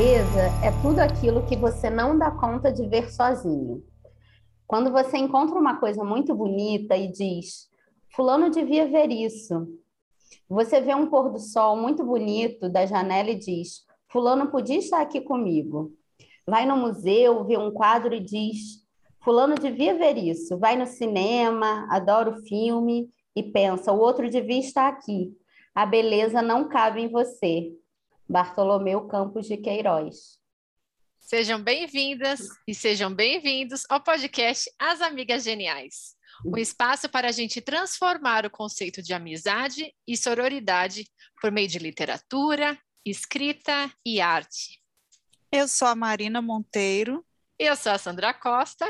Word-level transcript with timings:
beleza 0.00 0.48
é 0.64 0.72
tudo 0.80 0.98
aquilo 0.98 1.44
que 1.44 1.54
você 1.54 1.90
não 1.90 2.16
dá 2.16 2.30
conta 2.30 2.72
de 2.72 2.88
ver 2.88 3.12
sozinho. 3.12 3.84
Quando 4.66 4.90
você 4.90 5.18
encontra 5.18 5.58
uma 5.58 5.78
coisa 5.78 6.02
muito 6.02 6.34
bonita 6.34 6.96
e 6.96 7.12
diz, 7.12 7.68
Fulano 8.16 8.48
devia 8.48 8.88
ver 8.88 9.10
isso. 9.10 9.68
Você 10.48 10.80
vê 10.80 10.94
um 10.94 11.10
pôr 11.10 11.30
do 11.30 11.38
sol 11.38 11.76
muito 11.76 12.02
bonito 12.02 12.70
da 12.70 12.86
janela 12.86 13.28
e 13.28 13.38
diz, 13.38 13.84
Fulano 14.10 14.50
podia 14.50 14.78
estar 14.78 15.02
aqui 15.02 15.20
comigo. 15.20 15.92
Vai 16.46 16.64
no 16.64 16.78
museu, 16.78 17.44
vê 17.44 17.58
um 17.58 17.70
quadro 17.70 18.14
e 18.14 18.20
diz, 18.20 18.82
Fulano 19.22 19.54
devia 19.54 19.98
ver 19.98 20.16
isso. 20.16 20.58
Vai 20.58 20.76
no 20.76 20.86
cinema, 20.86 21.86
adora 21.90 22.30
o 22.30 22.42
filme 22.46 23.10
e 23.36 23.42
pensa, 23.42 23.92
o 23.92 24.00
outro 24.00 24.30
devia 24.30 24.60
estar 24.60 24.88
aqui. 24.88 25.30
A 25.74 25.84
beleza 25.84 26.40
não 26.40 26.70
cabe 26.70 27.02
em 27.02 27.08
você. 27.10 27.70
Bartolomeu 28.30 29.08
Campos 29.08 29.46
de 29.46 29.56
Queiroz. 29.56 30.38
Sejam 31.18 31.62
bem-vindas 31.62 32.40
e 32.66 32.74
sejam 32.74 33.12
bem-vindos 33.12 33.82
ao 33.90 34.00
podcast 34.00 34.70
As 34.78 35.00
Amigas 35.00 35.42
Geniais 35.42 36.18
um 36.44 36.56
espaço 36.56 37.08
para 37.08 37.28
a 37.28 37.32
gente 37.32 37.60
transformar 37.60 38.46
o 38.46 38.50
conceito 38.50 39.02
de 39.02 39.12
amizade 39.12 39.92
e 40.06 40.16
sororidade 40.16 41.06
por 41.40 41.50
meio 41.50 41.68
de 41.68 41.78
literatura, 41.78 42.78
escrita 43.04 43.92
e 44.04 44.20
arte. 44.20 44.80
Eu 45.52 45.68
sou 45.68 45.88
a 45.88 45.94
Marina 45.94 46.40
Monteiro. 46.40 47.24
Eu 47.58 47.76
sou 47.76 47.92
a 47.92 47.98
Sandra 47.98 48.32
Costa. 48.32 48.86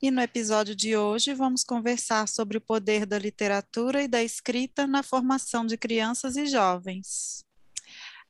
E 0.00 0.10
no 0.10 0.20
episódio 0.20 0.74
de 0.74 0.96
hoje 0.96 1.34
vamos 1.34 1.64
conversar 1.64 2.26
sobre 2.28 2.56
o 2.56 2.60
poder 2.60 3.04
da 3.04 3.18
literatura 3.18 4.02
e 4.02 4.08
da 4.08 4.22
escrita 4.22 4.86
na 4.86 5.02
formação 5.02 5.66
de 5.66 5.76
crianças 5.76 6.36
e 6.36 6.46
jovens. 6.46 7.44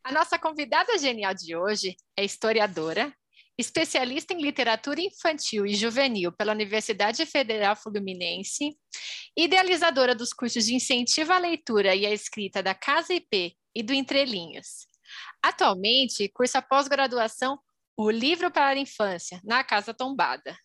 A 0.02 0.12
nossa 0.12 0.38
convidada 0.38 0.96
genial 0.98 1.34
de 1.34 1.54
hoje 1.54 1.94
é 2.16 2.24
historiadora, 2.24 3.14
especialista 3.58 4.32
em 4.32 4.40
literatura 4.40 5.00
infantil 5.00 5.66
e 5.66 5.74
juvenil 5.74 6.32
pela 6.32 6.52
Universidade 6.52 7.26
Federal 7.26 7.76
Fluminense, 7.76 8.74
idealizadora 9.36 10.14
dos 10.14 10.32
cursos 10.32 10.64
de 10.64 10.74
incentivo 10.74 11.32
à 11.32 11.38
leitura 11.38 11.94
e 11.94 12.06
à 12.06 12.10
escrita 12.10 12.62
da 12.62 12.74
Casa 12.74 13.12
IP 13.12 13.54
e 13.74 13.82
do 13.82 13.92
Entrelinhos. 13.92 14.86
Atualmente, 15.42 16.30
cursa 16.30 16.62
pós-graduação 16.62 17.58
O 17.94 18.10
Livro 18.10 18.50
para 18.50 18.78
a 18.78 18.80
Infância, 18.80 19.38
na 19.44 19.62
Casa 19.62 19.92
Tombada. 19.92 20.56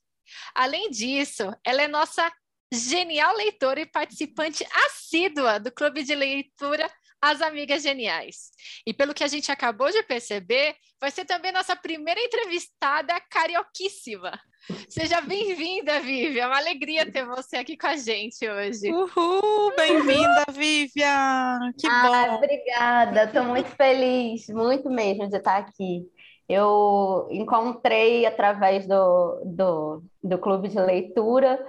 Além 0.56 0.90
disso, 0.90 1.54
ela 1.64 1.82
é 1.82 1.88
nossa 1.90 2.32
genial 2.74 3.36
leitora 3.36 3.82
e 3.82 3.86
participante 3.86 4.66
assídua 4.86 5.60
do 5.60 5.72
Clube 5.72 6.04
de 6.04 6.16
Leitura 6.16 6.90
as 7.26 7.42
Amigas 7.42 7.82
Geniais. 7.82 8.52
E 8.86 8.94
pelo 8.94 9.14
que 9.14 9.24
a 9.24 9.28
gente 9.28 9.52
acabou 9.52 9.90
de 9.90 10.04
perceber, 10.04 10.76
vai 11.02 11.10
ser 11.10 11.26
também 11.26 11.52
nossa 11.52 11.76
primeira 11.76 12.20
entrevistada 12.22 13.20
carioquíssima. 13.32 14.40
Seja 14.88 15.22
bem-vinda, 15.22 16.00
Vivian. 16.02 16.44
É 16.44 16.48
uma 16.48 16.58
alegria 16.58 17.12
ter 17.12 17.26
você 17.26 17.58
aqui 17.58 17.76
com 17.76 17.88
a 17.88 17.98
gente 17.98 18.48
hoje. 18.48 18.92
Uhul! 18.92 19.74
Bem-vinda, 19.76 20.46
Vivian! 20.52 21.74
Que 21.80 21.88
ah, 21.88 22.28
bom! 22.28 22.36
Obrigada, 22.36 23.24
estou 23.24 23.44
muito 23.44 23.70
feliz, 23.70 24.48
muito 24.50 24.88
mesmo 24.92 25.28
de 25.28 25.38
estar 25.38 25.58
aqui. 25.58 26.04
Eu 26.48 27.28
encontrei 27.32 28.28
através 28.28 28.88
do, 28.88 29.42
do, 29.46 30.04
do 30.24 30.38
clube 30.38 30.68
de 30.68 30.80
leitura 30.80 31.60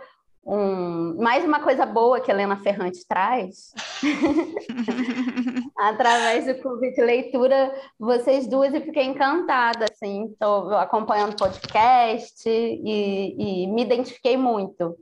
um, 0.46 1.20
mais 1.20 1.44
uma 1.44 1.58
coisa 1.58 1.84
boa 1.84 2.20
que 2.20 2.30
a 2.30 2.34
Helena 2.34 2.56
Ferrante 2.56 3.04
traz, 3.08 3.74
através 5.76 6.46
do 6.46 6.60
clube 6.60 6.92
de 6.92 7.02
leitura, 7.02 7.74
vocês 7.98 8.48
duas, 8.48 8.72
e 8.74 8.80
fiquei 8.80 9.04
encantada, 9.04 9.86
assim, 9.90 10.26
estou 10.32 10.74
acompanhando 10.74 11.32
o 11.32 11.36
podcast 11.36 12.48
e, 12.48 13.34
e, 13.38 13.66
me 13.66 13.82
identifiquei 13.82 14.36
muito. 14.36 14.96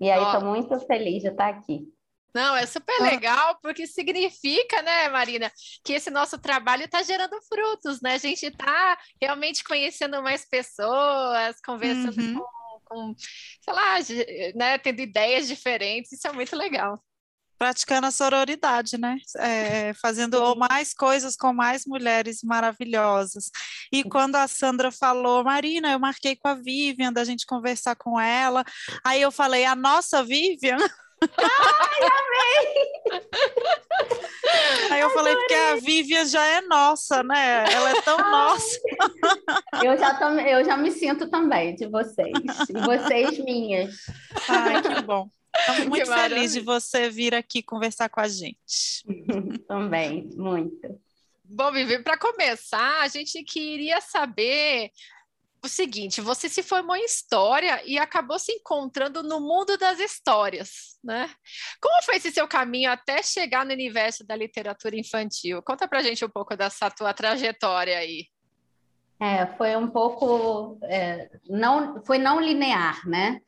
E 0.00 0.10
aí 0.10 0.22
estou 0.22 0.42
muito 0.42 0.78
feliz 0.86 1.22
de 1.22 1.28
estar 1.28 1.48
aqui. 1.48 1.84
Não, 2.32 2.56
é 2.56 2.64
super 2.64 2.96
legal, 3.02 3.58
porque 3.60 3.86
significa, 3.88 4.80
né, 4.82 5.08
Marina, 5.08 5.50
que 5.84 5.94
esse 5.94 6.10
nosso 6.10 6.38
trabalho 6.38 6.84
está 6.84 7.02
gerando 7.02 7.36
frutos, 7.42 8.00
né? 8.00 8.14
A 8.14 8.18
gente 8.18 8.46
está 8.46 8.96
realmente 9.20 9.64
conhecendo 9.64 10.22
mais 10.22 10.48
pessoas, 10.48 11.60
conversando 11.60 12.20
uhum. 12.20 12.34
com 12.38 12.60
com, 12.90 13.14
sei 13.16 13.72
lá, 13.72 13.94
né, 14.56 14.76
tendo 14.78 15.00
ideias 15.00 15.46
diferentes, 15.46 16.12
isso 16.12 16.26
é 16.26 16.32
muito 16.32 16.56
legal. 16.56 17.00
Praticando 17.60 18.06
a 18.06 18.10
sororidade, 18.10 18.96
né? 18.96 19.18
É, 19.36 19.92
fazendo 20.00 20.56
mais 20.56 20.94
coisas 20.94 21.36
com 21.36 21.52
mais 21.52 21.84
mulheres 21.84 22.42
maravilhosas. 22.42 23.50
E 23.92 24.02
quando 24.02 24.36
a 24.36 24.48
Sandra 24.48 24.90
falou, 24.90 25.44
Marina, 25.44 25.92
eu 25.92 25.98
marquei 25.98 26.34
com 26.34 26.48
a 26.48 26.54
Vivian 26.54 27.12
da 27.12 27.22
gente 27.22 27.44
conversar 27.44 27.96
com 27.96 28.18
ela. 28.18 28.64
Aí 29.04 29.20
eu 29.20 29.30
falei, 29.30 29.66
a 29.66 29.76
nossa 29.76 30.24
Vivian. 30.24 30.78
Ai, 30.78 32.00
amei! 32.00 33.28
Aí 34.90 35.00
eu 35.00 35.08
Adorei. 35.08 35.14
falei, 35.14 35.36
porque 35.36 35.54
a 35.54 35.76
Vivian 35.76 36.24
já 36.24 36.42
é 36.42 36.62
nossa, 36.62 37.22
né? 37.22 37.70
Ela 37.70 37.90
é 37.90 38.00
tão 38.00 38.18
Ai. 38.18 38.30
nossa. 38.30 38.80
Eu 39.84 39.98
já, 39.98 40.14
tô, 40.14 40.30
eu 40.30 40.64
já 40.64 40.78
me 40.78 40.90
sinto 40.90 41.28
também 41.28 41.74
de 41.74 41.86
vocês. 41.86 42.32
E 42.70 42.72
vocês 42.72 43.38
minhas. 43.38 43.96
Ai, 44.48 44.80
que 44.80 45.02
bom. 45.02 45.28
Estamos 45.56 45.86
muito 45.86 46.06
felizes 46.06 46.54
de 46.54 46.60
você 46.60 47.10
vir 47.10 47.34
aqui 47.34 47.62
conversar 47.62 48.08
com 48.08 48.20
a 48.20 48.28
gente. 48.28 49.04
também, 49.66 50.28
muito. 50.34 51.00
Bom, 51.44 51.72
Vivi, 51.72 52.02
para 52.02 52.16
começar, 52.16 53.00
a 53.00 53.08
gente 53.08 53.42
queria 53.42 54.00
saber 54.00 54.90
o 55.62 55.68
seguinte: 55.68 56.20
você 56.20 56.48
se 56.48 56.62
formou 56.62 56.96
em 56.96 57.04
história 57.04 57.82
e 57.84 57.98
acabou 57.98 58.38
se 58.38 58.52
encontrando 58.52 59.22
no 59.22 59.40
mundo 59.40 59.76
das 59.76 59.98
histórias, 59.98 60.98
né? 61.02 61.30
Como 61.80 62.02
foi 62.04 62.16
esse 62.16 62.30
seu 62.30 62.46
caminho 62.46 62.90
até 62.90 63.22
chegar 63.22 63.64
no 63.64 63.72
universo 63.72 64.24
da 64.24 64.36
literatura 64.36 64.96
infantil? 64.96 65.62
Conta 65.62 65.88
pra 65.88 66.02
gente 66.02 66.24
um 66.24 66.30
pouco 66.30 66.56
dessa 66.56 66.90
tua 66.90 67.12
trajetória 67.12 67.98
aí. 67.98 68.26
É, 69.20 69.46
foi 69.58 69.76
um 69.76 69.88
pouco 69.88 70.78
é, 70.84 71.30
não 71.48 72.02
foi 72.04 72.16
não 72.16 72.40
linear, 72.40 73.06
né? 73.06 73.40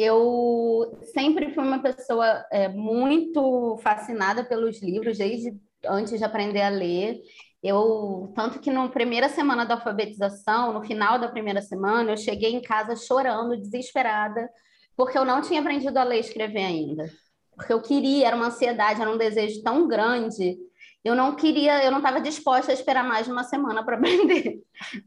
Eu 0.00 0.98
sempre 1.12 1.52
fui 1.52 1.62
uma 1.62 1.82
pessoa 1.82 2.44
é, 2.50 2.68
muito 2.68 3.76
fascinada 3.82 4.44
pelos 4.44 4.82
livros 4.82 5.18
desde 5.18 5.54
antes 5.84 6.18
de 6.18 6.24
aprender 6.24 6.62
a 6.62 6.68
ler 6.68 7.20
eu, 7.62 8.32
tanto 8.34 8.58
que 8.58 8.70
na 8.70 8.88
primeira 8.88 9.28
semana 9.28 9.66
da 9.66 9.74
alfabetização, 9.74 10.72
no 10.72 10.82
final 10.82 11.18
da 11.18 11.28
primeira 11.28 11.60
semana, 11.60 12.12
eu 12.12 12.16
cheguei 12.16 12.52
em 12.54 12.62
casa 12.62 12.96
chorando, 12.96 13.56
desesperada, 13.56 14.48
porque 14.96 15.16
eu 15.18 15.24
não 15.26 15.42
tinha 15.42 15.60
aprendido 15.60 15.96
a 15.98 16.04
ler 16.04 16.16
e 16.16 16.20
escrever 16.20 16.64
ainda. 16.64 17.10
Porque 17.54 17.72
eu 17.72 17.82
queria, 17.82 18.28
era 18.28 18.36
uma 18.36 18.46
ansiedade, 18.46 19.00
era 19.00 19.10
um 19.10 19.18
desejo 19.18 19.62
tão 19.62 19.86
grande. 19.86 20.56
Eu 21.02 21.14
não 21.14 21.34
queria, 21.34 21.82
eu 21.82 21.90
não 21.90 21.98
estava 21.98 22.20
disposta 22.20 22.70
a 22.70 22.74
esperar 22.74 23.02
mais 23.02 23.26
de 23.26 23.32
uma 23.32 23.44
semana 23.44 23.84
para 23.84 23.96
aprender. 23.98 24.60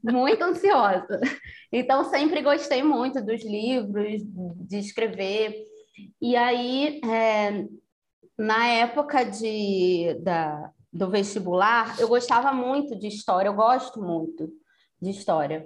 Muito 0.04 0.44
ansiosa. 0.44 1.20
Então, 1.72 2.04
sempre 2.06 2.42
gostei 2.42 2.82
muito 2.82 3.24
dos 3.24 3.44
livros, 3.44 4.22
de 4.24 4.78
escrever. 4.78 5.56
E 6.22 6.36
aí, 6.36 7.00
é, 7.06 7.66
na 8.38 8.68
época 8.68 9.24
de, 9.24 10.16
da, 10.22 10.72
do 10.92 11.10
vestibular, 11.10 12.00
eu 12.00 12.08
gostava 12.08 12.52
muito 12.52 12.98
de 12.98 13.08
história, 13.08 13.50
eu 13.50 13.54
gosto 13.54 14.02
muito 14.02 14.50
de 15.02 15.12
história. 15.12 15.66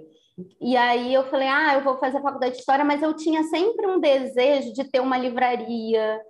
E 0.60 0.76
aí 0.76 1.12
eu 1.12 1.24
falei, 1.24 1.48
ah, 1.48 1.74
eu 1.74 1.82
vou 1.82 1.98
fazer 1.98 2.18
a 2.18 2.22
faculdade 2.22 2.54
de 2.54 2.60
história, 2.60 2.84
mas 2.84 3.02
eu 3.02 3.14
tinha 3.14 3.42
sempre 3.44 3.86
um 3.86 3.98
desejo 3.98 4.72
de 4.72 4.84
ter 4.84 5.00
uma 5.00 5.18
livraria. 5.18 6.20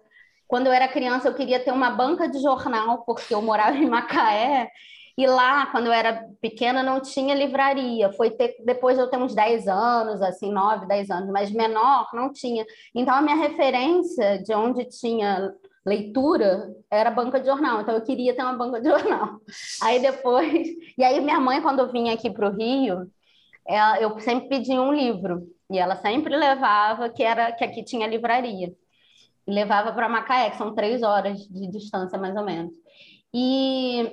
Quando 0.48 0.66
eu 0.66 0.72
era 0.72 0.88
criança, 0.88 1.28
eu 1.28 1.34
queria 1.34 1.60
ter 1.60 1.70
uma 1.72 1.90
banca 1.90 2.28
de 2.28 2.40
jornal, 2.40 3.04
porque 3.04 3.34
eu 3.34 3.42
morava 3.42 3.76
em 3.76 3.86
Macaé, 3.86 4.70
e 5.18 5.26
lá, 5.26 5.66
quando 5.66 5.86
eu 5.86 5.92
era 5.92 6.26
pequena, 6.40 6.80
não 6.82 7.00
tinha 7.00 7.34
livraria. 7.34 8.12
Foi 8.12 8.30
ter, 8.30 8.56
depois 8.64 8.96
de 8.96 9.02
eu 9.02 9.10
ter 9.10 9.18
uns 9.18 9.34
10 9.34 9.66
anos, 9.66 10.22
assim, 10.22 10.52
9, 10.52 10.86
10 10.86 11.10
anos, 11.10 11.30
mas 11.30 11.50
menor, 11.50 12.08
não 12.14 12.32
tinha. 12.32 12.64
Então, 12.94 13.14
a 13.14 13.20
minha 13.20 13.34
referência 13.34 14.40
de 14.42 14.54
onde 14.54 14.84
tinha 14.84 15.52
leitura 15.84 16.72
era 16.90 17.10
banca 17.10 17.40
de 17.40 17.46
jornal, 17.46 17.80
então 17.80 17.94
eu 17.94 18.02
queria 18.02 18.34
ter 18.34 18.42
uma 18.42 18.52
banca 18.52 18.80
de 18.80 18.88
jornal. 18.88 19.40
Aí 19.82 20.00
depois, 20.00 20.68
e 20.96 21.02
aí 21.02 21.20
minha 21.20 21.40
mãe 21.40 21.62
quando 21.62 21.80
eu 21.80 21.90
vinha 21.90 22.12
aqui 22.14 22.30
para 22.30 22.48
o 22.48 22.52
Rio, 22.54 23.10
ela, 23.66 24.00
eu 24.00 24.18
sempre 24.20 24.48
pedia 24.48 24.80
um 24.80 24.92
livro 24.92 25.48
e 25.70 25.78
ela 25.78 25.96
sempre 25.96 26.36
levava 26.36 27.08
que 27.08 27.22
era 27.22 27.52
que 27.52 27.64
aqui 27.64 27.82
tinha 27.84 28.06
livraria 28.06 28.72
e 29.48 29.52
levava 29.52 29.92
para 29.92 30.08
Macaé, 30.08 30.50
que 30.50 30.58
são 30.58 30.74
três 30.74 31.02
horas 31.02 31.40
de 31.48 31.66
distância 31.70 32.18
mais 32.18 32.36
ou 32.36 32.44
menos. 32.44 32.74
E 33.34 34.12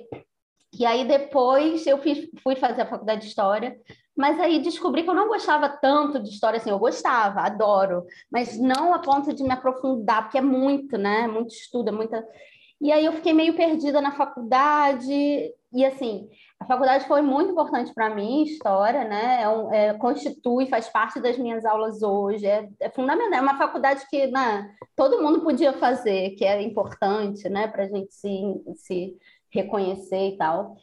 e 0.78 0.86
aí 0.86 1.08
depois 1.08 1.86
eu 1.88 1.98
fui 2.02 2.56
fazer 2.58 2.82
a 2.82 2.90
faculdade 2.90 3.22
de 3.22 3.28
história 3.28 3.78
mas 4.16 4.40
aí 4.40 4.60
descobri 4.60 5.04
que 5.04 5.10
eu 5.10 5.14
não 5.14 5.28
gostava 5.28 5.68
tanto 5.68 6.22
de 6.22 6.30
história 6.30 6.58
assim, 6.58 6.70
eu 6.70 6.80
gostava, 6.80 7.42
adoro, 7.42 8.06
mas 8.32 8.58
não 8.58 8.94
a 8.94 9.00
ponto 9.00 9.34
de 9.34 9.44
me 9.44 9.52
aprofundar, 9.52 10.24
porque 10.24 10.38
é 10.38 10.42
muito, 10.42 10.98
né? 10.98 11.28
Muito 11.28 11.54
estudo, 11.54 11.90
é 11.90 11.92
muita. 11.92 12.26
E 12.80 12.92
aí 12.92 13.04
eu 13.04 13.12
fiquei 13.12 13.34
meio 13.34 13.56
perdida 13.56 14.00
na 14.00 14.14
faculdade, 14.14 15.14
e 15.74 15.86
assim, 15.86 16.30
a 16.60 16.66
faculdade 16.66 17.06
foi 17.08 17.22
muito 17.22 17.52
importante 17.52 17.94
para 17.94 18.14
mim, 18.14 18.44
história, 18.44 19.04
né? 19.04 19.42
É 19.42 19.50
um, 19.50 19.74
é, 19.74 19.94
constitui, 19.94 20.68
faz 20.68 20.88
parte 20.88 21.20
das 21.20 21.38
minhas 21.38 21.66
aulas 21.66 22.02
hoje, 22.02 22.46
é, 22.46 22.68
é 22.80 22.90
fundamental. 22.90 23.40
É 23.40 23.42
uma 23.42 23.58
faculdade 23.58 24.06
que 24.10 24.28
né, 24.28 24.74
todo 24.96 25.22
mundo 25.22 25.42
podia 25.42 25.74
fazer, 25.74 26.32
que 26.32 26.46
é 26.46 26.62
importante, 26.62 27.48
né? 27.50 27.68
Para 27.68 27.84
a 27.84 27.88
gente 27.88 28.14
se, 28.14 28.32
se 28.78 29.18
reconhecer 29.52 30.30
e 30.30 30.38
tal, 30.38 30.78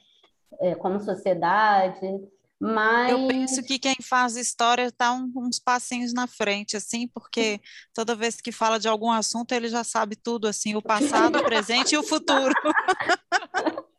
é, 0.61 0.75
como 0.75 1.01
sociedade. 1.01 2.21
Mas... 2.61 3.11
Eu 3.11 3.27
penso 3.27 3.61
que 3.65 3.77
quem 3.77 3.97
faz 4.01 4.37
história 4.37 4.85
está 4.85 5.13
um, 5.13 5.33
uns 5.35 5.59
passinhos 5.59 6.13
na 6.13 6.29
frente, 6.29 6.77
assim, 6.77 7.09
porque 7.09 7.61
toda 7.93 8.15
vez 8.15 8.41
que 8.41 8.53
fala 8.53 8.79
de 8.79 8.87
algum 8.87 9.11
assunto, 9.11 9.51
ele 9.53 9.69
já 9.69 9.83
sabe 9.83 10.15
tudo, 10.15 10.47
assim, 10.47 10.77
o 10.77 10.83
passado, 10.83 11.41
o 11.41 11.45
presente 11.45 11.95
e 11.95 11.99
o 11.99 12.05
futuro. 12.05 12.55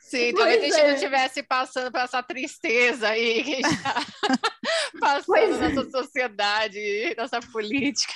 Sim, 0.00 0.32
talvez 0.34 0.62
a 0.62 0.66
gente 0.66 0.80
é. 0.80 0.86
não 0.86 0.94
estivesse 0.94 1.42
passando 1.42 1.90
por 1.90 2.00
essa 2.00 2.22
tristeza 2.22 3.08
aí 3.08 3.44
que 3.44 3.56
está 3.56 3.94
passando 5.00 5.26
pois 5.26 5.60
é. 5.60 5.68
nossa 5.68 5.90
sociedade, 5.90 7.14
nossa 7.16 7.40
política. 7.40 8.14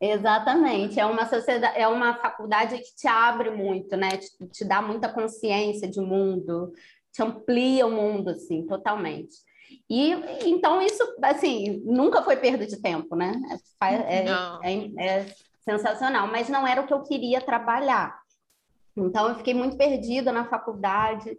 Exatamente, 0.00 0.98
é 0.98 1.06
uma 1.06 1.26
sociedade, 1.26 1.78
é 1.78 1.88
uma 1.88 2.14
faculdade 2.14 2.78
que 2.78 2.94
te 2.94 3.06
abre 3.06 3.50
muito, 3.50 3.96
né? 3.96 4.10
Te, 4.16 4.46
te 4.48 4.64
dá 4.64 4.82
muita 4.82 5.08
consciência 5.08 5.88
de 5.88 6.00
mundo, 6.00 6.72
te 7.12 7.22
amplia 7.22 7.86
o 7.86 7.90
mundo, 7.90 8.30
assim, 8.30 8.66
totalmente. 8.66 9.36
E 9.88 10.12
então 10.48 10.80
isso, 10.80 11.02
assim, 11.22 11.82
nunca 11.84 12.22
foi 12.22 12.36
perda 12.36 12.66
de 12.66 12.80
tempo, 12.80 13.14
né? 13.14 13.32
É, 13.82 13.94
é, 13.94 14.26
é, 14.62 15.06
é, 15.06 15.26
sensacional, 15.64 16.26
mas 16.26 16.48
não 16.48 16.66
era 16.66 16.80
o 16.80 16.86
que 16.86 16.92
eu 16.92 17.02
queria 17.02 17.40
trabalhar. 17.40 18.23
Então 18.96 19.28
eu 19.28 19.34
fiquei 19.36 19.54
muito 19.54 19.76
perdida 19.76 20.32
na 20.32 20.44
faculdade. 20.44 21.36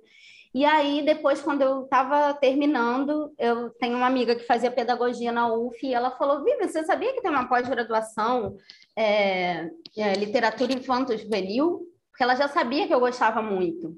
E 0.53 0.63
aí, 0.63 1.03
depois, 1.03 1.41
quando 1.41 1.61
eu 1.61 1.83
estava 1.83 2.33
terminando, 2.33 3.33
eu 3.37 3.69
tenho 3.71 3.97
uma 3.97 4.07
amiga 4.07 4.35
que 4.35 4.45
fazia 4.45 4.71
pedagogia 4.71 5.29
na 5.29 5.53
UF 5.53 5.85
e 5.85 5.93
ela 5.93 6.11
falou: 6.11 6.45
Vivi, 6.45 6.67
você 6.67 6.83
sabia 6.85 7.13
que 7.13 7.21
tem 7.21 7.29
uma 7.29 7.49
pós-graduação 7.49 8.55
é, 8.95 9.69
é, 9.97 10.13
literatura 10.13 10.71
infanto-juvenil? 10.71 11.81
Porque 12.09 12.23
ela 12.23 12.35
já 12.35 12.47
sabia 12.47 12.87
que 12.87 12.93
eu 12.93 13.01
gostava 13.01 13.41
muito 13.41 13.93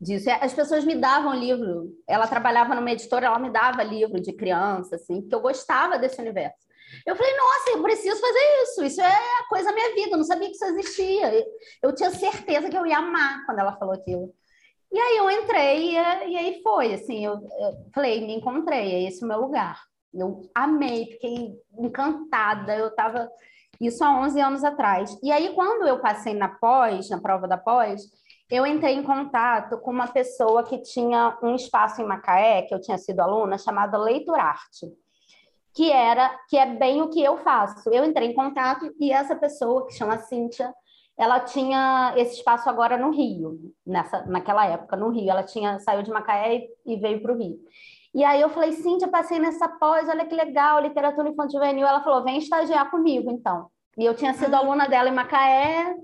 disso. 0.00 0.30
As 0.40 0.54
pessoas 0.54 0.84
me 0.84 0.94
davam 0.94 1.34
livro. 1.34 1.92
Ela 2.06 2.26
trabalhava 2.26 2.74
numa 2.74 2.90
editora, 2.90 3.26
ela 3.26 3.38
me 3.38 3.50
dava 3.50 3.82
livro 3.82 4.18
de 4.20 4.32
criança, 4.32 4.96
assim, 4.96 5.20
porque 5.20 5.34
eu 5.34 5.40
gostava 5.40 5.98
desse 5.98 6.20
universo. 6.20 6.67
Eu 7.06 7.16
falei, 7.16 7.36
nossa, 7.36 7.70
eu 7.70 7.82
preciso 7.82 8.20
fazer 8.20 8.62
isso. 8.62 8.84
Isso 8.84 9.00
é 9.00 9.18
coisa 9.48 9.66
da 9.66 9.72
minha 9.72 9.94
vida. 9.94 10.12
Eu 10.12 10.18
não 10.18 10.24
sabia 10.24 10.48
que 10.48 10.54
isso 10.54 10.64
existia. 10.64 11.46
Eu 11.82 11.94
tinha 11.94 12.10
certeza 12.10 12.68
que 12.68 12.76
eu 12.76 12.86
ia 12.86 12.98
amar 12.98 13.44
quando 13.46 13.58
ela 13.58 13.76
falou 13.76 13.94
aquilo. 13.94 14.34
E 14.90 14.98
aí 14.98 15.16
eu 15.18 15.30
entrei 15.30 15.92
e, 15.92 15.98
aí 15.98 16.62
foi, 16.62 16.94
assim, 16.94 17.24
eu, 17.24 17.34
eu 17.34 17.90
falei, 17.94 18.26
me 18.26 18.34
encontrei, 18.34 18.94
é 18.94 19.02
esse 19.02 19.22
o 19.22 19.28
meu 19.28 19.38
lugar. 19.38 19.78
Eu 20.14 20.40
amei, 20.54 21.06
fiquei 21.06 21.54
encantada. 21.78 22.74
Eu 22.74 22.88
estava 22.88 23.30
isso 23.80 24.02
há 24.02 24.20
11 24.20 24.40
anos 24.40 24.64
atrás. 24.64 25.18
E 25.22 25.30
aí 25.30 25.52
quando 25.54 25.86
eu 25.86 26.00
passei 26.00 26.34
na 26.34 26.48
pós, 26.48 27.10
na 27.10 27.20
prova 27.20 27.46
da 27.46 27.58
pós, 27.58 28.02
eu 28.50 28.66
entrei 28.66 28.94
em 28.94 29.02
contato 29.02 29.78
com 29.78 29.90
uma 29.90 30.08
pessoa 30.08 30.64
que 30.64 30.78
tinha 30.78 31.38
um 31.42 31.54
espaço 31.54 32.00
em 32.00 32.06
Macaé, 32.06 32.62
que 32.62 32.74
eu 32.74 32.80
tinha 32.80 32.96
sido 32.96 33.20
aluna, 33.20 33.58
chamada 33.58 33.98
Leiturarte, 33.98 34.86
que 35.74 35.90
era 35.90 36.36
que 36.48 36.56
é 36.56 36.66
bem 36.66 37.02
o 37.02 37.08
que 37.08 37.22
eu 37.22 37.38
faço. 37.38 37.88
Eu 37.90 38.04
entrei 38.04 38.28
em 38.28 38.34
contato 38.34 38.92
e 38.98 39.12
essa 39.12 39.36
pessoa, 39.36 39.86
que 39.86 39.94
chama 39.94 40.18
Cíntia, 40.18 40.72
ela 41.16 41.40
tinha 41.40 42.14
esse 42.16 42.36
espaço 42.36 42.68
agora 42.68 42.96
no 42.96 43.10
Rio, 43.10 43.58
nessa, 43.84 44.24
naquela 44.26 44.66
época, 44.66 44.96
no 44.96 45.10
Rio. 45.10 45.30
Ela 45.30 45.42
tinha 45.42 45.78
saiu 45.80 46.02
de 46.02 46.10
Macaé 46.10 46.66
e 46.86 46.96
veio 46.96 47.20
para 47.20 47.32
o 47.32 47.36
Rio. 47.36 47.58
E 48.14 48.24
aí 48.24 48.40
eu 48.40 48.48
falei, 48.48 48.72
Cíntia, 48.72 49.08
passei 49.08 49.38
nessa 49.38 49.68
pós, 49.68 50.08
olha 50.08 50.24
que 50.24 50.34
legal, 50.34 50.80
literatura 50.80 51.28
infantil 51.28 51.60
juvenil. 51.60 51.86
Ela 51.86 52.02
falou, 52.02 52.24
vem 52.24 52.38
estagiar 52.38 52.90
comigo, 52.90 53.30
então. 53.30 53.68
E 53.96 54.04
eu 54.04 54.14
tinha 54.14 54.32
sido 54.32 54.54
aluna 54.54 54.88
dela 54.88 55.08
em 55.08 55.12
Macaé, 55.12 55.94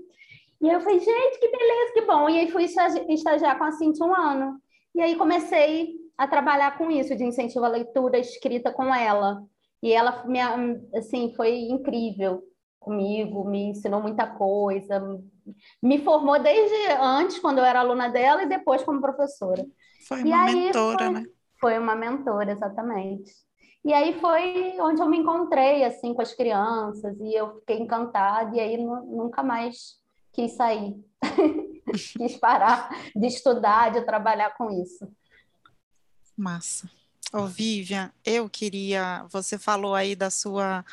e 0.61 0.67
eu 0.69 0.79
falei, 0.81 0.99
gente, 0.99 1.39
que 1.39 1.49
beleza, 1.49 1.93
que 1.93 2.01
bom. 2.01 2.29
E 2.29 2.39
aí 2.39 2.51
fui 2.51 2.63
estagiar 2.63 3.57
com 3.57 3.63
a 3.63 3.71
Cintia 3.71 4.05
um 4.05 4.15
ano. 4.15 4.59
E 4.93 5.01
aí 5.01 5.15
comecei 5.15 5.93
a 6.17 6.27
trabalhar 6.27 6.77
com 6.77 6.89
isso, 6.89 7.15
de 7.15 7.23
incentivo 7.23 7.65
à 7.65 7.67
leitura, 7.67 8.17
escrita 8.17 8.71
com 8.71 8.93
ela. 8.93 9.43
E 9.85 9.93
ela, 9.93 10.25
me, 10.25 10.39
assim, 10.95 11.31
foi 11.35 11.59
incrível 11.69 12.41
comigo, 12.79 13.47
me 13.47 13.65
ensinou 13.65 14.01
muita 14.01 14.25
coisa, 14.25 14.99
me 15.79 16.03
formou 16.03 16.41
desde 16.41 16.91
antes, 16.99 17.37
quando 17.37 17.59
eu 17.59 17.63
era 17.63 17.81
aluna 17.81 18.09
dela, 18.09 18.41
e 18.41 18.49
depois 18.49 18.81
como 18.81 18.99
professora. 18.99 19.63
Foi 20.07 20.23
uma 20.23 20.45
mentora, 20.45 21.05
foi, 21.05 21.13
né? 21.13 21.23
Foi 21.61 21.77
uma 21.77 21.95
mentora, 21.95 22.51
exatamente. 22.51 23.31
E 23.83 23.93
aí 23.93 24.19
foi 24.19 24.75
onde 24.81 25.03
eu 25.03 25.07
me 25.07 25.19
encontrei, 25.19 25.83
assim, 25.83 26.15
com 26.15 26.21
as 26.23 26.33
crianças, 26.33 27.15
e 27.19 27.35
eu 27.35 27.59
fiquei 27.59 27.77
encantada, 27.77 28.55
e 28.57 28.59
aí 28.59 28.77
nunca 28.77 29.43
mais 29.43 30.01
quis 30.33 30.53
sair, 30.53 30.95
quis 32.17 32.35
parar 32.37 32.89
de 33.15 33.27
estudar, 33.27 33.91
de 33.91 34.01
trabalhar 34.01 34.57
com 34.57 34.71
isso. 34.81 35.07
Massa. 36.35 36.89
Ô, 37.33 37.47
Vivian, 37.47 38.11
eu 38.23 38.49
queria. 38.49 39.25
Você 39.29 39.57
falou 39.57 39.93
aí 39.95 40.15
da 40.15 40.29
sua 40.29 40.85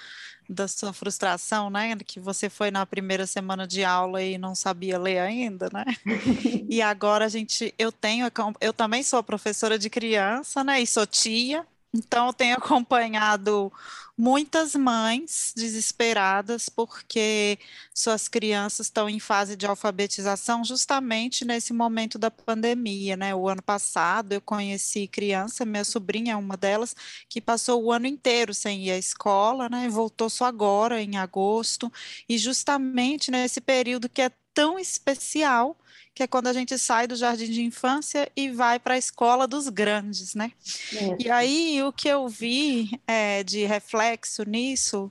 da 0.49 0.69
sua 0.69 0.93
frustração, 0.93 1.71
né? 1.71 1.97
Que 2.07 2.21
você 2.21 2.51
foi 2.51 2.71
na 2.71 2.85
primeira 2.87 3.27
semana 3.27 3.67
de 3.67 3.85
aula 3.85 4.23
e 4.23 4.39
não 4.39 4.55
sabia 4.55 4.99
ler 4.99 5.19
ainda, 5.21 5.69
né? 5.73 5.85
e 6.69 6.83
agora 6.83 7.25
a 7.27 7.29
gente, 7.29 7.75
eu 7.79 7.93
tenho, 7.93 8.29
eu 8.61 8.73
também 8.73 9.03
sou 9.03 9.23
professora 9.23 9.79
de 9.79 9.91
criança, 9.91 10.65
né? 10.65 10.81
E 10.83 10.87
sou 10.87 11.07
tia, 11.07 11.67
então, 11.95 12.29
eu 12.29 12.33
tenho 12.33 12.57
acompanhado 12.57 13.71
muitas 14.17 14.75
mães 14.75 15.53
desesperadas 15.57 16.69
porque 16.69 17.59
suas 17.95 18.29
crianças 18.29 18.87
estão 18.87 19.09
em 19.09 19.19
fase 19.21 19.57
de 19.57 19.67
alfabetização 19.67 20.65
justamente 20.65 21.45
nesse 21.45 21.73
momento 21.73 22.19
da 22.19 22.31
pandemia, 22.31 23.17
né? 23.17 23.35
O 23.35 23.49
ano 23.49 23.63
passado 23.63 24.33
eu 24.33 24.41
conheci 24.41 25.07
criança, 25.09 25.65
minha 25.65 25.85
sobrinha 25.85 26.33
é 26.35 26.37
uma 26.37 26.57
delas, 26.57 26.95
que 27.29 27.41
passou 27.41 27.83
o 27.85 27.93
ano 27.93 28.07
inteiro 28.07 28.55
sem 28.55 28.85
ir 28.87 28.91
à 28.93 28.99
escola, 28.99 29.69
né? 29.69 29.89
Voltou 29.89 30.31
só 30.31 30.47
agora, 30.47 31.03
em 31.03 31.17
agosto, 31.17 31.93
e 32.29 32.39
justamente 32.39 33.31
nesse 33.31 33.61
período 33.61 34.09
que 34.09 34.23
é 34.23 34.31
tão 34.55 34.79
especial 34.79 35.77
que 36.15 36.23
é 36.23 36.27
quando 36.27 36.47
a 36.47 36.53
gente 36.53 36.79
sai 36.79 37.07
do 37.07 37.17
jardim 37.17 37.51
de 37.51 37.63
infância 37.63 38.31
e 38.37 38.51
vai 38.51 38.79
para 38.79 38.95
a 38.95 38.99
escola 38.99 39.47
dos 39.47 39.69
grandes, 39.69 40.35
né? 40.35 40.53
É. 40.93 41.17
E 41.25 41.31
aí 41.31 41.83
o 41.83 41.93
que 41.93 42.09
eu 42.09 42.29
vi 42.29 42.91
é, 43.07 43.43
de 43.43 43.65
reflexo 43.65 44.45
nisso 44.45 45.11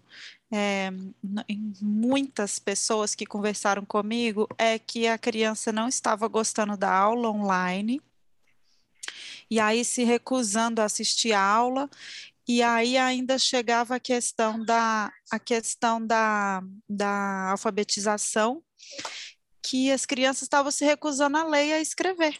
é, 0.51 0.91
em 1.47 1.73
muitas 1.81 2.59
pessoas 2.59 3.15
que 3.15 3.25
conversaram 3.25 3.85
comigo 3.85 4.47
é 4.57 4.77
que 4.77 5.07
a 5.07 5.17
criança 5.17 5.71
não 5.71 5.87
estava 5.87 6.27
gostando 6.27 6.75
da 6.75 6.93
aula 6.93 7.29
online 7.29 8.01
e 9.49 9.59
aí 9.59 9.83
se 9.83 10.03
recusando 10.03 10.81
a 10.81 10.85
assistir 10.85 11.31
a 11.31 11.41
aula 11.41 11.89
e 12.47 12.61
aí 12.61 12.97
ainda 12.97 13.39
chegava 13.39 13.95
a 13.95 13.99
questão 13.99 14.63
da 14.63 15.11
a 15.31 15.39
questão 15.39 16.05
da, 16.05 16.61
da 16.89 17.51
alfabetização 17.51 18.61
que 19.63 19.91
as 19.91 20.05
crianças 20.05 20.43
estavam 20.43 20.71
se 20.71 20.85
recusando 20.85 21.37
a 21.37 21.43
ler 21.43 21.67
e 21.67 21.73
a 21.73 21.81
escrever. 21.81 22.39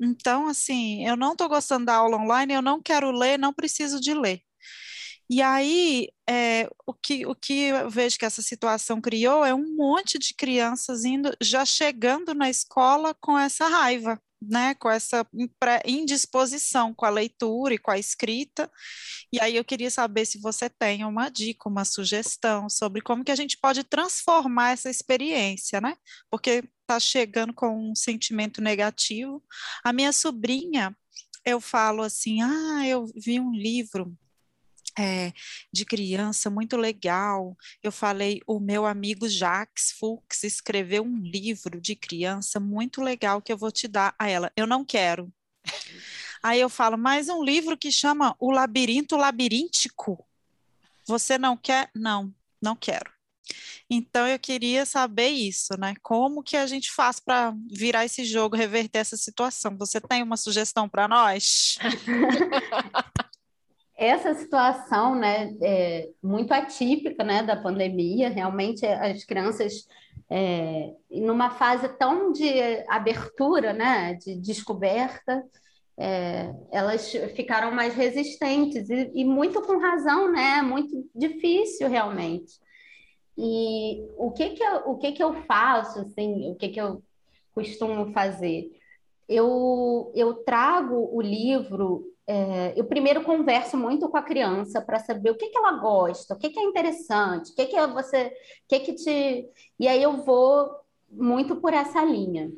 Então, 0.00 0.46
assim, 0.48 1.06
eu 1.06 1.16
não 1.16 1.32
estou 1.32 1.48
gostando 1.48 1.86
da 1.86 1.96
aula 1.96 2.16
online, 2.16 2.54
eu 2.54 2.62
não 2.62 2.82
quero 2.82 3.10
ler, 3.10 3.38
não 3.38 3.52
preciso 3.52 4.00
de 4.00 4.14
ler. 4.14 4.40
E 5.28 5.42
aí, 5.42 6.08
é, 6.28 6.68
o, 6.86 6.92
que, 6.94 7.26
o 7.26 7.34
que 7.34 7.64
eu 7.68 7.90
vejo 7.90 8.18
que 8.18 8.24
essa 8.24 8.42
situação 8.42 9.00
criou 9.00 9.44
é 9.44 9.54
um 9.54 9.76
monte 9.76 10.18
de 10.18 10.34
crianças 10.34 11.04
indo, 11.04 11.30
já 11.40 11.64
chegando 11.64 12.34
na 12.34 12.50
escola 12.50 13.14
com 13.20 13.38
essa 13.38 13.68
raiva 13.68 14.20
né, 14.40 14.74
com 14.74 14.90
essa 14.90 15.26
indisposição 15.84 16.94
com 16.94 17.04
a 17.04 17.10
leitura 17.10 17.74
e 17.74 17.78
com 17.78 17.90
a 17.90 17.98
escrita. 17.98 18.70
E 19.32 19.40
aí 19.40 19.56
eu 19.56 19.64
queria 19.64 19.90
saber 19.90 20.24
se 20.24 20.40
você 20.40 20.68
tem 20.70 21.04
uma 21.04 21.28
dica, 21.28 21.68
uma 21.68 21.84
sugestão 21.84 22.68
sobre 22.68 23.00
como 23.02 23.24
que 23.24 23.32
a 23.32 23.36
gente 23.36 23.58
pode 23.58 23.84
transformar 23.84 24.70
essa 24.72 24.90
experiência, 24.90 25.80
né? 25.80 25.96
Porque 26.30 26.64
está 26.80 26.98
chegando 26.98 27.52
com 27.54 27.90
um 27.90 27.94
sentimento 27.94 28.60
negativo. 28.60 29.42
A 29.84 29.92
minha 29.92 30.12
sobrinha, 30.12 30.96
eu 31.44 31.60
falo 31.60 32.02
assim: 32.02 32.42
"Ah, 32.42 32.86
eu 32.86 33.06
vi 33.16 33.38
um 33.40 33.52
livro 33.52 34.16
é, 34.98 35.32
de 35.72 35.84
criança 35.84 36.50
muito 36.50 36.76
legal. 36.76 37.56
Eu 37.82 37.92
falei, 37.92 38.40
o 38.46 38.58
meu 38.60 38.86
amigo 38.86 39.28
Jacques 39.28 39.92
Fuchs 39.98 40.44
escreveu 40.44 41.02
um 41.02 41.18
livro 41.18 41.80
de 41.80 41.94
criança 41.94 42.60
muito 42.60 43.00
legal 43.00 43.40
que 43.42 43.52
eu 43.52 43.58
vou 43.58 43.70
te 43.70 43.88
dar 43.88 44.14
a 44.18 44.28
ela. 44.28 44.52
Eu 44.56 44.66
não 44.66 44.84
quero. 44.84 45.32
Aí 46.42 46.60
eu 46.60 46.68
falo, 46.68 46.96
mas 46.96 47.28
um 47.28 47.42
livro 47.42 47.76
que 47.76 47.92
chama 47.92 48.34
O 48.38 48.50
Labirinto 48.50 49.16
Labiríntico. 49.16 50.26
Você 51.06 51.36
não 51.36 51.56
quer? 51.56 51.90
Não, 51.94 52.32
não 52.62 52.74
quero. 52.76 53.10
Então 53.88 54.26
eu 54.26 54.38
queria 54.38 54.86
saber 54.86 55.28
isso, 55.28 55.76
né? 55.78 55.94
Como 56.02 56.42
que 56.42 56.56
a 56.56 56.66
gente 56.66 56.90
faz 56.92 57.18
para 57.18 57.52
virar 57.68 58.04
esse 58.04 58.24
jogo, 58.24 58.56
reverter 58.56 59.00
essa 59.00 59.16
situação? 59.16 59.76
Você 59.76 60.00
tem 60.00 60.22
uma 60.22 60.36
sugestão 60.36 60.88
para 60.88 61.08
nós? 61.08 61.76
essa 64.00 64.32
situação, 64.32 65.14
né, 65.14 65.54
é 65.60 66.08
muito 66.22 66.52
atípica, 66.52 67.22
né, 67.22 67.42
da 67.42 67.54
pandemia, 67.54 68.30
realmente 68.30 68.86
as 68.86 69.24
crianças 69.24 69.86
é, 70.30 70.94
numa 71.10 71.50
fase 71.50 71.86
tão 71.98 72.32
de 72.32 72.48
abertura, 72.88 73.74
né, 73.74 74.14
de 74.14 74.36
descoberta, 74.36 75.44
é, 75.98 76.50
elas 76.72 77.12
ficaram 77.36 77.72
mais 77.72 77.94
resistentes 77.94 78.88
e, 78.88 79.10
e, 79.16 79.22
muito 79.22 79.60
com 79.60 79.78
razão, 79.78 80.32
né, 80.32 80.62
muito 80.62 81.06
difícil 81.14 81.86
realmente. 81.86 82.54
E 83.36 84.08
o 84.16 84.30
que 84.30 84.50
que 84.50 84.62
eu, 84.62 84.76
o 84.86 84.96
que 84.96 85.12
que 85.12 85.22
eu 85.22 85.34
faço, 85.44 86.00
assim, 86.00 86.50
o 86.50 86.54
que 86.54 86.70
que 86.70 86.80
eu 86.80 87.02
costumo 87.54 88.14
fazer? 88.14 88.70
Eu, 89.28 90.10
eu 90.14 90.34
trago 90.42 91.10
o 91.12 91.20
livro 91.20 92.09
é, 92.26 92.74
eu 92.76 92.84
primeiro 92.84 93.22
converso 93.22 93.76
muito 93.76 94.08
com 94.08 94.16
a 94.16 94.22
criança 94.22 94.80
para 94.80 94.98
saber 94.98 95.30
o 95.30 95.36
que, 95.36 95.48
que 95.48 95.58
ela 95.58 95.72
gosta, 95.72 96.34
o 96.34 96.38
que, 96.38 96.50
que 96.50 96.60
é 96.60 96.62
interessante, 96.62 97.52
o 97.52 97.54
que, 97.54 97.66
que 97.66 97.76
é 97.76 97.86
você, 97.86 98.26
o 98.26 98.68
que, 98.68 98.80
que 98.80 98.94
te. 98.94 99.48
E 99.78 99.88
aí 99.88 100.02
eu 100.02 100.22
vou 100.24 100.70
muito 101.10 101.56
por 101.56 101.74
essa 101.74 102.04
linha. 102.04 102.50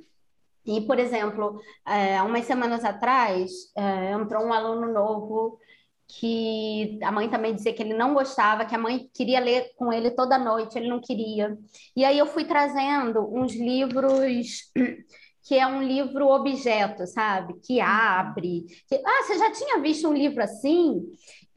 E, 0.64 0.80
por 0.82 0.98
exemplo, 0.98 1.60
é, 1.86 2.22
umas 2.22 2.44
semanas 2.44 2.84
atrás, 2.84 3.50
é, 3.76 4.12
entrou 4.12 4.44
um 4.44 4.52
aluno 4.52 4.92
novo 4.92 5.58
que 6.06 6.98
a 7.02 7.10
mãe 7.10 7.28
também 7.28 7.54
dizia 7.54 7.72
que 7.72 7.82
ele 7.82 7.94
não 7.94 8.12
gostava, 8.12 8.66
que 8.66 8.74
a 8.74 8.78
mãe 8.78 9.10
queria 9.14 9.40
ler 9.40 9.72
com 9.76 9.92
ele 9.92 10.10
toda 10.10 10.38
noite, 10.38 10.76
ele 10.76 10.88
não 10.88 11.00
queria. 11.00 11.56
E 11.96 12.04
aí 12.04 12.18
eu 12.18 12.26
fui 12.26 12.44
trazendo 12.44 13.26
uns 13.34 13.54
livros 13.54 14.70
que 15.44 15.58
é 15.58 15.66
um 15.66 15.82
livro 15.82 16.28
objeto, 16.28 17.06
sabe? 17.06 17.54
Que 17.60 17.78
uhum. 17.78 17.86
abre. 17.86 18.64
Que... 18.88 19.02
Ah, 19.04 19.24
você 19.24 19.38
já 19.38 19.50
tinha 19.50 19.80
visto 19.80 20.08
um 20.08 20.14
livro 20.14 20.42
assim? 20.42 21.02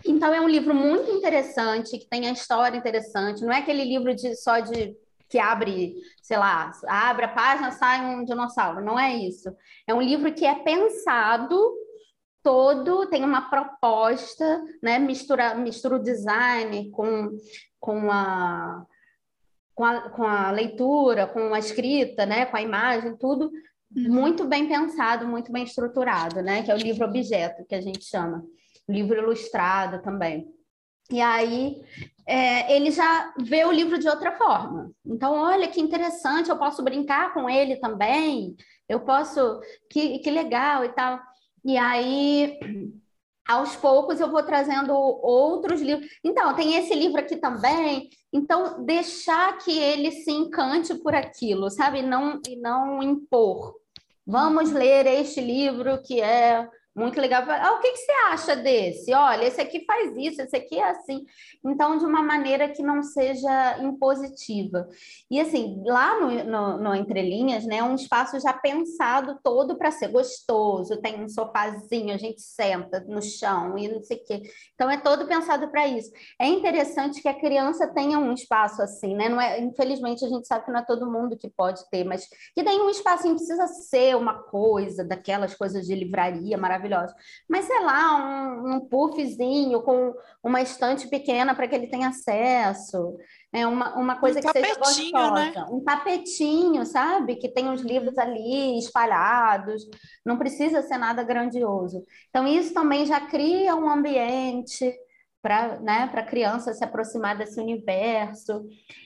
Então 0.05 0.33
é 0.33 0.41
um 0.41 0.49
livro 0.49 0.73
muito 0.73 1.09
interessante, 1.11 1.97
que 1.97 2.07
tem 2.07 2.27
a 2.27 2.31
história 2.31 2.77
interessante. 2.77 3.43
Não 3.43 3.53
é 3.53 3.59
aquele 3.59 3.83
livro 3.83 4.15
de 4.15 4.35
só 4.35 4.59
de 4.59 4.95
que 5.29 5.39
abre, 5.39 5.95
sei 6.21 6.37
lá, 6.37 6.71
abre 6.87 7.25
a 7.25 7.29
página, 7.29 7.71
sai 7.71 8.05
um 8.05 8.23
dinossauro. 8.23 8.83
Não 8.83 8.99
é 8.99 9.15
isso. 9.15 9.49
É 9.87 9.93
um 9.93 10.01
livro 10.01 10.33
que 10.33 10.45
é 10.45 10.55
pensado 10.55 11.59
todo, 12.43 13.07
tem 13.07 13.23
uma 13.23 13.49
proposta, 13.49 14.63
né? 14.81 14.99
Mistura, 14.99 15.55
mistura 15.55 15.95
o 15.95 16.03
design 16.03 16.91
com, 16.91 17.31
com 17.79 18.11
a 18.11 18.85
com 19.75 19.83
a, 19.83 20.09
com 20.09 20.23
a 20.23 20.51
leitura, 20.51 21.27
com 21.27 21.53
a 21.53 21.59
escrita, 21.59 22.25
né, 22.25 22.45
com 22.45 22.55
a 22.55 22.61
imagem, 22.61 23.17
tudo. 23.17 23.51
Muito 23.95 24.45
bem 24.45 24.67
pensado, 24.67 25.27
muito 25.27 25.51
bem 25.51 25.63
estruturado, 25.63 26.41
né? 26.41 26.63
Que 26.63 26.71
é 26.71 26.75
o 26.75 26.77
livro 26.77 27.05
objeto, 27.05 27.65
que 27.65 27.75
a 27.75 27.81
gente 27.81 28.03
chama. 28.03 28.43
Livro 28.87 29.17
ilustrado 29.17 30.01
também. 30.01 30.47
E 31.11 31.21
aí 31.21 31.81
é, 32.27 32.75
ele 32.75 32.91
já 32.91 33.33
vê 33.37 33.63
o 33.65 33.71
livro 33.71 33.99
de 33.99 34.09
outra 34.09 34.31
forma. 34.31 34.91
Então, 35.05 35.33
olha 35.33 35.67
que 35.67 35.79
interessante, 35.79 36.49
eu 36.49 36.57
posso 36.57 36.83
brincar 36.83 37.33
com 37.33 37.49
ele 37.49 37.75
também, 37.77 38.55
eu 38.89 38.99
posso, 39.01 39.59
que, 39.89 40.19
que 40.19 40.31
legal 40.31 40.83
e 40.83 40.89
tal. 40.89 41.19
E 41.63 41.77
aí, 41.77 42.59
aos 43.47 43.75
poucos, 43.75 44.19
eu 44.19 44.29
vou 44.29 44.43
trazendo 44.43 44.93
outros 44.93 45.81
livros. 45.81 46.07
Então, 46.23 46.55
tem 46.55 46.75
esse 46.75 46.95
livro 46.95 47.19
aqui 47.19 47.37
também. 47.37 48.09
Então, 48.33 48.83
deixar 48.83 49.57
que 49.59 49.77
ele 49.77 50.11
se 50.11 50.31
encante 50.31 50.95
por 50.95 51.13
aquilo, 51.13 51.69
sabe? 51.69 52.01
Não, 52.01 52.41
e 52.47 52.55
não 52.55 53.01
impor. 53.03 53.75
Vamos 54.25 54.71
ler 54.71 55.05
este 55.05 55.39
livro 55.39 56.01
que 56.01 56.19
é 56.19 56.67
muito 56.95 57.19
legal. 57.19 57.43
Ah, 57.45 57.73
o 57.73 57.81
que, 57.81 57.91
que, 57.91 57.97
você 57.97 58.11
acha 58.31 58.55
desse? 58.55 59.13
Olha, 59.13 59.43
esse 59.43 59.59
aqui 59.59 59.83
faz 59.85 60.15
isso, 60.15 60.41
esse 60.41 60.55
aqui 60.55 60.79
é 60.79 60.91
assim. 60.91 61.25
Então, 61.63 61.97
de 61.97 62.05
uma 62.05 62.23
maneira 62.23 62.69
que 62.69 62.81
não 62.81 63.03
seja 63.03 63.77
impositiva. 63.79 64.87
E 65.29 65.41
assim, 65.41 65.83
lá 65.85 66.17
no, 66.21 66.43
no, 66.45 66.77
no 66.77 66.95
Entre 66.95 67.21
Linhas, 67.21 67.65
né, 67.65 67.77
é 67.77 67.83
um 67.83 67.95
espaço 67.95 68.39
já 68.39 68.53
pensado 68.53 69.37
todo 69.43 69.77
para 69.77 69.91
ser 69.91 70.07
gostoso, 70.07 71.01
tem 71.01 71.21
um 71.21 71.27
sofazinho, 71.27 72.13
a 72.13 72.17
gente 72.17 72.41
senta 72.41 73.03
no 73.09 73.21
chão 73.21 73.77
e 73.77 73.89
não 73.89 74.01
sei 74.01 74.17
o 74.17 74.23
quê. 74.23 74.43
Então, 74.73 74.89
é 74.89 74.95
todo 74.95 75.27
pensado 75.27 75.67
para 75.67 75.85
isso. 75.85 76.09
É 76.39 76.47
interessante 76.47 77.21
que 77.21 77.27
a 77.27 77.37
criança 77.37 77.87
tenha 77.87 78.17
um 78.17 78.31
espaço 78.31 78.81
assim, 78.81 79.13
né? 79.15 79.27
Não 79.27 79.41
é, 79.41 79.59
infelizmente, 79.59 80.23
a 80.23 80.29
gente 80.29 80.47
sabe 80.47 80.63
que 80.63 80.71
não 80.71 80.79
é 80.79 80.85
todo 80.85 81.11
mundo 81.11 81.37
que 81.37 81.49
pode 81.49 81.83
ter, 81.89 82.05
mas 82.05 82.25
que 82.53 82.63
tenha 82.63 82.81
um 82.81 82.89
espaço, 82.89 83.27
não 83.27 83.35
precisa 83.35 83.67
ser 83.67 84.15
uma 84.15 84.43
coisa, 84.43 85.03
daquelas 85.03 85.53
coisas 85.53 85.85
de 85.85 85.93
livraria 85.93 86.57
maravilhosa 86.57 86.84
maravilhosos. 86.85 87.15
Mas, 87.49 87.65
sei 87.65 87.79
lá, 87.81 88.17
um, 88.17 88.75
um 88.75 88.79
puffzinho 88.79 89.81
com 89.81 90.13
uma 90.43 90.61
estante 90.61 91.07
pequena 91.07 91.55
para 91.55 91.67
que 91.67 91.75
ele 91.75 91.87
tenha 91.87 92.09
acesso. 92.09 93.17
É 93.53 93.65
uma, 93.65 93.95
uma 93.95 94.19
coisa 94.19 94.39
um 94.39 94.41
que 94.41 94.51
seja 94.51 94.67
né? 94.67 94.75
gostosa. 94.75 95.33
Né? 95.33 95.65
Um 95.71 95.83
tapetinho, 95.83 96.85
sabe? 96.85 97.35
Que 97.35 97.49
tem 97.49 97.69
os 97.69 97.81
livros 97.81 98.17
ali 98.17 98.77
espalhados. 98.77 99.83
Não 100.25 100.37
precisa 100.37 100.81
ser 100.81 100.97
nada 100.97 101.23
grandioso. 101.23 102.03
Então, 102.29 102.47
isso 102.47 102.73
também 102.73 103.05
já 103.05 103.19
cria 103.21 103.75
um 103.75 103.89
ambiente 103.89 104.93
para 105.41 105.79
né, 105.79 106.09
a 106.11 106.23
criança 106.23 106.73
se 106.73 106.83
aproximar 106.83 107.37
desse 107.37 107.59
universo. 107.59 108.65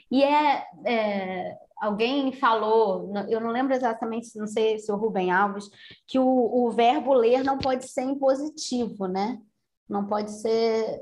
E 0.10 0.24
é, 0.24 0.64
é 0.86 1.56
alguém 1.80 2.32
falou, 2.34 3.12
eu 3.30 3.40
não 3.40 3.50
lembro 3.50 3.74
exatamente, 3.74 4.38
não 4.38 4.48
sei 4.48 4.78
se 4.80 4.92
o 4.92 4.96
Rubem 4.96 5.32
Alves, 5.32 5.70
que 6.06 6.20
o, 6.20 6.26
o 6.26 6.70
verbo 6.72 7.14
ler 7.14 7.44
não 7.44 7.58
pode 7.58 7.88
ser 7.90 8.04
impositivo, 8.04 9.08
né? 9.08 9.40
Não 9.88 10.06
pode 10.06 10.32
ser 10.32 11.02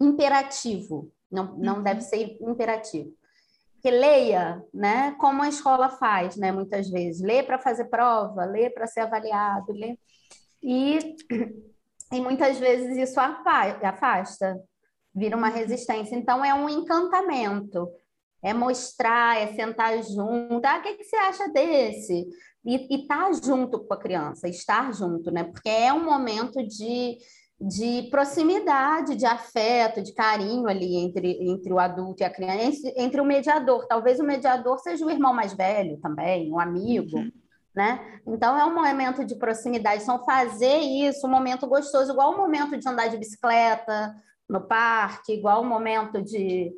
imperativo, 0.00 1.12
não, 1.30 1.56
não 1.58 1.82
deve 1.82 2.00
uhum. 2.00 2.06
ser 2.06 2.38
imperativo. 2.40 3.12
Que 3.82 3.90
leia, 3.90 4.64
né? 4.72 5.14
Como 5.18 5.42
a 5.42 5.48
escola 5.48 5.90
faz, 5.90 6.36
né? 6.36 6.50
Muitas 6.50 6.88
vezes, 6.88 7.22
lê 7.22 7.42
para 7.42 7.58
fazer 7.58 7.84
prova, 7.84 8.44
lê 8.44 8.70
para 8.70 8.86
ser 8.86 9.00
avaliado, 9.00 9.72
lê. 9.72 9.98
E, 10.62 11.14
e 12.12 12.20
muitas 12.20 12.58
vezes 12.58 12.96
isso 12.96 13.20
afasta, 13.20 14.58
vira 15.14 15.36
uma 15.36 15.50
uhum. 15.50 15.54
resistência. 15.54 16.16
Então 16.16 16.44
é 16.44 16.54
um 16.54 16.68
encantamento 16.68 17.88
é 18.46 18.54
mostrar, 18.54 19.42
é 19.42 19.48
sentar 19.54 20.00
junto. 20.04 20.64
Ah, 20.64 20.78
o 20.78 20.82
que, 20.82 20.94
que 20.94 21.02
você 21.02 21.16
acha 21.16 21.48
desse? 21.48 22.28
E 22.64 22.94
estar 22.94 23.24
tá 23.24 23.32
junto 23.32 23.80
com 23.80 23.92
a 23.92 23.98
criança, 23.98 24.48
estar 24.48 24.92
junto, 24.92 25.32
né? 25.32 25.42
Porque 25.42 25.68
é 25.68 25.92
um 25.92 26.04
momento 26.04 26.64
de, 26.64 27.18
de 27.60 28.08
proximidade, 28.08 29.16
de 29.16 29.26
afeto, 29.26 30.00
de 30.00 30.14
carinho 30.14 30.68
ali 30.68 30.94
entre, 30.94 31.50
entre 31.50 31.72
o 31.72 31.80
adulto 31.80 32.22
e 32.22 32.24
a 32.24 32.30
criança, 32.30 32.92
entre 32.96 33.20
o 33.20 33.24
mediador. 33.24 33.84
Talvez 33.88 34.20
o 34.20 34.24
mediador 34.24 34.78
seja 34.78 35.04
o 35.04 35.10
irmão 35.10 35.34
mais 35.34 35.52
velho 35.52 35.98
também, 36.00 36.52
um 36.52 36.60
amigo. 36.60 37.18
Uhum. 37.18 37.32
Né? 37.74 38.20
Então 38.24 38.56
é 38.56 38.64
um 38.64 38.74
momento 38.74 39.24
de 39.24 39.34
proximidade, 39.34 40.04
são 40.04 40.24
fazer 40.24 40.78
isso, 40.78 41.26
um 41.26 41.30
momento 41.30 41.66
gostoso, 41.66 42.12
igual 42.12 42.32
o 42.32 42.36
momento 42.36 42.78
de 42.78 42.88
andar 42.88 43.08
de 43.08 43.18
bicicleta 43.18 44.14
no 44.48 44.60
parque, 44.68 45.34
igual 45.34 45.62
o 45.62 45.66
momento 45.66 46.22
de, 46.22 46.72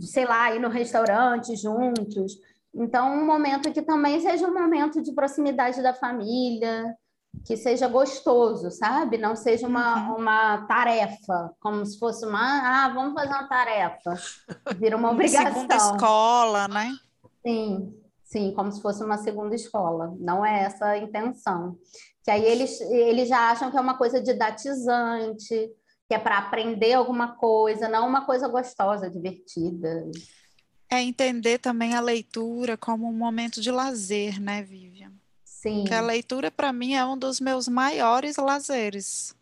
sei 0.00 0.24
lá, 0.24 0.54
ir 0.54 0.60
no 0.60 0.68
restaurante 0.68 1.56
juntos. 1.56 2.38
Então, 2.74 3.12
um 3.12 3.26
momento 3.26 3.72
que 3.72 3.82
também 3.82 4.20
seja 4.20 4.46
um 4.46 4.54
momento 4.54 5.02
de 5.02 5.12
proximidade 5.12 5.82
da 5.82 5.92
família, 5.92 6.96
que 7.44 7.56
seja 7.56 7.88
gostoso, 7.88 8.70
sabe? 8.70 9.18
Não 9.18 9.34
seja 9.34 9.66
uma, 9.66 10.10
uhum. 10.10 10.16
uma 10.20 10.66
tarefa, 10.66 11.52
como 11.60 11.84
se 11.84 11.98
fosse 11.98 12.24
uma, 12.26 12.84
ah, 12.84 12.88
vamos 12.90 13.14
fazer 13.14 13.30
uma 13.30 13.48
tarefa. 13.48 14.14
Vira 14.78 14.96
uma 14.96 15.10
obrigação. 15.12 15.52
Segunda 15.52 15.76
escola, 15.76 16.68
né? 16.68 16.92
Sim, 17.44 17.94
sim, 18.22 18.52
como 18.54 18.70
se 18.70 18.80
fosse 18.80 19.02
uma 19.02 19.18
segunda 19.18 19.54
escola. 19.54 20.14
Não 20.18 20.44
é 20.44 20.64
essa 20.64 20.86
a 20.86 20.98
intenção. 20.98 21.76
Que 22.22 22.30
aí 22.30 22.44
eles, 22.44 22.80
eles 22.82 23.28
já 23.28 23.50
acham 23.50 23.70
que 23.70 23.76
é 23.76 23.80
uma 23.80 23.98
coisa 23.98 24.22
didatizante, 24.22 25.70
que 26.12 26.16
é 26.16 26.18
para 26.18 26.36
aprender 26.36 26.92
alguma 26.92 27.36
coisa, 27.36 27.88
não 27.88 28.06
uma 28.06 28.26
coisa 28.26 28.46
gostosa, 28.46 29.08
divertida. 29.08 30.10
É 30.90 31.00
entender 31.00 31.56
também 31.56 31.94
a 31.94 32.02
leitura 32.02 32.76
como 32.76 33.08
um 33.08 33.14
momento 33.14 33.62
de 33.62 33.70
lazer, 33.70 34.38
né, 34.38 34.62
Vivian? 34.62 35.10
Sim. 35.42 35.78
Porque 35.78 35.94
a 35.94 36.02
leitura, 36.02 36.50
para 36.50 36.70
mim, 36.70 36.92
é 36.92 37.02
um 37.02 37.16
dos 37.16 37.40
meus 37.40 37.66
maiores 37.66 38.36
lazeres. 38.36 39.34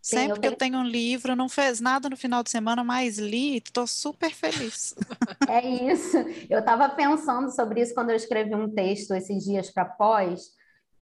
Sim, 0.00 0.18
Sempre 0.18 0.36
eu 0.36 0.40
que 0.40 0.46
eu 0.46 0.56
tenho 0.56 0.78
um 0.78 0.86
livro, 0.86 1.34
não 1.34 1.48
fez 1.48 1.80
nada 1.80 2.08
no 2.08 2.16
final 2.16 2.44
de 2.44 2.50
semana, 2.50 2.84
mas 2.84 3.18
li, 3.18 3.56
estou 3.56 3.88
super 3.88 4.32
feliz. 4.32 4.94
É 5.50 5.66
isso. 5.68 6.16
Eu 6.48 6.60
estava 6.60 6.88
pensando 6.90 7.50
sobre 7.50 7.82
isso 7.82 7.92
quando 7.92 8.10
eu 8.10 8.16
escrevi 8.16 8.54
um 8.54 8.72
texto 8.72 9.14
esses 9.14 9.42
dias 9.42 9.68
para 9.68 9.84
pós, 9.84 10.52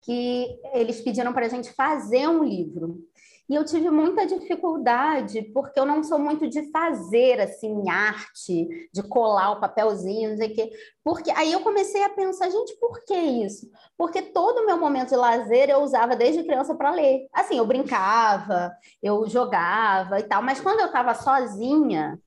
que 0.00 0.58
eles 0.72 1.02
pediram 1.02 1.34
para 1.34 1.44
a 1.44 1.50
gente 1.50 1.70
fazer 1.74 2.26
um 2.26 2.42
livro. 2.42 3.06
E 3.50 3.54
eu 3.56 3.64
tive 3.64 3.90
muita 3.90 4.24
dificuldade, 4.24 5.42
porque 5.52 5.80
eu 5.80 5.84
não 5.84 6.04
sou 6.04 6.20
muito 6.20 6.48
de 6.48 6.70
fazer, 6.70 7.40
assim, 7.40 7.90
arte, 7.90 8.88
de 8.94 9.02
colar 9.02 9.50
o 9.50 9.60
papelzinho, 9.60 10.30
não 10.30 10.36
sei 10.36 10.52
o 10.52 10.54
quê. 10.54 10.70
Porque 11.02 11.32
aí 11.32 11.50
eu 11.50 11.58
comecei 11.58 12.04
a 12.04 12.08
pensar, 12.08 12.48
gente, 12.48 12.78
por 12.78 13.04
que 13.04 13.12
isso? 13.12 13.68
Porque 13.98 14.22
todo 14.22 14.58
o 14.58 14.66
meu 14.66 14.78
momento 14.78 15.08
de 15.08 15.16
lazer 15.16 15.68
eu 15.68 15.80
usava 15.80 16.14
desde 16.14 16.44
criança 16.44 16.76
para 16.76 16.92
ler. 16.92 17.26
Assim, 17.32 17.58
eu 17.58 17.66
brincava, 17.66 18.70
eu 19.02 19.26
jogava 19.26 20.20
e 20.20 20.22
tal, 20.22 20.42
mas 20.44 20.60
quando 20.60 20.78
eu 20.78 20.86
estava 20.86 21.12
sozinha, 21.12 22.20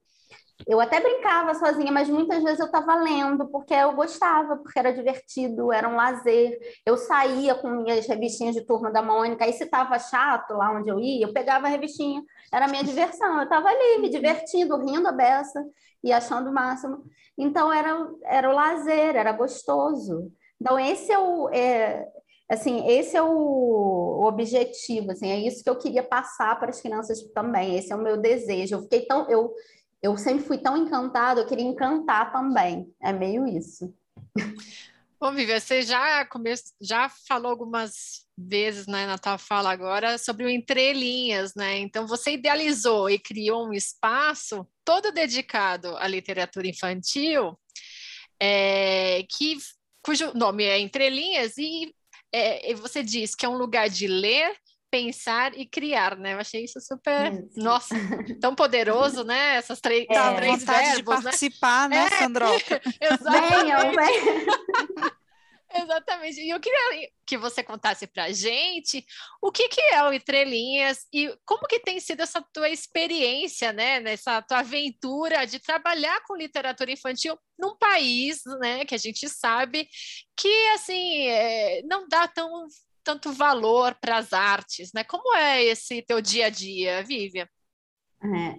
eu 0.67 0.79
até 0.79 0.99
brincava 0.99 1.53
sozinha, 1.53 1.91
mas 1.91 2.09
muitas 2.09 2.43
vezes 2.43 2.59
eu 2.59 2.65
estava 2.65 2.95
lendo, 2.95 3.47
porque 3.49 3.73
eu 3.73 3.93
gostava, 3.93 4.57
porque 4.57 4.79
era 4.79 4.93
divertido, 4.93 5.71
era 5.71 5.87
um 5.87 5.95
lazer. 5.95 6.57
Eu 6.85 6.97
saía 6.97 7.55
com 7.55 7.69
minhas 7.69 8.07
revistinhas 8.07 8.55
de 8.55 8.65
turma 8.65 8.91
da 8.91 9.01
Mônica, 9.01 9.43
aí 9.43 9.53
se 9.53 9.63
estava 9.63 9.97
chato 9.99 10.53
lá 10.53 10.71
onde 10.71 10.89
eu 10.89 10.99
ia, 10.99 11.25
eu 11.25 11.33
pegava 11.33 11.67
a 11.67 11.69
revistinha, 11.69 12.23
era 12.51 12.65
a 12.65 12.69
minha 12.69 12.83
diversão. 12.83 13.37
Eu 13.37 13.43
estava 13.43 13.67
ali, 13.67 14.01
me 14.01 14.09
divertindo, 14.09 14.77
rindo 14.77 15.07
a 15.07 15.11
beça 15.11 15.63
e 16.03 16.11
achando 16.11 16.49
o 16.49 16.53
máximo. 16.53 17.03
Então, 17.37 17.71
era, 17.71 18.07
era 18.23 18.49
o 18.49 18.53
lazer, 18.53 19.15
era 19.15 19.31
gostoso. 19.31 20.31
Então, 20.61 20.79
esse 20.79 21.11
é 21.11 21.19
o... 21.19 21.49
É, 21.49 22.07
assim, 22.49 22.87
esse 22.87 23.17
é 23.17 23.21
o, 23.21 24.23
objetivo, 24.25 25.11
assim, 25.11 25.29
é 25.29 25.39
isso 25.39 25.63
que 25.63 25.69
eu 25.69 25.77
queria 25.77 26.03
passar 26.03 26.57
para 26.59 26.69
as 26.69 26.81
crianças 26.81 27.21
também, 27.33 27.77
esse 27.77 27.91
é 27.91 27.95
o 27.95 28.01
meu 28.01 28.17
desejo. 28.17 28.75
Eu 28.75 28.81
fiquei 28.83 29.05
tão, 29.05 29.29
eu, 29.29 29.53
eu 30.03 30.17
sempre 30.17 30.43
fui 30.43 30.57
tão 30.57 30.75
encantada, 30.75 31.39
eu 31.39 31.47
queria 31.47 31.63
encantar 31.63 32.33
também. 32.33 32.93
É 33.01 33.13
meio 33.13 33.47
isso. 33.47 33.95
Bom, 35.17 35.31
Vivian, 35.31 35.57
você 35.57 35.81
já, 35.81 36.25
come... 36.25 36.53
já 36.81 37.07
falou 37.07 37.49
algumas 37.49 38.25
vezes 38.37 38.85
né, 38.85 39.05
na 39.05 39.17
tua 39.17 39.37
fala 39.37 39.71
agora 39.71 40.17
sobre 40.17 40.43
o 40.45 40.49
Entrelinhas, 40.49 41.55
né? 41.55 41.77
Então, 41.77 42.05
você 42.05 42.33
idealizou 42.33 43.09
e 43.09 43.17
criou 43.17 43.65
um 43.65 43.71
espaço 43.71 44.67
todo 44.83 45.13
dedicado 45.13 45.95
à 45.95 46.05
literatura 46.05 46.67
infantil, 46.67 47.57
é, 48.37 49.23
que, 49.29 49.57
cujo 50.03 50.33
nome 50.33 50.65
é 50.65 50.77
Entrelinhas, 50.77 51.57
e 51.57 51.95
é, 52.33 52.73
você 52.73 53.01
diz 53.01 53.33
que 53.33 53.45
é 53.45 53.49
um 53.49 53.57
lugar 53.57 53.87
de 53.87 54.07
ler, 54.07 54.53
pensar 54.93 55.57
e 55.57 55.65
criar, 55.65 56.15
né? 56.15 56.33
Eu 56.33 56.39
achei 56.39 56.65
isso 56.65 56.79
super, 56.79 57.33
isso. 57.33 57.49
nossa, 57.55 57.95
tão 58.39 58.53
poderoso, 58.53 59.23
né? 59.23 59.55
Essas 59.55 59.81
três, 59.81 60.05
é, 60.07 60.35
três 60.35 60.59
vontade 60.59 60.85
verbos, 60.91 60.97
de 60.97 61.23
né? 61.23 61.31
participar, 61.31 61.89
né, 61.89 61.95
né 61.97 62.05
é. 62.05 62.19
Sandroca? 62.19 62.81
Exatamente. 63.01 63.97
Exatamente. 65.75 66.39
E 66.39 66.51
eu 66.51 66.59
queria 66.59 67.09
que 67.25 67.35
você 67.35 67.63
contasse 67.63 68.05
para 68.05 68.25
a 68.25 68.31
gente 68.31 69.03
o 69.41 69.51
que, 69.51 69.67
que 69.67 69.81
é 69.81 70.03
o 70.03 70.13
Entrelinhas 70.13 71.07
e 71.11 71.35
como 71.43 71.65
que 71.65 71.79
tem 71.79 71.99
sido 71.99 72.21
essa 72.21 72.45
tua 72.53 72.69
experiência, 72.69 73.73
né, 73.73 73.99
nessa 73.99 74.43
tua 74.43 74.59
aventura 74.59 75.47
de 75.47 75.57
trabalhar 75.57 76.21
com 76.27 76.35
literatura 76.35 76.91
infantil 76.91 77.35
num 77.57 77.75
país, 77.75 78.43
né, 78.59 78.85
que 78.85 78.93
a 78.93 78.99
gente 78.99 79.27
sabe 79.27 79.87
que, 80.37 80.67
assim, 80.75 81.27
é, 81.29 81.81
não 81.83 82.07
dá 82.07 82.27
tão 82.27 82.67
tanto 83.03 83.31
valor 83.33 83.95
para 83.99 84.17
as 84.17 84.33
artes, 84.33 84.91
né? 84.93 85.03
Como 85.03 85.35
é 85.35 85.63
esse 85.63 86.01
teu 86.01 86.21
dia 86.21 86.47
a 86.47 86.49
dia, 86.49 87.03
Vivian? 87.03 87.47
É. 88.23 88.55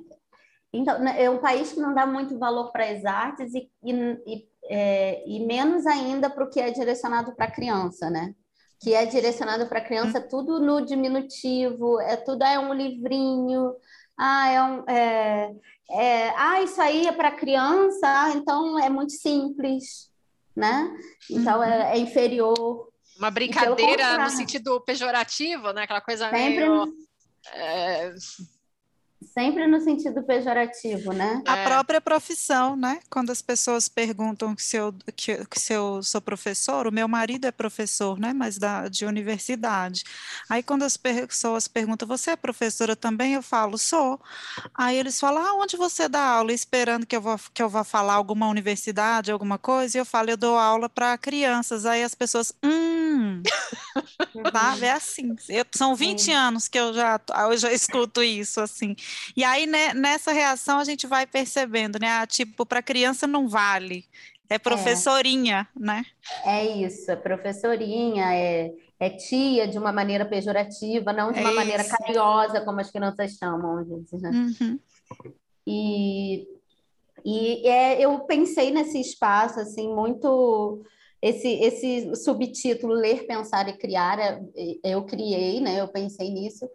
Então, 0.73 0.99
né, 0.99 1.23
é 1.23 1.31
um 1.31 1.39
país 1.39 1.73
que 1.73 1.81
não 1.81 1.95
dá 1.95 2.05
muito 2.05 2.37
valor 2.39 2.73
para 2.73 2.91
as 2.91 3.05
artes 3.05 3.55
e, 3.55 3.71
e, 3.85 4.49
é, 4.65 5.25
e 5.27 5.47
menos 5.47 5.87
ainda 5.87 6.29
para 6.29 6.45
o 6.45 6.51
que 6.51 6.61
é 6.61 6.71
direcionado 6.71 7.35
para 7.35 7.47
a 7.47 7.51
criança, 7.51 8.11
né? 8.11 8.35
Que 8.81 8.93
é 8.93 9.07
direcionado 9.07 9.67
para 9.67 9.79
a 9.79 9.85
criança 9.85 10.19
hum. 10.19 10.29
tudo 10.29 10.61
no 10.61 10.85
diminutivo, 10.85 12.01
é 12.01 12.17
tudo 12.17 12.43
ah, 12.43 12.53
é 12.53 12.59
um 12.59 12.75
livrinho, 12.75 13.73
ah, 14.19 14.49
é 14.51 14.63
um, 14.63 14.85
é, 14.89 15.55
é, 15.91 16.29
ah, 16.31 16.61
isso 16.63 16.83
aí 16.83 17.07
é 17.07 17.13
para 17.13 17.31
criança, 17.31 18.07
ah, 18.07 18.33
então 18.35 18.79
é 18.79 18.89
muito 18.89 19.13
simples, 19.13 20.11
né? 20.57 20.93
Então 21.31 21.63
é, 21.63 21.77
uhum. 21.77 21.83
é 21.85 21.99
inferior. 21.99 22.94
Uma 23.17 23.31
brincadeira 23.31 24.19
no 24.19 24.31
sentido 24.31 24.81
pejorativo, 24.81 25.73
né? 25.73 25.83
Aquela 25.83 26.01
coisa 26.01 26.31
Sempre 26.31 26.49
meio... 26.49 26.95
É... 27.53 28.15
Sempre 29.33 29.67
no 29.67 29.81
sentido 29.81 30.23
pejorativo, 30.23 31.13
né? 31.13 31.43
A 31.47 31.57
é. 31.57 31.65
própria 31.65 32.01
profissão, 32.01 32.77
né? 32.77 33.01
Quando 33.09 33.31
as 33.31 33.41
pessoas 33.41 33.89
perguntam 33.89 34.55
se 34.59 34.77
eu, 34.77 34.95
que, 35.17 35.45
que 35.47 35.59
se 35.59 35.73
eu 35.73 36.03
sou 36.03 36.21
professor, 36.21 36.87
o 36.87 36.93
meu 36.93 37.09
marido 37.09 37.47
é 37.47 37.51
professor, 37.51 38.19
né? 38.19 38.33
Mas 38.33 38.59
da, 38.59 38.89
de 38.89 39.07
universidade. 39.07 40.05
Aí 40.49 40.63
quando 40.63 40.83
as 40.83 40.97
pessoas 40.97 41.67
perguntam, 41.67 42.07
você 42.07 42.33
é 42.33 42.37
professora 42.37 42.95
também? 42.95 43.35
Eu 43.35 43.43
falo, 43.43 43.79
sou. 43.79 44.21
Aí 44.75 44.97
eles 44.97 45.19
falam, 45.19 45.43
ah, 45.43 45.55
onde 45.55 45.77
você 45.77 46.09
dá 46.09 46.21
aula? 46.21 46.53
Esperando 46.53 47.07
que 47.07 47.17
eu, 47.17 47.21
vou, 47.21 47.41
que 47.53 47.63
eu 47.63 47.69
vá 47.69 47.83
falar 47.83 48.15
alguma 48.15 48.47
universidade, 48.49 49.33
alguma 49.33 49.59
coisa. 49.59 49.97
E 49.97 50.01
eu 50.01 50.05
falo, 50.05 50.31
eu 50.31 50.37
dou 50.37 50.59
aula 50.59 50.89
para 50.89 51.17
crianças. 51.17 51.87
Aí 51.87 52.03
as 52.03 52.15
pessoas, 52.15 52.53
hum... 52.63 52.94
Sabe? 54.53 54.87
É 54.87 54.93
assim. 54.93 55.35
Eu, 55.49 55.65
são 55.75 55.95
20 55.95 56.33
anos 56.33 56.69
que 56.69 56.79
eu 56.79 56.93
já, 56.93 57.21
eu 57.51 57.57
já 57.57 57.73
escuto 57.73 58.23
isso, 58.23 58.61
assim. 58.61 58.95
E 59.37 59.45
aí, 59.45 59.67
né, 59.67 59.95
nessa 59.95 60.33
reação, 60.33 60.79
a 60.79 60.85
gente 60.85 61.07
vai 61.07 61.27
percebendo, 61.27 61.99
né? 61.99 62.09
Ah, 62.09 62.27
tipo, 62.27 62.67
para 62.67 62.83
criança 62.83 63.27
não 63.27 63.49
vale. 63.49 64.05
É 64.49 64.59
professorinha, 64.59 65.69
é. 65.75 65.81
né? 65.81 66.05
É 66.45 66.65
isso, 66.65 67.11
é 67.11 67.17
professorinha, 67.17 68.35
é, 68.35 68.71
é 69.01 69.11
tia 69.11 69.67
de 69.67 69.79
uma 69.79 69.93
maneira 69.93 70.25
pejorativa, 70.25 71.13
não 71.13 71.33
de 71.33 71.41
uma 71.41 71.51
é 71.51 71.55
maneira 71.55 71.85
carinhosa, 71.85 72.61
como 72.61 72.81
as 72.81 72.91
crianças 72.91 73.33
chamam, 73.33 73.85
gente. 73.85 74.17
Né? 74.17 74.31
Uhum. 74.31 74.79
E, 75.67 76.47
e 77.25 77.67
é, 77.67 78.01
eu 78.01 78.21
pensei 78.21 78.71
nesse 78.71 79.01
espaço, 79.01 79.61
assim, 79.61 79.93
muito 79.93 80.85
esse, 81.25 81.49
esse 81.49 82.15
subtítulo 82.17 82.93
Ler, 82.93 83.27
Pensar 83.27 83.67
e 83.67 83.73
Criar, 83.79 84.19
é, 84.21 84.41
eu 84.85 85.05
criei, 85.05 85.59
né? 85.59 85.81
Eu 85.81 85.89
pensei 85.89 86.29
nisso, 86.29 86.69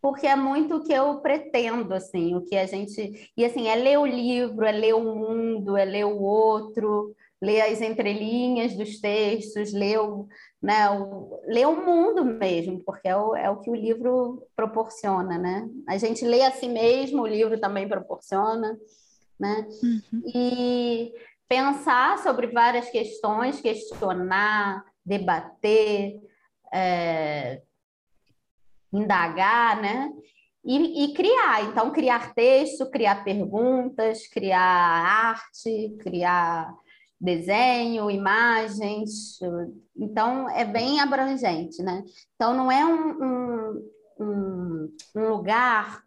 porque 0.00 0.26
é 0.26 0.34
muito 0.34 0.74
o 0.74 0.82
que 0.82 0.92
eu 0.92 1.20
pretendo, 1.20 1.94
assim, 1.94 2.34
o 2.34 2.42
que 2.42 2.56
a 2.56 2.66
gente... 2.66 3.30
E, 3.36 3.44
assim, 3.44 3.68
é 3.68 3.76
ler 3.76 4.00
o 4.00 4.04
livro, 4.04 4.64
é 4.64 4.72
ler 4.72 4.96
o 4.96 5.04
mundo, 5.04 5.76
é 5.76 5.84
ler 5.84 6.04
o 6.04 6.20
outro, 6.20 7.14
ler 7.40 7.60
as 7.60 7.80
entrelinhas 7.80 8.74
dos 8.74 9.00
textos, 9.00 9.72
ler 9.72 10.00
o, 10.00 10.26
né, 10.60 10.90
o, 10.90 11.40
ler 11.46 11.68
o 11.68 11.86
mundo 11.86 12.24
mesmo, 12.24 12.82
porque 12.84 13.06
é 13.06 13.16
o, 13.16 13.36
é 13.36 13.48
o 13.50 13.60
que 13.60 13.70
o 13.70 13.74
livro 13.76 14.44
proporciona, 14.56 15.38
né? 15.38 15.70
A 15.88 15.96
gente 15.96 16.24
lê 16.24 16.42
a 16.42 16.50
si 16.50 16.68
mesmo, 16.68 17.22
o 17.22 17.26
livro 17.26 17.56
também 17.60 17.88
proporciona, 17.88 18.76
né? 19.38 19.64
Uhum. 19.80 20.22
E 20.26 21.12
pensar 21.52 22.16
sobre 22.20 22.46
várias 22.46 22.88
questões, 22.88 23.60
questionar, 23.60 24.82
debater, 25.04 26.18
é, 26.72 27.60
indagar, 28.90 29.82
né? 29.82 30.10
E, 30.64 31.04
e, 31.04 31.12
criar, 31.12 31.64
então 31.64 31.90
criar 31.92 32.32
texto, 32.32 32.90
criar 32.90 33.22
perguntas, 33.22 34.26
criar 34.28 34.62
arte, 34.62 35.94
criar 36.00 36.74
desenho, 37.20 38.10
imagens, 38.10 39.38
então 39.94 40.48
é 40.48 40.64
bem 40.64 41.00
abrangente, 41.00 41.82
né? 41.82 42.02
Então 42.34 42.54
não 42.54 42.72
é 42.72 42.82
um, 42.86 43.22
um, 43.22 43.90
um, 44.20 44.96
um 45.16 45.28
lugar 45.28 46.02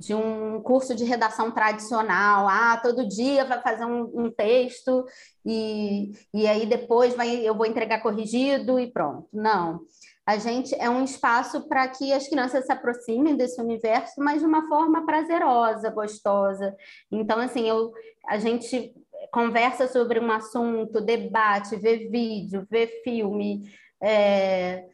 de 0.00 0.14
um 0.14 0.62
curso 0.62 0.94
de 0.94 1.04
redação 1.04 1.50
tradicional. 1.50 2.48
Ah, 2.48 2.80
todo 2.82 3.06
dia 3.06 3.44
vai 3.44 3.60
fazer 3.60 3.84
um, 3.84 4.10
um, 4.14 4.30
texto 4.30 5.04
e, 5.44 6.12
e 6.32 6.46
aí 6.46 6.64
depois 6.64 7.14
vai, 7.14 7.46
eu 7.46 7.54
vou 7.54 7.66
entregar 7.66 8.00
corrigido 8.00 8.80
e 8.80 8.90
pronto. 8.90 9.28
Não. 9.30 9.80
A 10.24 10.38
gente 10.38 10.74
é 10.76 10.88
um 10.88 11.04
espaço 11.04 11.68
para 11.68 11.86
que 11.88 12.14
as 12.14 12.26
crianças 12.26 12.64
se 12.64 12.72
aproximem 12.72 13.36
desse 13.36 13.60
universo, 13.60 14.14
mas 14.18 14.40
de 14.40 14.46
uma 14.46 14.66
forma 14.68 15.04
prazerosa, 15.04 15.90
gostosa. 15.90 16.74
Então, 17.12 17.38
assim, 17.38 17.68
eu, 17.68 17.92
a 18.26 18.38
gente 18.38 18.94
conversa 19.30 19.86
sobre 19.86 20.18
um 20.18 20.30
assunto, 20.32 21.02
debate, 21.02 21.76
vê 21.76 22.08
vídeo, 22.08 22.66
vê 22.70 22.86
filme. 23.04 23.70
É, 24.02 24.86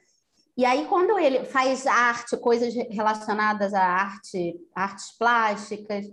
e 0.57 0.64
aí, 0.64 0.87
quando 0.87 1.19
ele 1.19 1.45
faz 1.45 1.87
arte, 1.87 2.37
coisas 2.37 2.73
relacionadas 2.90 3.75
à 3.75 3.83
arte, 3.83 4.57
artes 4.75 5.16
plásticas, 5.19 6.07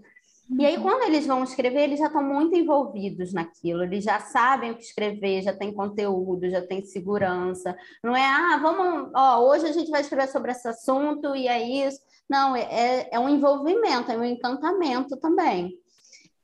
e 0.59 0.65
aí, 0.65 0.75
uhum. 0.75 0.83
quando 0.83 1.03
eles 1.03 1.25
vão 1.25 1.43
escrever, 1.43 1.83
eles 1.83 1.99
já 1.99 2.07
estão 2.07 2.21
muito 2.21 2.55
envolvidos 2.55 3.31
naquilo, 3.33 3.83
eles 3.83 4.03
já 4.03 4.19
sabem 4.19 4.71
o 4.71 4.75
que 4.75 4.83
escrever, 4.83 5.41
já 5.41 5.53
tem 5.53 5.73
conteúdo, 5.73 6.49
já 6.49 6.61
tem 6.61 6.83
segurança. 6.83 7.75
Não 8.03 8.15
é, 8.15 8.25
ah, 8.25 8.59
vamos, 8.61 9.09
ó, 9.15 9.39
hoje 9.47 9.65
a 9.67 9.71
gente 9.71 9.89
vai 9.89 10.01
escrever 10.01 10.27
sobre 10.27 10.51
esse 10.51 10.67
assunto 10.67 11.35
e 11.35 11.47
é 11.47 11.87
isso. 11.87 11.99
Não, 12.29 12.55
é, 12.55 12.61
é, 12.61 13.09
é 13.13 13.19
um 13.19 13.29
envolvimento, 13.29 14.11
é 14.11 14.17
um 14.17 14.23
encantamento 14.23 15.17
também. 15.17 15.79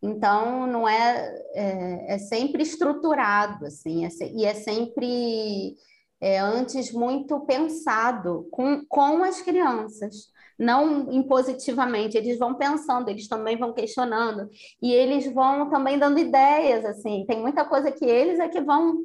Então, 0.02 0.66
não 0.66 0.88
é, 0.88 1.44
é, 1.54 2.16
é 2.16 2.18
sempre 2.18 2.64
estruturado, 2.64 3.66
assim, 3.66 4.06
é, 4.06 4.10
e 4.34 4.46
é 4.46 4.54
sempre 4.54 5.76
é, 6.22 6.40
antes 6.40 6.92
muito 6.92 7.40
pensado 7.42 8.48
com, 8.52 8.84
com 8.86 9.24
as 9.24 9.42
crianças. 9.42 10.32
não 10.58 11.10
impositivamente, 11.12 12.18
eles 12.18 12.38
vão 12.38 12.54
pensando, 12.56 13.08
eles 13.08 13.30
também 13.30 13.56
vão 13.58 13.72
questionando, 13.74 14.50
e 14.82 14.92
eles 14.92 15.32
vão 15.34 15.70
também 15.70 15.98
dando 15.98 16.20
ideias, 16.20 16.84
assim, 16.84 17.26
tem 17.26 17.40
muita 17.40 17.64
coisa 17.64 17.90
que 17.92 18.04
eles 18.04 18.40
é 18.40 18.50
que 18.50 18.60
vão, 18.60 18.98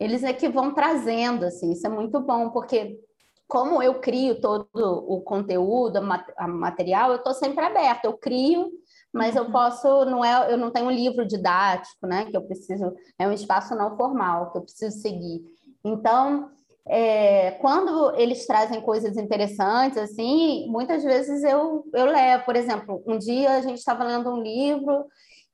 eles 0.00 0.24
é 0.24 0.32
que 0.32 0.48
vão 0.48 0.74
trazendo, 0.74 1.44
assim, 1.44 1.70
isso 1.70 1.86
é 1.86 1.90
muito 1.90 2.18
bom, 2.20 2.50
porque 2.50 2.98
como 3.46 3.82
eu 3.82 4.00
crio 4.00 4.40
todo 4.40 4.68
o 4.74 5.20
conteúdo, 5.22 6.00
o 6.00 6.48
material, 6.48 7.12
eu 7.12 7.16
estou 7.16 7.32
sempre 7.32 7.64
aberta, 7.64 8.06
eu 8.06 8.18
crio, 8.18 8.68
mas 9.12 9.36
uhum. 9.36 9.44
eu 9.44 9.50
posso, 9.50 10.04
não 10.04 10.24
é, 10.24 10.52
eu 10.52 10.58
não 10.58 10.70
tenho 10.70 10.86
um 10.86 10.90
livro 10.90 11.26
didático, 11.26 12.06
né, 12.06 12.26
que 12.26 12.36
eu 12.36 12.42
preciso, 12.42 12.94
é 13.18 13.26
um 13.26 13.32
espaço 13.32 13.74
não 13.74 13.96
formal 13.96 14.50
que 14.50 14.58
eu 14.58 14.62
preciso 14.62 15.00
seguir. 15.00 15.42
Então, 15.88 16.50
é, 16.86 17.52
quando 17.60 18.14
eles 18.16 18.46
trazem 18.46 18.80
coisas 18.80 19.16
interessantes, 19.16 19.98
assim, 19.98 20.66
muitas 20.68 21.04
vezes 21.04 21.44
eu, 21.44 21.84
eu 21.92 22.06
levo. 22.06 22.44
Por 22.44 22.56
exemplo, 22.56 23.02
um 23.06 23.18
dia 23.18 23.56
a 23.56 23.60
gente 23.60 23.78
estava 23.78 24.04
lendo 24.04 24.30
um 24.30 24.42
livro 24.42 25.04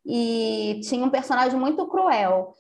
e 0.07 0.81
tinha 0.85 1.05
um 1.05 1.11
personagem 1.11 1.59
muito 1.59 1.87
cruel. 1.89 2.55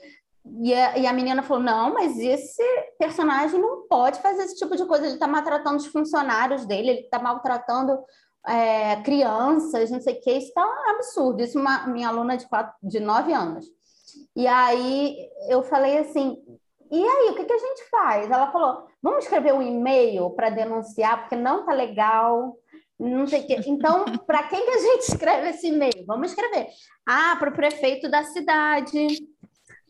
E 0.61 0.75
a, 0.75 0.99
e 0.99 1.07
a 1.07 1.13
menina 1.13 1.43
falou: 1.43 1.63
Não, 1.63 1.95
mas 1.95 2.19
esse 2.19 2.63
personagem 2.99 3.61
não 3.61 3.87
pode 3.89 4.21
fazer 4.21 4.43
esse 4.43 4.57
tipo 4.57 4.77
de 4.77 4.85
coisa. 4.87 5.05
Ele 5.05 5.15
está 5.15 5.29
maltratando 5.29 5.77
os 5.77 5.87
funcionários 5.87 6.67
dele, 6.67 6.91
ele 6.91 7.01
está 7.01 7.19
maltratando 7.19 7.99
é, 8.47 8.97
crianças, 9.03 9.91
não 9.91 10.01
sei 10.01 10.15
o 10.15 10.21
que. 10.21 10.33
Isso 10.33 10.49
está 10.49 10.67
um 10.67 10.91
absurdo. 10.91 11.43
Isso, 11.43 11.59
uma 11.59 11.87
minha 11.87 12.09
aluna 12.09 12.37
de, 12.37 12.47
quatro, 12.49 12.75
de 12.83 12.99
nove 12.99 13.33
anos. 13.33 13.67
E 14.37 14.47
aí 14.47 15.17
eu 15.49 15.63
falei 15.63 15.99
assim: 15.99 16.37
e 16.91 17.03
aí, 17.03 17.31
o 17.31 17.35
que, 17.35 17.45
que 17.45 17.53
a 17.53 17.59
gente 17.59 17.89
faz? 17.91 18.31
Ela 18.31 18.51
falou: 18.51 18.87
vamos 19.03 19.25
escrever 19.25 19.53
um 19.53 19.63
e-mail 19.63 20.31
para 20.31 20.51
denunciar, 20.51 21.21
porque 21.21 21.37
não 21.37 21.65
tá 21.65 21.73
legal, 21.73 22.57
não 22.99 23.27
sei 23.27 23.41
o 23.41 23.47
quê. 23.47 23.61
Então, 23.67 24.05
para 24.27 24.45
quem 24.45 24.65
que 24.65 24.71
a 24.71 24.79
gente 24.79 25.03
escreve 25.09 25.51
esse 25.51 25.69
e-mail? 25.69 26.05
Vamos 26.07 26.31
escrever. 26.31 26.69
Ah, 27.07 27.37
para 27.39 27.51
o 27.51 27.55
prefeito 27.55 28.11
da 28.11 28.25
cidade, 28.25 29.19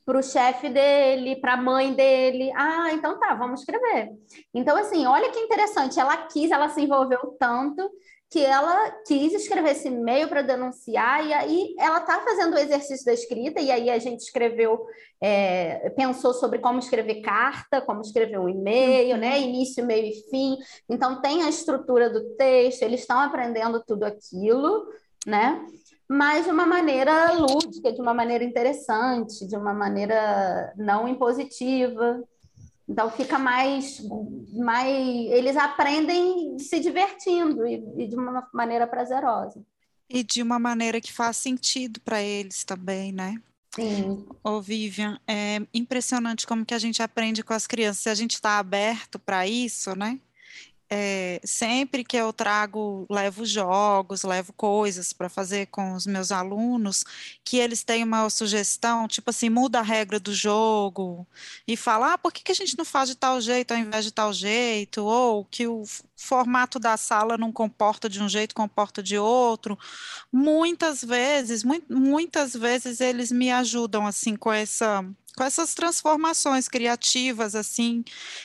para 0.05 0.19
o 0.19 0.23
chefe 0.23 0.69
dele, 0.69 1.37
para 1.37 1.55
a 1.55 1.63
mãe 1.63 1.95
dele. 1.95 2.53
Ah, 2.55 2.93
então 2.93 3.19
tá, 3.19 3.35
vamos 3.35 3.61
escrever. 3.61 4.11
Então, 4.53 4.77
assim, 4.77 5.07
olha 5.07 5.31
que 5.31 5.39
interessante, 5.39 5.99
ela 5.99 6.17
quis, 6.27 6.51
ela 6.51 6.69
se 6.69 6.83
envolveu 6.83 7.37
tanto 7.39 7.91
que 8.35 8.45
ela 8.45 8.91
quis 9.07 9.33
escrever 9.33 9.71
esse 9.71 9.87
e-mail 9.87 10.27
para 10.27 10.43
denunciar, 10.43 11.25
e 11.25 11.33
aí 11.33 11.73
ela 11.79 11.99
está 11.99 12.19
fazendo 12.19 12.55
o 12.55 12.59
exercício 12.59 13.07
da 13.07 13.13
escrita, 13.13 13.61
e 13.61 13.71
aí 13.71 13.89
a 13.89 13.97
gente 14.01 14.23
escreveu, 14.23 14.85
é, 15.21 15.89
pensou 15.91 16.35
sobre 16.35 16.59
como 16.59 16.81
escrever 16.81 17.21
carta, 17.21 17.81
como 17.81 18.01
escrever 18.01 18.41
um 18.41 18.49
e-mail, 18.49 19.17
né? 19.17 19.39
Uhum. 19.39 19.45
Início, 19.45 19.87
meio 19.87 20.07
e 20.09 20.29
fim. 20.31 20.57
Então 20.89 21.21
tem 21.21 21.45
a 21.45 21.49
estrutura 21.49 22.11
do 22.11 22.35
texto, 22.35 22.83
eles 22.83 23.03
estão 23.03 23.21
aprendendo 23.21 23.81
tudo 23.87 24.03
aquilo, 24.03 24.85
né? 25.25 25.65
Mas 26.09 26.45
de 26.45 26.51
uma 26.51 26.67
maneira 26.67 27.35
lúdica, 27.35 27.93
de 27.93 28.01
uma 28.01 28.13
maneira 28.13 28.43
interessante, 28.43 29.47
de 29.47 29.57
uma 29.57 29.73
maneira 29.73 30.73
não 30.77 31.07
impositiva. 31.07 32.21
Então 32.89 33.11
fica 33.11 33.39
mais, 33.39 34.01
mais. 34.53 34.97
Eles 35.31 35.57
aprendem 35.57 36.59
se 36.59 36.81
divertindo 36.81 37.67
e, 37.67 37.83
e 37.97 38.07
de 38.07 38.15
uma 38.15 38.47
maneira 38.53 38.87
prazerosa. 38.87 39.65
E 40.09 40.23
de 40.23 40.43
uma 40.43 40.59
maneira 40.59 41.01
que 41.01 41.13
faz 41.13 41.39
sentido 41.39 42.01
para 42.01 42.23
eles 42.23 42.63
também, 42.63 43.11
né? 43.11 43.41
Sim. 43.75 44.25
Ô, 44.43 44.61
Vivian, 44.61 45.19
é 45.27 45.61
impressionante 45.73 46.47
como 46.47 46.65
que 46.65 46.75
a 46.75 46.79
gente 46.79 47.03
aprende 47.03 47.43
com 47.43 47.55
as 47.55 47.67
crianças. 47.67 48.03
Se 48.03 48.09
a 48.09 48.15
gente 48.15 48.35
está 48.35 48.59
aberto 48.59 49.19
para 49.19 49.47
isso, 49.47 49.97
né? 49.97 50.21
É, 50.91 51.41
sempre 51.45 52.05
que 52.05 52.17
eu 52.17 52.33
trago, 52.33 53.07
levo 53.11 53.45
jogos, 53.45 54.23
levo 54.23 54.53
coisas 54.53 55.13
para 55.13 55.29
fazer 55.29 55.67
com 55.67 55.95
os 55.95 56.07
meus 56.07 56.31
alunos, 56.31 57.05
que 57.45 57.59
eles 57.59 57.83
têm 57.83 58.05
uma 58.05 58.29
sugestão, 58.31 59.09
tipo 59.09 59.31
assim, 59.31 59.49
muda 59.49 59.81
a 59.81 59.83
regra 59.83 60.21
do 60.21 60.33
jogo 60.33 61.27
e 61.67 61.77
fala, 61.77 62.15
ah, 62.15 62.19
por 62.19 62.33
que, 62.33 62.43
que 62.43 62.53
a 62.53 62.55
gente 62.55 62.77
não 62.77 62.85
faz 62.85 63.09
de 63.09 63.15
tal 63.17 63.41
jeito 63.41 63.73
ao 63.73 63.79
invés 63.79 64.05
de 64.05 64.13
tal 64.13 64.33
jeito? 64.33 65.05
Ou 65.05 65.45
que 65.45 65.67
o 65.67 65.85
formato 66.17 66.79
da 66.79 66.97
sala 66.97 67.37
não 67.37 67.53
comporta 67.53 68.09
de 68.09 68.23
um 68.23 68.29
jeito, 68.29 68.55
comporta 68.55 69.03
de 69.03 69.19
outro. 69.19 69.79
Muitas 70.33 71.03
vezes, 71.05 71.65
mu 71.65 71.83
muitas 71.89 72.55
vezes 72.55 73.01
eles 73.01 73.33
me 73.33 73.51
ajudam 73.51 74.07
assim 74.07 74.37
com 74.37 74.53
essa 74.53 75.05
com 75.37 75.45
essas 75.45 75.75
transformações 75.75 76.69
criativas, 76.69 77.55
assim, 77.55 78.05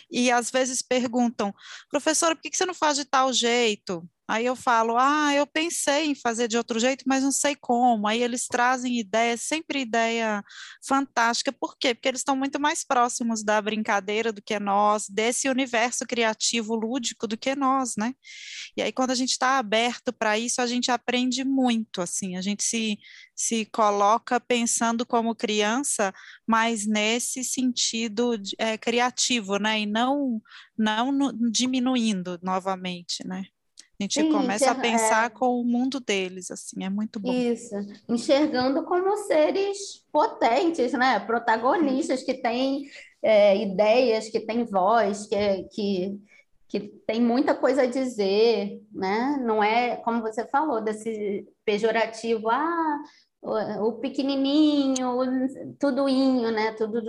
e 0.10 0.32
às 0.32 0.50
vezes 0.52 0.82
perguntam, 0.82 1.54
professora, 1.90 2.36
por 2.36 2.42
que 2.42 2.56
você 2.56 2.66
não 2.66 2.74
faz 2.74 2.98
de 2.98 3.06
tal 3.06 3.32
jeito? 3.34 4.08
Aí 4.30 4.46
eu 4.46 4.56
falo, 4.56 4.96
ah, 4.96 5.34
eu 5.34 5.48
pensei 5.48 6.06
em 6.06 6.14
fazer 6.14 6.48
de 6.48 6.56
outro 6.56 6.80
jeito, 6.80 7.04
mas 7.08 7.24
não 7.24 7.32
sei 7.32 7.56
como. 7.56 8.08
Aí 8.08 8.22
eles 8.22 8.46
trazem 8.46 9.00
ideias, 9.00 9.42
sempre 9.42 9.82
ideia 9.82 10.44
fantástica. 10.88 11.52
Por 11.52 11.76
quê? 11.80 11.96
Porque 11.96 12.08
eles 12.08 12.20
estão 12.20 12.36
muito 12.36 12.60
mais 12.62 12.84
próximos 12.84 13.44
da 13.44 13.60
brincadeira 13.60 14.32
do 14.32 14.40
que 14.40 14.60
nós, 14.60 15.10
desse 15.10 15.50
universo 15.50 16.06
criativo 16.06 16.76
lúdico 16.76 17.26
do 17.26 17.36
que 17.36 17.56
nós, 17.56 17.96
né? 17.98 18.14
E 18.78 18.84
aí 18.84 18.92
quando 18.92 19.10
a 19.10 19.16
gente 19.16 19.32
está 19.32 19.58
aberto 19.58 20.14
para 20.14 20.38
isso, 20.38 20.62
a 20.62 20.68
gente 20.68 20.92
aprende 20.92 21.44
muito, 21.44 22.00
assim, 22.00 22.38
a 22.38 22.42
gente 22.42 22.64
se, 22.64 23.00
se 23.36 23.66
coloca 23.66 24.40
pensando 24.40 25.08
como 25.08 25.34
criança, 25.34 26.14
mas 26.46 26.86
nesse 26.86 27.44
sentido 27.44 28.40
é, 28.60 28.78
criativo, 28.78 29.58
né? 29.58 29.80
E 29.80 29.86
não, 29.88 30.40
não 30.78 31.12
no, 31.12 31.52
diminuindo 31.52 32.40
novamente, 32.44 33.26
né? 33.26 33.46
A 34.00 34.04
gente 34.04 34.22
Sim, 34.22 34.32
começa 34.32 34.72
a 34.72 34.76
pensar 34.76 35.26
é... 35.26 35.30
com 35.30 35.60
o 35.60 35.66
mundo 35.66 36.00
deles, 36.00 36.50
assim, 36.50 36.86
é 36.86 36.90
muito 36.90 37.20
bom. 37.20 37.34
Isso, 37.34 37.76
enxergando 38.08 38.86
como 38.86 39.18
seres 39.18 40.06
potentes, 40.10 40.94
né? 40.94 41.20
Protagonistas 41.20 42.24
que 42.24 42.36
têm 42.36 42.90
é, 43.22 43.62
ideias, 43.62 44.30
que 44.30 44.40
têm 44.40 44.64
voz, 44.64 45.28
que, 45.28 45.64
que, 45.74 46.20
que 46.70 46.80
tem 47.06 47.22
muita 47.22 47.54
coisa 47.54 47.82
a 47.82 47.88
dizer, 47.88 48.82
né? 48.90 49.38
Não 49.42 49.62
é, 49.62 49.98
como 49.98 50.22
você 50.22 50.48
falou, 50.48 50.80
desse 50.80 51.46
pejorativo, 51.66 52.50
ah, 52.50 53.00
o, 53.42 53.88
o 53.88 53.94
pequenininho, 54.00 55.10
o 55.10 55.76
tudoinho, 55.78 56.52
né? 56.52 56.72
Tudo 56.72 57.02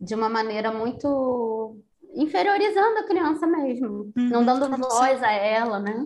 de 0.00 0.14
uma 0.14 0.28
maneira 0.28 0.70
muito 0.70 1.80
inferiorizando 2.16 2.98
a 2.98 3.06
criança 3.06 3.46
mesmo, 3.46 4.12
uhum, 4.16 4.28
não 4.28 4.44
dando 4.44 4.76
voz 4.76 5.18
se... 5.18 5.24
a 5.24 5.32
ela, 5.32 5.78
né? 5.78 6.04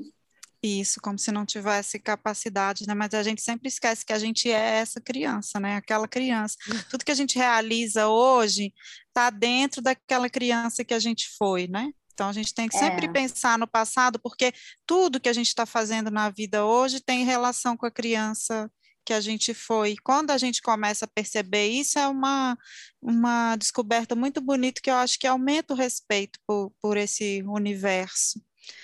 Isso, 0.63 1.01
como 1.01 1.19
se 1.19 1.33
não 1.33 1.47
tivesse 1.47 1.99
capacidade, 1.99 2.87
né? 2.87 2.93
Mas 2.93 3.15
a 3.15 3.23
gente 3.23 3.41
sempre 3.41 3.69
esquece 3.69 4.05
que 4.05 4.13
a 4.13 4.19
gente 4.19 4.51
é 4.51 4.79
essa 4.81 5.01
criança, 5.01 5.59
né? 5.59 5.77
Aquela 5.77 6.07
criança. 6.07 6.55
Tudo 6.91 7.05
que 7.05 7.11
a 7.11 7.15
gente 7.15 7.39
realiza 7.39 8.09
hoje 8.09 8.75
está 9.09 9.31
dentro 9.31 9.81
daquela 9.81 10.29
criança 10.29 10.85
que 10.85 10.93
a 10.93 10.99
gente 10.99 11.31
foi, 11.39 11.67
né? 11.67 11.91
Então 12.13 12.29
a 12.29 12.33
gente 12.33 12.53
tem 12.53 12.69
que 12.69 12.77
sempre 12.77 13.07
é. 13.07 13.11
pensar 13.11 13.59
no 13.59 13.67
passado, 13.67 14.21
porque 14.21 14.53
tudo 14.87 15.19
que 15.19 15.31
a 15.31 15.33
gente 15.33 15.47
está 15.47 15.65
fazendo 15.65 16.11
na 16.11 16.29
vida 16.29 16.67
hoje 16.67 17.01
tem 17.01 17.25
relação 17.25 17.75
com 17.75 17.87
a 17.87 17.91
criança 17.91 18.71
que 19.05 19.13
a 19.13 19.21
gente 19.21 19.55
foi. 19.55 19.97
Quando 20.03 20.31
a 20.31 20.39
gente 20.39 20.63
começa 20.63 21.05
a 21.05 21.09
perceber 21.09 21.69
isso, 21.69 21.99
é 21.99 22.07
uma, 22.09 22.57
uma 23.01 23.57
descoberta 23.57 24.15
muito 24.15 24.41
bonita 24.41 24.81
que 24.83 24.91
eu 24.91 24.97
acho 24.97 25.19
que 25.19 25.27
aumenta 25.27 25.75
o 25.75 25.77
respeito 25.77 26.39
por, 26.47 26.73
por 26.81 26.97
esse 26.97 27.43
universo. 27.45 28.41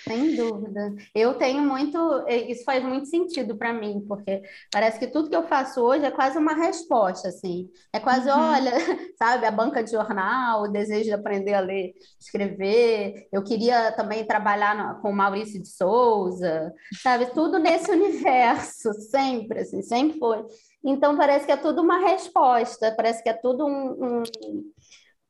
Sem 0.07 0.35
dúvida. 0.35 0.95
Eu 1.13 1.33
tenho 1.35 1.61
muito. 1.61 1.97
Isso 2.27 2.63
faz 2.63 2.83
muito 2.83 3.07
sentido 3.07 3.57
para 3.57 3.73
mim, 3.73 4.03
porque 4.07 4.41
parece 4.71 4.97
que 4.97 5.07
tudo 5.07 5.29
que 5.29 5.35
eu 5.35 5.47
faço 5.47 5.81
hoje 5.81 6.05
é 6.05 6.11
quase 6.11 6.37
uma 6.37 6.53
resposta, 6.53 7.27
assim. 7.27 7.69
É 7.91 7.99
quase, 7.99 8.29
uhum. 8.29 8.39
olha, 8.39 8.71
sabe, 9.17 9.45
a 9.45 9.51
banca 9.51 9.83
de 9.83 9.91
jornal, 9.91 10.63
o 10.63 10.71
desejo 10.71 11.05
de 11.05 11.13
aprender 11.13 11.53
a 11.53 11.59
ler, 11.59 11.93
escrever. 12.19 13.27
Eu 13.31 13.43
queria 13.43 13.91
também 13.91 14.25
trabalhar 14.25 15.01
com 15.01 15.11
Maurício 15.11 15.61
de 15.61 15.67
Souza, 15.67 16.73
sabe? 17.01 17.27
Tudo 17.27 17.59
nesse 17.59 17.91
universo, 17.91 18.93
sempre, 19.11 19.59
assim, 19.61 19.81
sempre 19.81 20.17
foi. 20.19 20.45
Então 20.83 21.17
parece 21.17 21.45
que 21.45 21.51
é 21.51 21.57
tudo 21.57 21.81
uma 21.81 21.99
resposta, 21.99 22.93
parece 22.95 23.21
que 23.21 23.29
é 23.29 23.33
tudo 23.33 23.65
um, 23.65 24.21
um 24.21 24.23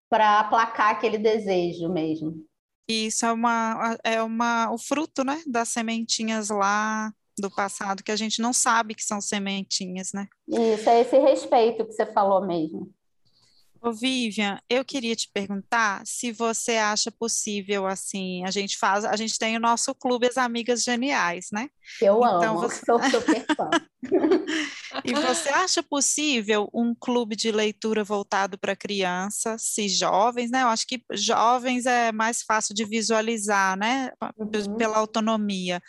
para 0.09 0.39
aplacar 0.39 0.91
aquele 0.91 1.17
desejo 1.17 1.89
mesmo. 1.89 2.46
Isso 2.87 3.25
é 3.25 3.31
uma 3.31 3.97
é 4.03 4.21
uma 4.21 4.71
o 4.71 4.77
fruto, 4.77 5.23
né, 5.23 5.41
das 5.45 5.69
sementinhas 5.69 6.49
lá 6.49 7.11
do 7.39 7.51
passado 7.51 8.03
que 8.03 8.11
a 8.11 8.15
gente 8.15 8.41
não 8.41 8.51
sabe 8.51 8.95
que 8.95 9.03
são 9.03 9.21
sementinhas, 9.21 10.11
né? 10.13 10.27
Isso 10.47 10.89
é 10.89 11.01
esse 11.01 11.17
respeito 11.17 11.85
que 11.85 11.93
você 11.93 12.05
falou 12.05 12.45
mesmo. 12.45 12.91
Ô, 13.81 13.91
Vivian, 13.91 14.59
eu 14.69 14.83
queria 14.83 15.15
te 15.15 15.29
perguntar 15.33 16.01
se 16.05 16.31
você 16.31 16.77
acha 16.77 17.11
possível, 17.11 17.85
assim, 17.85 18.43
a 18.45 18.51
gente 18.51 18.77
faz, 18.77 19.05
a 19.05 19.15
gente 19.15 19.37
tem 19.37 19.55
o 19.55 19.59
nosso 19.59 19.93
clube 19.93 20.27
As 20.27 20.37
Amigas 20.37 20.83
Geniais, 20.83 21.47
né? 21.51 21.69
Eu 22.01 22.17
então, 22.17 22.57
amo, 22.57 22.61
você... 22.61 22.85
sou 22.85 23.01
super 23.03 23.45
fã. 23.55 23.69
e 25.03 25.13
você 25.13 25.49
acha 25.49 25.81
possível 25.81 26.69
um 26.73 26.93
clube 26.93 27.35
de 27.35 27.51
leitura 27.51 28.03
voltado 28.03 28.57
para 28.57 28.75
crianças, 28.75 29.63
se 29.63 29.87
jovens, 29.87 30.51
né? 30.51 30.63
Eu 30.63 30.67
acho 30.67 30.85
que 30.87 31.01
jovens 31.13 31.85
é 31.85 32.11
mais 32.11 32.43
fácil 32.43 32.75
de 32.75 32.85
visualizar, 32.85 33.77
né? 33.77 34.11
Uhum. 34.37 34.75
Pela 34.77 34.97
autonomia. 34.97 35.81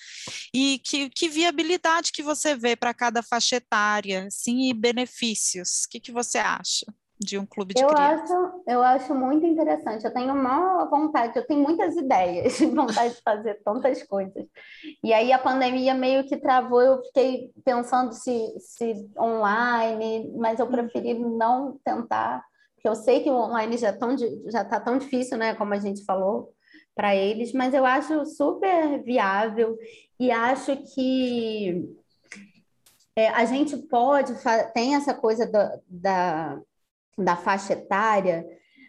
E 0.55 0.81
que, 0.85 1.11
que 1.11 1.29
viabilidade 1.29 2.13
que 2.13 2.23
você 2.23 2.55
vê 2.55 2.77
para 2.77 2.95
cada 2.95 3.23
faixa 3.23 3.57
etária, 3.57 4.29
sim, 4.31 4.69
e 4.69 4.75
benefícios? 4.75 5.85
O 5.85 5.91
que, 5.91 6.01
que 6.01 6.13
você 6.13 6.39
acha? 6.39 6.87
De 7.21 7.39
um 7.39 7.45
clube 7.45 7.75
de 7.75 7.83
eu? 7.83 7.91
Acho, 7.91 8.63
eu 8.67 8.83
acho 8.83 9.15
muito 9.15 9.45
interessante. 9.45 10.05
Eu 10.05 10.13
tenho 10.13 10.33
uma 10.33 10.85
vontade, 10.85 11.37
eu 11.37 11.47
tenho 11.47 11.63
muitas 11.63 11.97
ideias, 11.97 12.59
vontade 12.75 13.15
de 13.15 13.23
fazer 13.23 13.61
tantas 13.65 14.03
coisas. 14.05 14.47
E 15.03 15.13
aí 15.13 15.33
a 15.33 15.39
pandemia 15.39 15.95
meio 15.95 16.25
que 16.25 16.37
travou, 16.37 16.81
eu 16.81 17.03
fiquei 17.05 17.51
pensando 17.65 18.13
se, 18.13 18.55
se 18.61 19.11
online, 19.19 20.33
mas 20.37 20.59
eu 20.59 20.67
uhum. 20.67 20.73
preferi 20.73 21.15
não 21.19 21.79
tentar, 21.85 22.45
porque 22.75 22.89
eu 22.89 22.95
sei 22.95 23.21
que 23.21 23.31
o 23.31 23.37
online 23.37 23.77
já 23.77 23.91
está 23.91 24.07
tão, 24.07 24.17
já 24.51 24.65
tá 24.65 24.81
tão 24.81 24.99
difícil, 24.99 25.37
né, 25.37 25.55
como 25.55 25.75
a 25.75 25.79
gente 25.79 26.05
falou, 26.05 26.53
para 26.95 27.15
eles, 27.15 27.53
mas 27.53 27.75
eu 27.75 27.85
acho 27.85 28.25
super 28.27 29.03
viável 29.03 29.77
e 30.19 30.33
acho 30.33 30.77
que 30.95 31.89
é, 33.15 33.29
a 33.31 33.45
gente 33.45 33.77
pode, 33.77 34.33
tem 34.73 34.95
essa 34.95 35.13
coisa 35.13 35.45
da, 35.45 35.79
da 35.89 36.61
da 37.19 37.37
faixa 37.37 37.73
etária, 37.73 38.47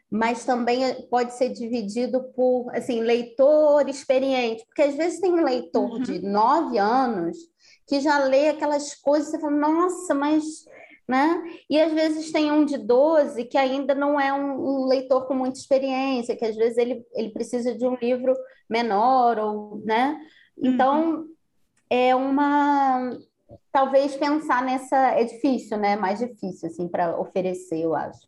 mas 0.09 0.45
também 0.45 0.81
pode 1.09 1.33
ser 1.35 1.49
dividido 1.49 2.23
por 2.35 2.69
assim 2.73 3.01
leitor 3.01 3.87
experiente, 3.87 4.65
porque 4.65 4.81
às 4.81 4.95
vezes 4.95 5.19
tem 5.19 5.31
um 5.31 5.43
leitor 5.43 5.91
uhum. 5.91 6.01
de 6.01 6.19
nove 6.19 6.77
anos 6.77 7.37
que 7.87 7.99
já 7.99 8.23
lê 8.23 8.49
aquelas 8.49 8.95
coisas 8.95 9.29
e 9.29 9.31
você 9.31 9.39
fala, 9.39 9.55
nossa, 9.55 10.13
mas 10.13 10.65
né? 11.09 11.41
E 11.67 11.81
às 11.81 11.91
vezes 11.91 12.31
tem 12.31 12.51
um 12.51 12.63
de 12.63 12.77
12 12.77 13.45
que 13.45 13.57
ainda 13.57 13.95
não 13.95 14.19
é 14.19 14.31
um, 14.31 14.83
um, 14.83 14.85
leitor 14.85 15.25
com 15.25 15.33
muita 15.33 15.57
experiência, 15.57 16.35
que 16.35 16.45
às 16.45 16.55
vezes 16.55 16.77
ele, 16.77 17.03
ele 17.15 17.31
precisa 17.31 17.75
de 17.75 17.83
um 17.83 17.95
livro 17.95 18.35
menor, 18.69 19.39
ou, 19.39 19.81
né? 19.83 20.21
Então, 20.55 21.15
uhum. 21.15 21.27
é 21.89 22.15
uma 22.15 23.17
talvez 23.71 24.15
pensar 24.15 24.63
nessa 24.63 25.11
é 25.11 25.23
difícil, 25.23 25.77
né? 25.77 25.95
Mais 25.95 26.19
difícil 26.19 26.69
assim 26.69 26.87
para 26.87 27.19
oferecer, 27.19 27.81
eu 27.81 27.95
acho. 27.95 28.27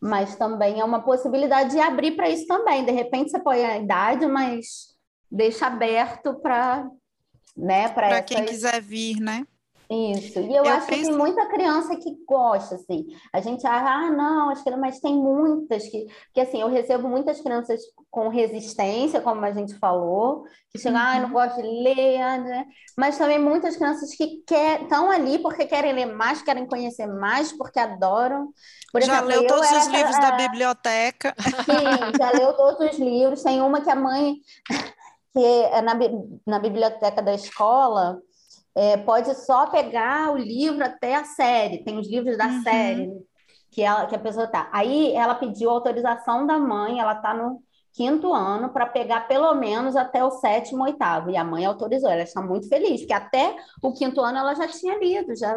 Mas 0.00 0.36
também 0.36 0.80
é 0.80 0.84
uma 0.84 1.02
possibilidade 1.02 1.70
de 1.70 1.80
abrir 1.80 2.12
para 2.12 2.28
isso 2.28 2.46
também. 2.46 2.84
De 2.84 2.92
repente 2.92 3.30
você 3.30 3.38
põe 3.38 3.64
a 3.64 3.78
idade, 3.78 4.26
mas 4.26 4.96
deixa 5.30 5.66
aberto 5.66 6.34
para 6.40 6.88
né, 7.56 7.88
para 7.88 8.22
quem 8.22 8.44
quiser 8.44 8.80
vir, 8.80 9.20
né? 9.20 9.46
Isso. 9.90 10.38
E 10.38 10.54
eu, 10.54 10.64
eu 10.64 10.72
acho 10.72 10.86
penso... 10.86 11.00
que 11.00 11.06
tem 11.08 11.16
muita 11.16 11.46
criança 11.46 11.96
que 11.96 12.16
gosta, 12.24 12.76
assim. 12.76 13.06
A 13.32 13.40
gente 13.40 13.66
acha, 13.66 13.90
ah, 13.90 14.10
não, 14.10 14.50
acho 14.50 14.62
que 14.62 14.70
mas 14.76 15.00
tem 15.00 15.16
muitas 15.16 15.88
que. 15.88 16.06
Porque 16.26 16.40
assim, 16.40 16.60
eu 16.60 16.68
recebo 16.68 17.08
muitas 17.08 17.40
crianças 17.40 17.80
com 18.08 18.28
resistência, 18.28 19.20
como 19.20 19.44
a 19.44 19.50
gente 19.50 19.74
falou, 19.74 20.44
que 20.70 20.78
chegam, 20.78 21.00
uhum. 21.00 21.06
ah, 21.06 21.20
não 21.20 21.30
gosto 21.30 21.56
de 21.56 21.62
ler, 21.62 22.18
né? 22.18 22.66
mas 22.96 23.18
também 23.18 23.38
muitas 23.38 23.76
crianças 23.76 24.14
que 24.14 24.44
estão 24.48 25.10
ali 25.10 25.38
porque 25.38 25.66
querem 25.66 25.92
ler 25.92 26.06
mais, 26.06 26.42
querem 26.42 26.66
conhecer 26.66 27.06
mais, 27.06 27.52
porque 27.52 27.80
adoram. 27.80 28.52
Por 28.92 29.02
já 29.02 29.14
exemplo, 29.14 29.28
leu 29.28 29.46
todos 29.46 29.70
os 29.72 29.86
livros 29.88 30.18
da 30.20 30.32
biblioteca. 30.32 31.34
Sim, 31.40 32.16
já 32.18 32.30
leu 32.30 32.52
todos 32.52 32.92
os 32.92 32.98
livros. 32.98 33.42
Tem 33.42 33.60
uma 33.60 33.80
que 33.80 33.90
a 33.90 33.96
mãe, 33.96 34.34
que 35.34 35.44
é 35.44 35.82
na, 35.82 35.94
na 36.46 36.58
biblioteca 36.58 37.22
da 37.22 37.34
escola, 37.34 38.20
é, 38.74 38.96
pode 38.98 39.34
só 39.34 39.66
pegar 39.66 40.32
o 40.32 40.36
livro 40.36 40.84
até 40.84 41.16
a 41.16 41.24
série, 41.24 41.84
tem 41.84 41.98
os 41.98 42.08
livros 42.08 42.36
da 42.36 42.46
uhum. 42.46 42.62
série 42.62 43.10
que, 43.70 43.82
ela, 43.82 44.06
que 44.06 44.14
a 44.14 44.18
pessoa 44.18 44.46
tá. 44.46 44.68
Aí 44.72 45.12
ela 45.12 45.34
pediu 45.34 45.70
autorização 45.70 46.46
da 46.46 46.58
mãe, 46.58 47.00
ela 47.00 47.14
está 47.14 47.34
no 47.34 47.62
quinto 47.92 48.32
ano 48.32 48.70
para 48.70 48.86
pegar 48.86 49.26
pelo 49.26 49.54
menos 49.54 49.96
até 49.96 50.24
o 50.24 50.30
sétimo, 50.30 50.84
oitavo. 50.84 51.30
E 51.30 51.36
a 51.36 51.44
mãe 51.44 51.64
autorizou, 51.64 52.10
ela 52.10 52.22
está 52.22 52.40
muito 52.40 52.68
feliz, 52.68 53.00
porque 53.00 53.12
até 53.12 53.56
o 53.82 53.92
quinto 53.92 54.20
ano 54.20 54.38
ela 54.38 54.54
já 54.54 54.68
tinha 54.68 54.98
lido, 54.98 55.34
já 55.36 55.56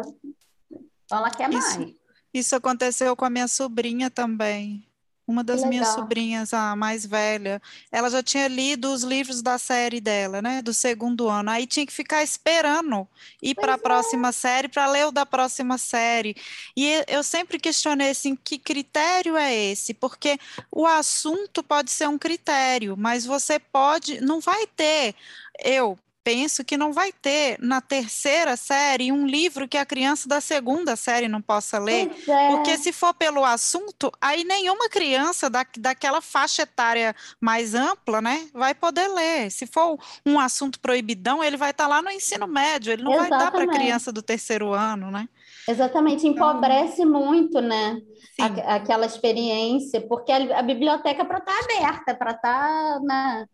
então 1.04 1.18
ela 1.18 1.30
quer 1.30 1.52
isso, 1.52 1.78
mais. 1.78 1.92
Isso 2.32 2.56
aconteceu 2.56 3.14
com 3.14 3.24
a 3.24 3.30
minha 3.30 3.46
sobrinha 3.46 4.10
também. 4.10 4.84
Uma 5.26 5.42
das 5.42 5.64
minhas 5.64 5.88
sobrinhas, 5.88 6.52
a 6.52 6.76
mais 6.76 7.06
velha, 7.06 7.60
ela 7.90 8.10
já 8.10 8.22
tinha 8.22 8.46
lido 8.46 8.92
os 8.92 9.02
livros 9.02 9.40
da 9.40 9.56
série 9.56 10.00
dela, 10.00 10.42
né, 10.42 10.60
do 10.60 10.74
segundo 10.74 11.28
ano. 11.28 11.50
Aí 11.50 11.66
tinha 11.66 11.86
que 11.86 11.92
ficar 11.92 12.22
esperando 12.22 13.08
ir 13.42 13.54
para 13.54 13.72
a 13.72 13.76
é. 13.76 13.78
próxima 13.78 14.32
série 14.32 14.68
para 14.68 14.86
ler 14.86 15.06
o 15.06 15.10
da 15.10 15.24
próxima 15.24 15.78
série. 15.78 16.36
E 16.76 17.04
eu 17.08 17.22
sempre 17.22 17.58
questionei 17.58 18.10
assim, 18.10 18.36
que 18.36 18.58
critério 18.58 19.36
é 19.36 19.54
esse? 19.54 19.94
Porque 19.94 20.38
o 20.70 20.86
assunto 20.86 21.62
pode 21.62 21.90
ser 21.90 22.08
um 22.08 22.18
critério, 22.18 22.94
mas 22.96 23.24
você 23.24 23.58
pode, 23.58 24.20
não 24.20 24.40
vai 24.40 24.66
ter 24.66 25.14
eu, 25.62 25.98
penso 26.24 26.64
que 26.64 26.78
não 26.78 26.90
vai 26.90 27.12
ter 27.12 27.58
na 27.60 27.82
terceira 27.82 28.56
série 28.56 29.12
um 29.12 29.26
livro 29.26 29.68
que 29.68 29.76
a 29.76 29.84
criança 29.84 30.26
da 30.26 30.40
segunda 30.40 30.96
série 30.96 31.28
não 31.28 31.42
possa 31.42 31.78
ler, 31.78 32.10
é. 32.26 32.48
porque 32.48 32.78
se 32.78 32.92
for 32.92 33.12
pelo 33.12 33.44
assunto, 33.44 34.10
aí 34.18 34.42
nenhuma 34.42 34.88
criança 34.88 35.50
da, 35.50 35.64
daquela 35.78 36.22
faixa 36.22 36.62
etária 36.62 37.14
mais 37.38 37.74
ampla, 37.74 38.22
né, 38.22 38.48
vai 38.54 38.74
poder 38.74 39.06
ler. 39.08 39.50
Se 39.50 39.66
for 39.66 39.98
um 40.24 40.40
assunto 40.40 40.80
proibidão, 40.80 41.44
ele 41.44 41.58
vai 41.58 41.70
estar 41.70 41.84
tá 41.84 41.90
lá 41.90 42.00
no 42.00 42.10
ensino 42.10 42.46
médio, 42.46 42.90
ele 42.90 43.02
não 43.02 43.12
Exatamente. 43.12 43.30
vai 43.30 43.38
dar 43.38 43.50
para 43.52 43.64
a 43.64 43.74
criança 43.74 44.10
do 44.10 44.22
terceiro 44.22 44.72
ano, 44.72 45.10
né? 45.10 45.28
Exatamente, 45.68 46.26
então 46.26 46.48
empobrece 46.48 47.02
então, 47.02 47.10
muito, 47.10 47.60
né? 47.60 47.98
A, 48.40 48.76
aquela 48.76 49.06
experiência, 49.06 50.00
porque 50.00 50.32
a, 50.32 50.58
a 50.58 50.62
biblioteca 50.62 51.24
para 51.24 51.38
estar 51.38 51.52
tá 51.52 51.58
aberta, 51.64 52.14
para 52.14 52.30
estar 52.32 52.40
tá 52.40 53.00
na 53.02 53.46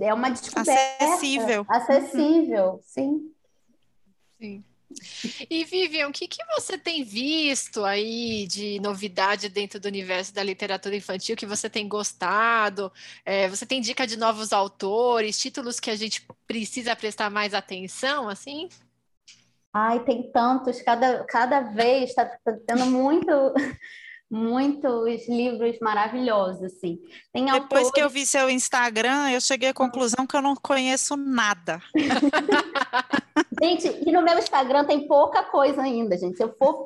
é 0.00 0.12
uma 0.12 0.30
descoberta. 0.30 1.04
Acessível. 1.04 1.66
Acessível, 1.68 2.80
sim. 2.84 3.32
Sim. 4.40 4.64
E 5.50 5.64
Vivian, 5.64 6.08
o 6.08 6.12
que, 6.12 6.26
que 6.26 6.42
você 6.56 6.78
tem 6.78 7.04
visto 7.04 7.84
aí 7.84 8.46
de 8.46 8.80
novidade 8.80 9.48
dentro 9.48 9.78
do 9.78 9.86
universo 9.86 10.34
da 10.34 10.42
literatura 10.42 10.96
infantil 10.96 11.36
que 11.36 11.44
você 11.44 11.68
tem 11.68 11.86
gostado? 11.86 12.90
É, 13.24 13.48
você 13.48 13.66
tem 13.66 13.80
dica 13.80 14.06
de 14.06 14.16
novos 14.16 14.52
autores, 14.52 15.38
títulos 15.38 15.78
que 15.78 15.90
a 15.90 15.96
gente 15.96 16.26
precisa 16.46 16.96
prestar 16.96 17.30
mais 17.30 17.52
atenção, 17.52 18.28
assim? 18.28 18.68
Ai, 19.72 20.02
tem 20.04 20.30
tantos, 20.32 20.80
cada, 20.80 21.22
cada 21.24 21.60
vez 21.60 22.10
está 22.10 22.24
tendo 22.66 22.86
muito 22.86 23.30
muitos 24.30 25.26
livros 25.26 25.78
maravilhosos, 25.80 26.62
assim. 26.62 26.98
Tem 27.32 27.46
Depois 27.46 27.62
autores... 27.62 27.90
que 27.92 28.00
eu 28.00 28.10
vi 28.10 28.26
seu 28.26 28.50
Instagram, 28.50 29.30
eu 29.30 29.40
cheguei 29.40 29.70
à 29.70 29.74
conclusão 29.74 30.26
que 30.26 30.36
eu 30.36 30.42
não 30.42 30.54
conheço 30.54 31.16
nada. 31.16 31.80
gente, 33.62 33.88
e 34.06 34.12
no 34.12 34.22
meu 34.22 34.38
Instagram 34.38 34.84
tem 34.84 35.06
pouca 35.06 35.42
coisa 35.44 35.82
ainda, 35.82 36.16
gente. 36.18 36.36
Se 36.36 36.42
eu 36.42 36.54
for 36.58 36.84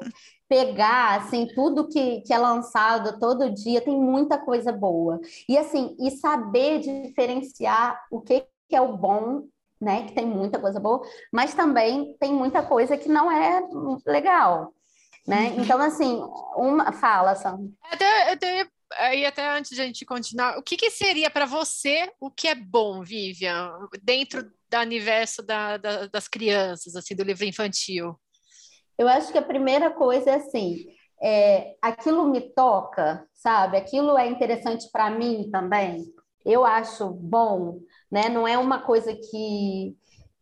pegar, 0.48 1.20
assim, 1.20 1.48
tudo 1.54 1.88
que, 1.88 2.20
que 2.20 2.32
é 2.32 2.38
lançado 2.38 3.18
todo 3.18 3.50
dia, 3.50 3.80
tem 3.80 3.98
muita 3.98 4.38
coisa 4.38 4.70
boa. 4.70 5.20
E, 5.48 5.58
assim, 5.58 5.96
e 5.98 6.10
saber 6.12 6.78
diferenciar 6.78 8.00
o 8.10 8.20
que, 8.20 8.44
que 8.68 8.76
é 8.76 8.80
o 8.80 8.96
bom 8.96 9.44
né, 9.80 10.04
que 10.04 10.14
tem 10.14 10.24
muita 10.24 10.60
coisa 10.60 10.78
boa, 10.78 11.02
mas 11.32 11.54
também 11.54 12.16
tem 12.20 12.32
muita 12.32 12.62
coisa 12.62 12.96
que 12.96 13.08
não 13.08 13.32
é 13.32 13.60
legal 14.06 14.72
né? 15.26 15.50
Uhum. 15.50 15.62
Então, 15.62 15.80
assim, 15.80 16.20
uma 16.56 16.92
fala, 16.92 17.34
Sam. 17.34 17.70
Até, 17.82 18.32
até, 18.32 18.66
aí 18.98 19.24
até 19.24 19.48
antes 19.48 19.74
de 19.74 19.80
a 19.80 19.86
gente 19.86 20.04
continuar, 20.04 20.58
o 20.58 20.62
que, 20.62 20.76
que 20.76 20.90
seria 20.90 21.30
para 21.30 21.46
você 21.46 22.10
o 22.20 22.30
que 22.30 22.48
é 22.48 22.54
bom, 22.54 23.02
Vivian, 23.02 23.72
dentro 24.02 24.42
do 24.42 24.78
universo 24.78 25.42
da, 25.42 25.76
da, 25.76 26.06
das 26.06 26.28
crianças, 26.28 26.96
assim, 26.96 27.14
do 27.14 27.22
livro 27.22 27.44
infantil? 27.44 28.18
Eu 28.98 29.08
acho 29.08 29.32
que 29.32 29.38
a 29.38 29.42
primeira 29.42 29.90
coisa 29.90 30.30
é 30.30 30.34
assim, 30.34 30.86
é, 31.22 31.74
aquilo 31.80 32.28
me 32.28 32.40
toca, 32.40 33.26
sabe? 33.32 33.76
Aquilo 33.76 34.18
é 34.18 34.26
interessante 34.28 34.88
para 34.92 35.10
mim 35.10 35.48
também. 35.50 36.04
Eu 36.44 36.64
acho 36.64 37.08
bom, 37.10 37.78
né? 38.10 38.28
Não 38.28 38.46
é 38.46 38.58
uma 38.58 38.82
coisa 38.82 39.14
que 39.14 39.96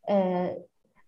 é, 0.08 0.56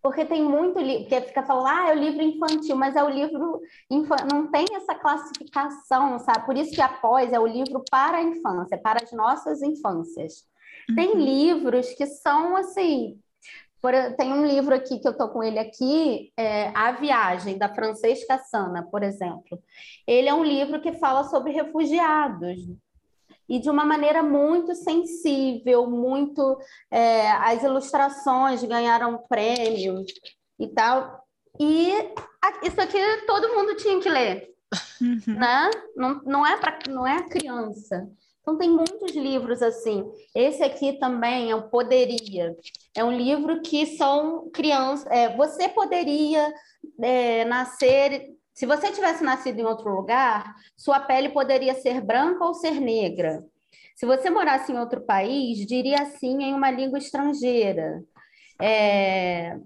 porque 0.03 0.25
tem 0.25 0.43
muito 0.43 0.81
livro, 0.81 1.07
que 1.07 1.21
fica 1.21 1.45
falando, 1.45 1.67
ah, 1.69 1.91
é 1.91 1.95
o 1.95 1.99
livro 1.99 2.23
infantil, 2.23 2.75
mas 2.75 2.97
é 2.97 3.05
o 3.05 3.09
livro 3.09 3.61
infantil, 3.89 4.27
não 4.33 4.51
tem 4.51 4.67
essa 4.75 4.95
classificação, 4.97 6.19
sabe? 6.19 6.45
Por 6.45 6.57
isso 6.57 6.73
que 6.73 6.83
após 6.83 7.33
é 7.33 7.39
o 7.39 7.47
livro 7.47 7.85
para 7.89 8.19
a 8.19 8.23
infância, 8.23 8.77
para 8.77 9.03
as 9.03 9.13
nossas 9.13 9.63
infâncias. 9.63 10.45
Uhum. 10.91 10.97
Tem 10.97 11.15
livros 11.15 11.95
que 11.95 12.07
são 12.07 12.57
assim 12.57 13.17
Por, 13.81 13.93
tem 14.17 14.33
um 14.33 14.47
livro 14.47 14.75
aqui 14.75 14.99
que 15.01 15.09
eu 15.09 15.13
estou 15.13 15.29
com 15.29 15.43
ele 15.43 15.59
aqui, 15.59 16.33
é 16.37 16.69
A 16.75 16.93
Viagem, 16.93 17.59
da 17.59 17.69
Francesca 17.69 18.39
Sana, 18.39 18.83
por 18.85 19.03
exemplo. 19.03 19.61
Ele 20.07 20.29
é 20.29 20.35
um 20.35 20.45
livro 20.45 20.81
que 20.81 20.93
fala 20.95 21.25
sobre 21.25 21.53
refugiados, 21.53 22.59
e 23.49 23.59
de 23.59 23.69
uma 23.69 23.85
maneira 23.85 24.23
muito 24.23 24.75
sensível, 24.75 25.87
muito. 25.87 26.59
É, 26.91 27.31
as 27.33 27.63
ilustrações 27.63 28.63
ganharam 28.65 29.25
prêmios 29.29 30.07
e 30.59 30.69
tal. 30.69 31.23
E 31.61 31.93
isso 32.63 32.81
aqui 32.81 32.99
todo 33.27 33.55
mundo 33.55 33.77
tinha 33.77 34.01
que 34.01 34.09
ler, 34.09 34.49
uhum. 35.01 35.35
né? 35.39 35.71
Não, 35.95 36.23
não 36.25 36.47
é 36.47 36.57
para 36.57 36.79
não 36.89 37.07
é 37.07 37.23
criança. 37.29 38.09
Então 38.43 38.59
tem 38.59 38.69
muitos 38.69 39.13
livros 39.13 39.63
assim. 39.63 40.05
Esse 40.35 40.63
aqui 40.65 40.95
também 40.95 41.51
é 41.51 41.55
o 41.55 41.69
Poderia. 41.69 42.57
É 42.95 43.05
um 43.05 43.17
livro 43.17 43.63
que 43.63 43.87
são 43.97 44.51
crianças. 44.51 45.07
É, 45.11 45.35
você 45.37 45.69
poderia 45.69 46.53
é, 47.01 47.45
nascer. 47.45 48.31
Se 48.55 48.67
você 48.67 48.93
tivesse 48.93 49.25
nascido 49.25 49.59
em 49.61 49.65
outro 49.65 49.95
lugar, 49.95 50.55
sua 50.77 51.01
pele 51.01 51.31
poderia 51.31 51.75
ser 51.75 52.01
branca 52.01 52.45
ou 52.45 52.55
ser 52.55 52.81
negra. 52.81 53.43
Se 53.95 54.07
você 54.07 54.31
morasse 54.31 54.73
em 54.73 54.79
outro 54.79 55.01
país, 55.01 55.67
diria 55.67 56.03
assim 56.03 56.43
em 56.43 56.55
uma 56.55 56.71
língua 56.71 56.99
estrangeira. 56.99 58.03
É, 58.61 59.57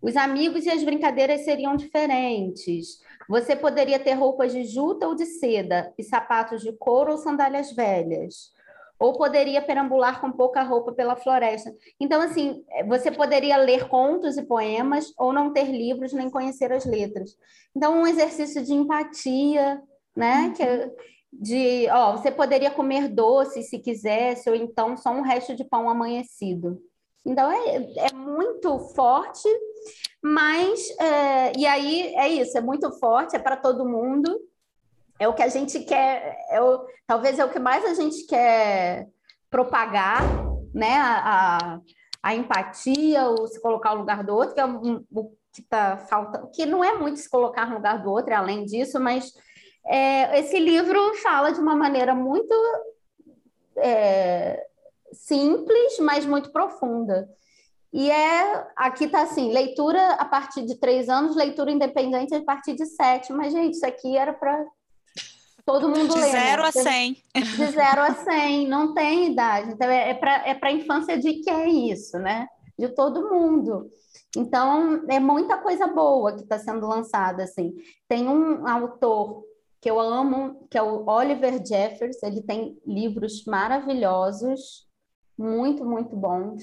os 0.00 0.16
amigos 0.16 0.66
e 0.66 0.70
as 0.70 0.82
brincadeiras 0.84 1.44
seriam 1.44 1.76
diferentes. 1.76 2.98
Você 3.28 3.56
poderia 3.56 3.98
ter 3.98 4.12
roupas 4.12 4.52
de 4.52 4.64
juta 4.64 5.06
ou 5.06 5.14
de 5.14 5.24
seda 5.24 5.92
e 5.96 6.02
sapatos 6.02 6.60
de 6.62 6.72
couro 6.72 7.12
ou 7.12 7.18
sandálias 7.18 7.72
velhas. 7.72 8.52
Ou 9.02 9.12
poderia 9.14 9.60
perambular 9.60 10.20
com 10.20 10.30
pouca 10.30 10.62
roupa 10.62 10.92
pela 10.92 11.16
floresta. 11.16 11.74
Então, 11.98 12.20
assim, 12.20 12.64
você 12.86 13.10
poderia 13.10 13.56
ler 13.56 13.88
contos 13.88 14.36
e 14.36 14.42
poemas 14.42 15.12
ou 15.18 15.32
não 15.32 15.52
ter 15.52 15.70
livros 15.70 16.12
nem 16.12 16.30
conhecer 16.30 16.72
as 16.72 16.84
letras. 16.84 17.36
Então, 17.76 18.00
um 18.00 18.06
exercício 18.06 18.62
de 18.62 18.72
empatia, 18.72 19.82
né? 20.16 20.46
Uhum. 20.46 20.52
Que, 20.52 20.62
é 20.62 20.90
de, 21.32 21.88
ó, 21.90 22.16
você 22.16 22.30
poderia 22.30 22.70
comer 22.70 23.08
doce 23.08 23.62
se 23.62 23.78
quisesse, 23.78 24.50
ou 24.50 24.54
então 24.54 24.96
só 24.96 25.10
um 25.10 25.22
resto 25.22 25.56
de 25.56 25.64
pão 25.64 25.88
amanhecido. 25.88 26.78
Então 27.24 27.50
é, 27.50 27.76
é 28.08 28.12
muito 28.12 28.78
forte, 28.94 29.48
mas 30.22 30.90
é, 31.00 31.52
e 31.56 31.66
aí 31.66 32.14
é 32.16 32.28
isso, 32.28 32.58
é 32.58 32.60
muito 32.60 32.90
forte, 32.98 33.36
é 33.36 33.38
para 33.38 33.56
todo 33.56 33.88
mundo, 33.88 34.38
é 35.22 35.28
o 35.28 35.34
que 35.34 35.42
a 35.42 35.48
gente 35.48 35.80
quer, 35.80 36.36
é 36.50 36.60
o, 36.60 36.84
talvez 37.06 37.38
é 37.38 37.44
o 37.44 37.50
que 37.50 37.58
mais 37.58 37.84
a 37.84 37.94
gente 37.94 38.26
quer 38.26 39.08
propagar, 39.50 40.22
né? 40.74 40.96
A, 40.96 41.58
a, 41.58 41.80
a 42.22 42.34
empatia, 42.34 43.28
o 43.28 43.46
se 43.46 43.60
colocar 43.60 43.94
no 43.94 44.00
lugar 44.00 44.24
do 44.24 44.34
outro, 44.34 44.54
que 44.54 44.60
é 44.60 44.66
o, 44.66 45.04
o 45.12 45.32
que 45.52 45.62
tá 45.62 45.96
falta, 45.96 46.48
que 46.54 46.66
não 46.66 46.82
é 46.82 46.94
muito 46.94 47.18
se 47.18 47.28
colocar 47.28 47.66
no 47.66 47.76
lugar 47.76 48.02
do 48.02 48.10
outro, 48.10 48.32
é 48.32 48.36
além 48.36 48.64
disso, 48.64 48.98
mas 48.98 49.32
é, 49.86 50.38
esse 50.40 50.58
livro 50.58 51.14
fala 51.16 51.52
de 51.52 51.60
uma 51.60 51.76
maneira 51.76 52.14
muito 52.14 52.54
é, 53.76 54.64
simples, 55.12 55.98
mas 56.00 56.24
muito 56.24 56.50
profunda. 56.50 57.28
E 57.92 58.10
é 58.10 58.66
aqui 58.74 59.04
está 59.04 59.22
assim: 59.22 59.52
leitura 59.52 60.14
a 60.14 60.24
partir 60.24 60.64
de 60.64 60.76
três 60.76 61.08
anos, 61.08 61.36
leitura 61.36 61.70
independente 61.70 62.34
a 62.34 62.42
partir 62.42 62.74
de 62.74 62.86
sete. 62.86 63.32
Mas, 63.32 63.52
gente, 63.52 63.74
isso 63.74 63.86
aqui 63.86 64.16
era 64.16 64.32
para 64.32 64.64
todo 65.64 65.88
mundo 65.88 66.14
de 66.14 66.20
ler. 66.20 66.26
De 66.26 66.32
né? 66.32 66.40
zero 66.40 66.62
né? 66.62 66.68
a 66.68 66.72
cem. 66.72 67.16
De 67.34 67.66
zero 67.66 68.00
a 68.00 68.14
cem, 68.14 68.68
não 68.68 68.94
tem 68.94 69.32
idade. 69.32 69.72
Então, 69.72 69.88
é, 69.88 70.10
é 70.10 70.14
para 70.14 70.48
é 70.48 70.58
a 70.60 70.72
infância 70.72 71.18
de 71.18 71.34
quem 71.42 71.90
isso, 71.90 72.18
né? 72.18 72.46
De 72.78 72.88
todo 72.88 73.30
mundo. 73.30 73.90
Então, 74.36 75.04
é 75.08 75.20
muita 75.20 75.58
coisa 75.58 75.86
boa 75.86 76.34
que 76.34 76.42
está 76.42 76.58
sendo 76.58 76.86
lançada. 76.86 77.44
Assim. 77.44 77.74
Tem 78.08 78.28
um 78.28 78.66
autor 78.66 79.44
que 79.80 79.90
eu 79.90 80.00
amo, 80.00 80.66
que 80.70 80.78
é 80.78 80.82
o 80.82 81.06
Oliver 81.06 81.64
Jeffers. 81.64 82.22
Ele 82.22 82.42
tem 82.42 82.78
livros 82.86 83.44
maravilhosos 83.44 84.86
muito, 85.36 85.84
muito 85.84 86.16
bons. 86.16 86.62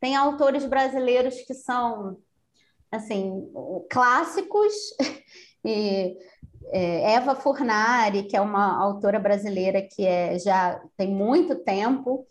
Tem 0.00 0.16
autores 0.16 0.64
brasileiros 0.64 1.40
que 1.42 1.54
são, 1.54 2.18
assim, 2.90 3.50
clássicos, 3.90 4.72
e 5.64 6.16
é, 6.72 7.12
Eva 7.12 7.34
Furnari, 7.34 8.22
que 8.24 8.36
é 8.36 8.40
uma 8.40 8.82
autora 8.82 9.20
brasileira 9.20 9.82
que 9.82 10.06
é, 10.06 10.38
já 10.38 10.80
tem 10.96 11.08
muito 11.08 11.56
tempo, 11.56 12.26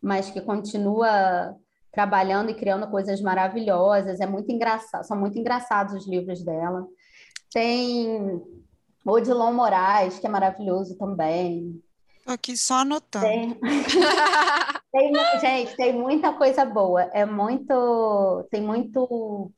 mas 0.00 0.30
que 0.30 0.40
continua 0.40 1.56
trabalhando 1.90 2.50
e 2.50 2.54
criando 2.54 2.86
coisas 2.88 3.22
maravilhosas, 3.22 4.20
é 4.20 4.26
muito 4.26 4.52
engraçado, 4.52 5.02
são 5.04 5.18
muito 5.18 5.38
engraçados 5.38 5.94
os 5.94 6.06
livros 6.06 6.44
dela. 6.44 6.86
Tem 7.50 8.38
Odilon 9.04 9.54
Moraes, 9.54 10.18
que 10.18 10.26
é 10.26 10.30
maravilhoso 10.30 10.98
também. 10.98 11.80
Aqui 12.26 12.54
só 12.54 12.80
anotando. 12.80 13.24
Tem... 13.24 13.58
tem, 14.92 15.12
gente, 15.40 15.76
tem 15.76 15.92
muita 15.94 16.34
coisa 16.34 16.66
boa. 16.66 17.02
É 17.14 17.24
muito, 17.24 18.46
tem 18.50 18.60
muito 18.60 19.50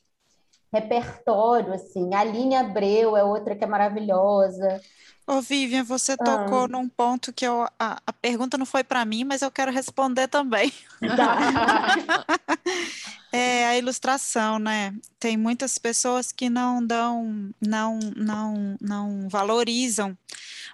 repertório, 0.72 1.72
assim. 1.72 2.14
A 2.14 2.20
Aline 2.20 2.56
Abreu 2.56 3.16
é 3.16 3.24
outra 3.24 3.54
que 3.54 3.64
é 3.64 3.66
maravilhosa. 3.66 4.80
Ô, 5.26 5.42
Vivian, 5.42 5.84
você 5.84 6.16
tocou 6.16 6.64
ah. 6.64 6.68
num 6.68 6.88
ponto 6.88 7.32
que 7.32 7.46
eu, 7.46 7.66
a, 7.78 8.00
a 8.06 8.12
pergunta 8.14 8.56
não 8.56 8.64
foi 8.64 8.82
para 8.82 9.04
mim, 9.04 9.24
mas 9.24 9.42
eu 9.42 9.50
quero 9.50 9.70
responder 9.70 10.26
também. 10.26 10.72
é 13.30 13.66
a 13.66 13.76
ilustração, 13.76 14.58
né? 14.58 14.94
Tem 15.20 15.36
muitas 15.36 15.76
pessoas 15.76 16.32
que 16.32 16.48
não 16.48 16.84
dão, 16.84 17.50
não, 17.60 17.98
não, 18.16 18.76
não 18.80 19.28
valorizam 19.28 20.16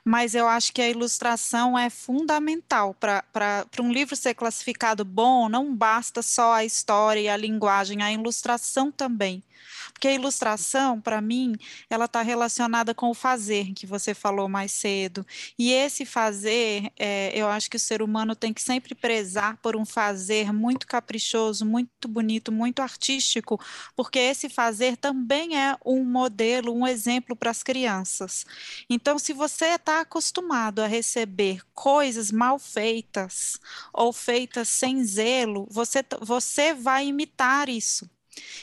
mas 0.04 0.34
eu 0.34 0.46
acho 0.46 0.72
que 0.72 0.82
a 0.82 0.88
ilustração 0.88 1.78
é 1.78 1.88
fundamental 1.88 2.94
para 2.94 3.24
um 3.80 3.90
livro 3.90 4.14
ser 4.14 4.34
classificado 4.34 5.04
bom, 5.04 5.48
não 5.48 5.74
basta 5.74 6.20
só 6.20 6.52
a 6.52 6.64
história 6.64 7.20
e 7.20 7.28
a 7.28 7.36
linguagem, 7.36 8.02
a 8.02 8.12
ilustração 8.12 8.92
também. 8.92 9.42
Porque 9.94 10.08
a 10.08 10.12
ilustração, 10.12 11.00
para 11.00 11.20
mim, 11.20 11.54
ela 11.88 12.04
está 12.04 12.20
relacionada 12.20 12.92
com 12.92 13.08
o 13.08 13.14
fazer, 13.14 13.72
que 13.72 13.86
você 13.86 14.12
falou 14.12 14.48
mais 14.48 14.72
cedo. 14.72 15.24
E 15.58 15.72
esse 15.72 16.04
fazer, 16.04 16.92
é, 16.98 17.32
eu 17.34 17.48
acho 17.48 17.70
que 17.70 17.76
o 17.76 17.80
ser 17.80 18.02
humano 18.02 18.34
tem 18.36 18.52
que 18.52 18.60
sempre 18.60 18.94
prezar 18.94 19.56
por 19.58 19.76
um 19.76 19.86
fazer 19.86 20.52
muito 20.52 20.86
caprichoso, 20.86 21.64
muito 21.64 22.08
bonito, 22.08 22.52
muito 22.52 22.82
artístico, 22.82 23.58
porque 23.96 24.18
esse 24.18 24.48
fazer 24.48 24.96
também 24.96 25.58
é 25.58 25.76
um 25.86 26.04
modelo, 26.04 26.74
um 26.74 26.86
exemplo 26.86 27.36
para 27.36 27.50
as 27.50 27.62
crianças. 27.62 28.44
Então, 28.90 29.18
se 29.18 29.32
você 29.32 29.66
está 29.76 30.00
acostumado 30.00 30.80
a 30.80 30.86
receber 30.86 31.62
coisas 31.72 32.30
mal 32.32 32.58
feitas 32.58 33.60
ou 33.92 34.12
feitas 34.12 34.68
sem 34.68 35.04
zelo, 35.04 35.66
você, 35.70 36.04
você 36.20 36.74
vai 36.74 37.06
imitar 37.06 37.68
isso. 37.68 38.10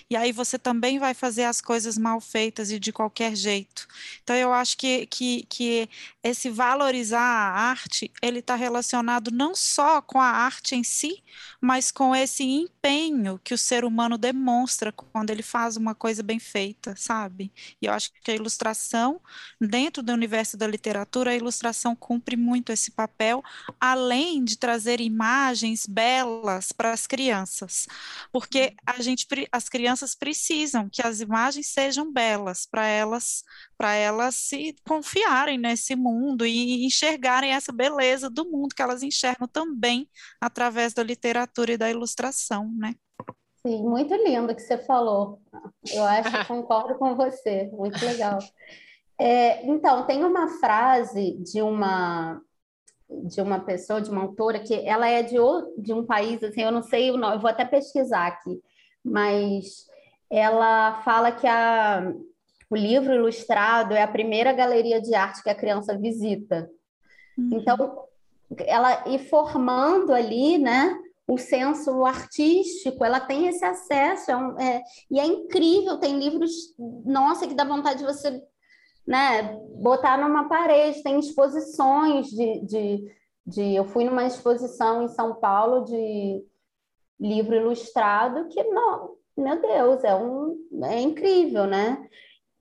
E 0.09 0.15
aí 0.15 0.31
você 0.31 0.57
também 0.59 0.99
vai 0.99 1.13
fazer 1.13 1.43
as 1.43 1.61
coisas 1.61 1.97
mal 1.97 2.19
feitas 2.19 2.71
e 2.71 2.79
de 2.79 2.91
qualquer 2.91 3.35
jeito. 3.35 3.87
Então 4.23 4.35
eu 4.35 4.53
acho 4.53 4.77
que, 4.77 5.05
que, 5.07 5.45
que 5.49 5.89
esse 6.23 6.49
valorizar 6.49 7.19
a 7.19 7.69
arte, 7.69 8.11
ele 8.21 8.39
está 8.39 8.55
relacionado 8.55 9.31
não 9.31 9.55
só 9.55 10.01
com 10.01 10.19
a 10.19 10.27
arte 10.27 10.75
em 10.75 10.83
si, 10.83 11.23
mas 11.59 11.91
com 11.91 12.15
esse 12.15 12.43
empenho 12.43 13.39
que 13.43 13.53
o 13.53 13.57
ser 13.57 13.85
humano 13.85 14.17
demonstra 14.17 14.91
quando 14.91 15.29
ele 15.29 15.43
faz 15.43 15.77
uma 15.77 15.95
coisa 15.95 16.23
bem 16.23 16.39
feita, 16.39 16.95
sabe? 16.95 17.51
E 17.81 17.85
eu 17.85 17.93
acho 17.93 18.11
que 18.23 18.31
a 18.31 18.35
ilustração, 18.35 19.21
dentro 19.59 20.03
do 20.03 20.11
universo 20.11 20.57
da 20.57 20.67
literatura, 20.67 21.31
a 21.31 21.35
ilustração 21.35 21.95
cumpre 21.95 22.35
muito 22.35 22.71
esse 22.71 22.91
papel, 22.91 23.43
além 23.79 24.43
de 24.43 24.57
trazer 24.57 24.99
imagens 25.01 25.85
belas 25.85 26.71
para 26.71 26.91
as 26.91 27.07
crianças, 27.07 27.87
porque 28.31 28.73
a 28.85 29.01
gente, 29.01 29.27
as 29.61 29.69
crianças 29.69 30.15
precisam 30.15 30.89
que 30.91 31.05
as 31.05 31.21
imagens 31.21 31.67
sejam 31.67 32.11
belas 32.11 32.65
para 32.65 32.87
elas, 32.87 33.43
para 33.77 33.93
elas 33.93 34.33
se 34.33 34.75
confiarem 34.87 35.57
nesse 35.59 35.95
mundo 35.95 36.45
e 36.45 36.83
enxergarem 36.83 37.51
essa 37.51 37.71
beleza 37.71 38.27
do 38.27 38.49
mundo 38.49 38.73
que 38.75 38.81
elas 38.81 39.03
enxergam 39.03 39.47
também 39.47 40.09
através 40.39 40.93
da 40.93 41.03
literatura 41.03 41.73
e 41.73 41.77
da 41.77 41.91
ilustração, 41.91 42.71
né? 42.75 42.95
Sim, 43.61 43.83
muito 43.83 44.15
lindo 44.15 44.55
que 44.55 44.61
você 44.61 44.79
falou. 44.79 45.39
Eu 45.93 46.03
acho 46.03 46.31
que 46.31 46.45
concordo 46.47 46.95
com 46.95 47.15
você, 47.15 47.69
muito 47.71 48.03
legal. 48.03 48.39
É, 49.19 49.63
então, 49.67 50.07
tem 50.07 50.23
uma 50.23 50.47
frase 50.59 51.37
de 51.43 51.61
uma 51.61 52.41
de 53.27 53.41
uma 53.41 53.59
pessoa, 53.59 54.01
de 54.01 54.09
uma 54.09 54.21
autora, 54.21 54.59
que 54.59 54.73
ela 54.73 55.05
é 55.05 55.21
de, 55.21 55.35
de 55.77 55.93
um 55.93 56.05
país, 56.05 56.41
assim, 56.41 56.61
eu 56.61 56.71
não 56.71 56.81
sei 56.81 57.11
o 57.11 57.17
nome, 57.17 57.35
eu 57.35 57.41
vou 57.41 57.49
até 57.49 57.65
pesquisar 57.65 58.25
aqui, 58.27 58.61
mas 59.03 59.85
ela 60.29 61.01
fala 61.03 61.31
que 61.31 61.47
a, 61.47 62.13
o 62.69 62.75
livro 62.75 63.13
ilustrado 63.13 63.93
é 63.93 64.01
a 64.01 64.07
primeira 64.07 64.53
galeria 64.53 65.01
de 65.01 65.13
arte 65.13 65.43
que 65.43 65.49
a 65.49 65.55
criança 65.55 65.97
visita. 65.97 66.69
Uhum. 67.37 67.49
Então, 67.53 68.07
ela 68.59 69.07
ir 69.07 69.19
formando 69.29 70.13
ali, 70.13 70.57
né, 70.57 70.97
o 71.27 71.37
senso 71.37 72.05
artístico, 72.05 73.05
ela 73.05 73.19
tem 73.19 73.47
esse 73.47 73.63
acesso, 73.63 74.31
é 74.31 74.35
um, 74.35 74.59
é, 74.59 74.83
e 75.09 75.19
é 75.19 75.25
incrível, 75.25 75.97
tem 75.97 76.19
livros, 76.19 76.51
nossa, 77.05 77.47
que 77.47 77.53
dá 77.53 77.63
vontade 77.63 77.99
de 77.99 78.05
você 78.05 78.41
né, 79.07 79.57
botar 79.75 80.17
numa 80.17 80.47
parede, 80.47 81.03
tem 81.03 81.19
exposições 81.19 82.27
de, 82.27 82.65
de, 82.65 83.15
de, 83.45 83.75
Eu 83.75 83.85
fui 83.85 84.05
numa 84.05 84.25
exposição 84.25 85.03
em 85.03 85.07
São 85.07 85.35
Paulo 85.35 85.85
de 85.85 86.43
livro 87.21 87.55
ilustrado 87.55 88.47
que, 88.49 88.63
não, 88.63 89.11
meu 89.37 89.61
Deus, 89.61 90.03
é, 90.03 90.15
um, 90.15 90.57
é 90.83 90.99
incrível, 90.99 91.67
né? 91.67 92.03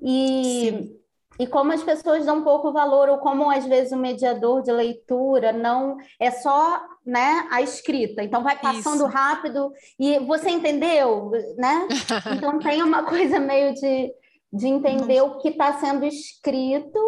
E, 0.00 0.94
e 1.38 1.46
como 1.46 1.72
as 1.72 1.82
pessoas 1.82 2.26
dão 2.26 2.44
pouco 2.44 2.72
valor, 2.72 3.08
ou 3.08 3.18
como 3.18 3.50
às 3.50 3.64
vezes 3.64 3.92
o 3.92 3.96
mediador 3.96 4.62
de 4.62 4.70
leitura 4.70 5.52
não 5.52 5.96
é 6.18 6.30
só 6.30 6.80
né, 7.04 7.48
a 7.50 7.62
escrita, 7.62 8.22
então 8.22 8.42
vai 8.42 8.58
passando 8.58 9.06
Isso. 9.06 9.06
rápido 9.06 9.72
e 9.98 10.18
você 10.20 10.50
entendeu, 10.50 11.30
né? 11.56 11.88
Então 12.36 12.58
tem 12.58 12.82
uma 12.82 13.04
coisa 13.04 13.40
meio 13.40 13.74
de 13.74 14.12
de 14.52 14.66
entender 14.66 15.20
o 15.22 15.38
que 15.38 15.48
está 15.48 15.78
sendo 15.78 16.04
escrito, 16.04 16.98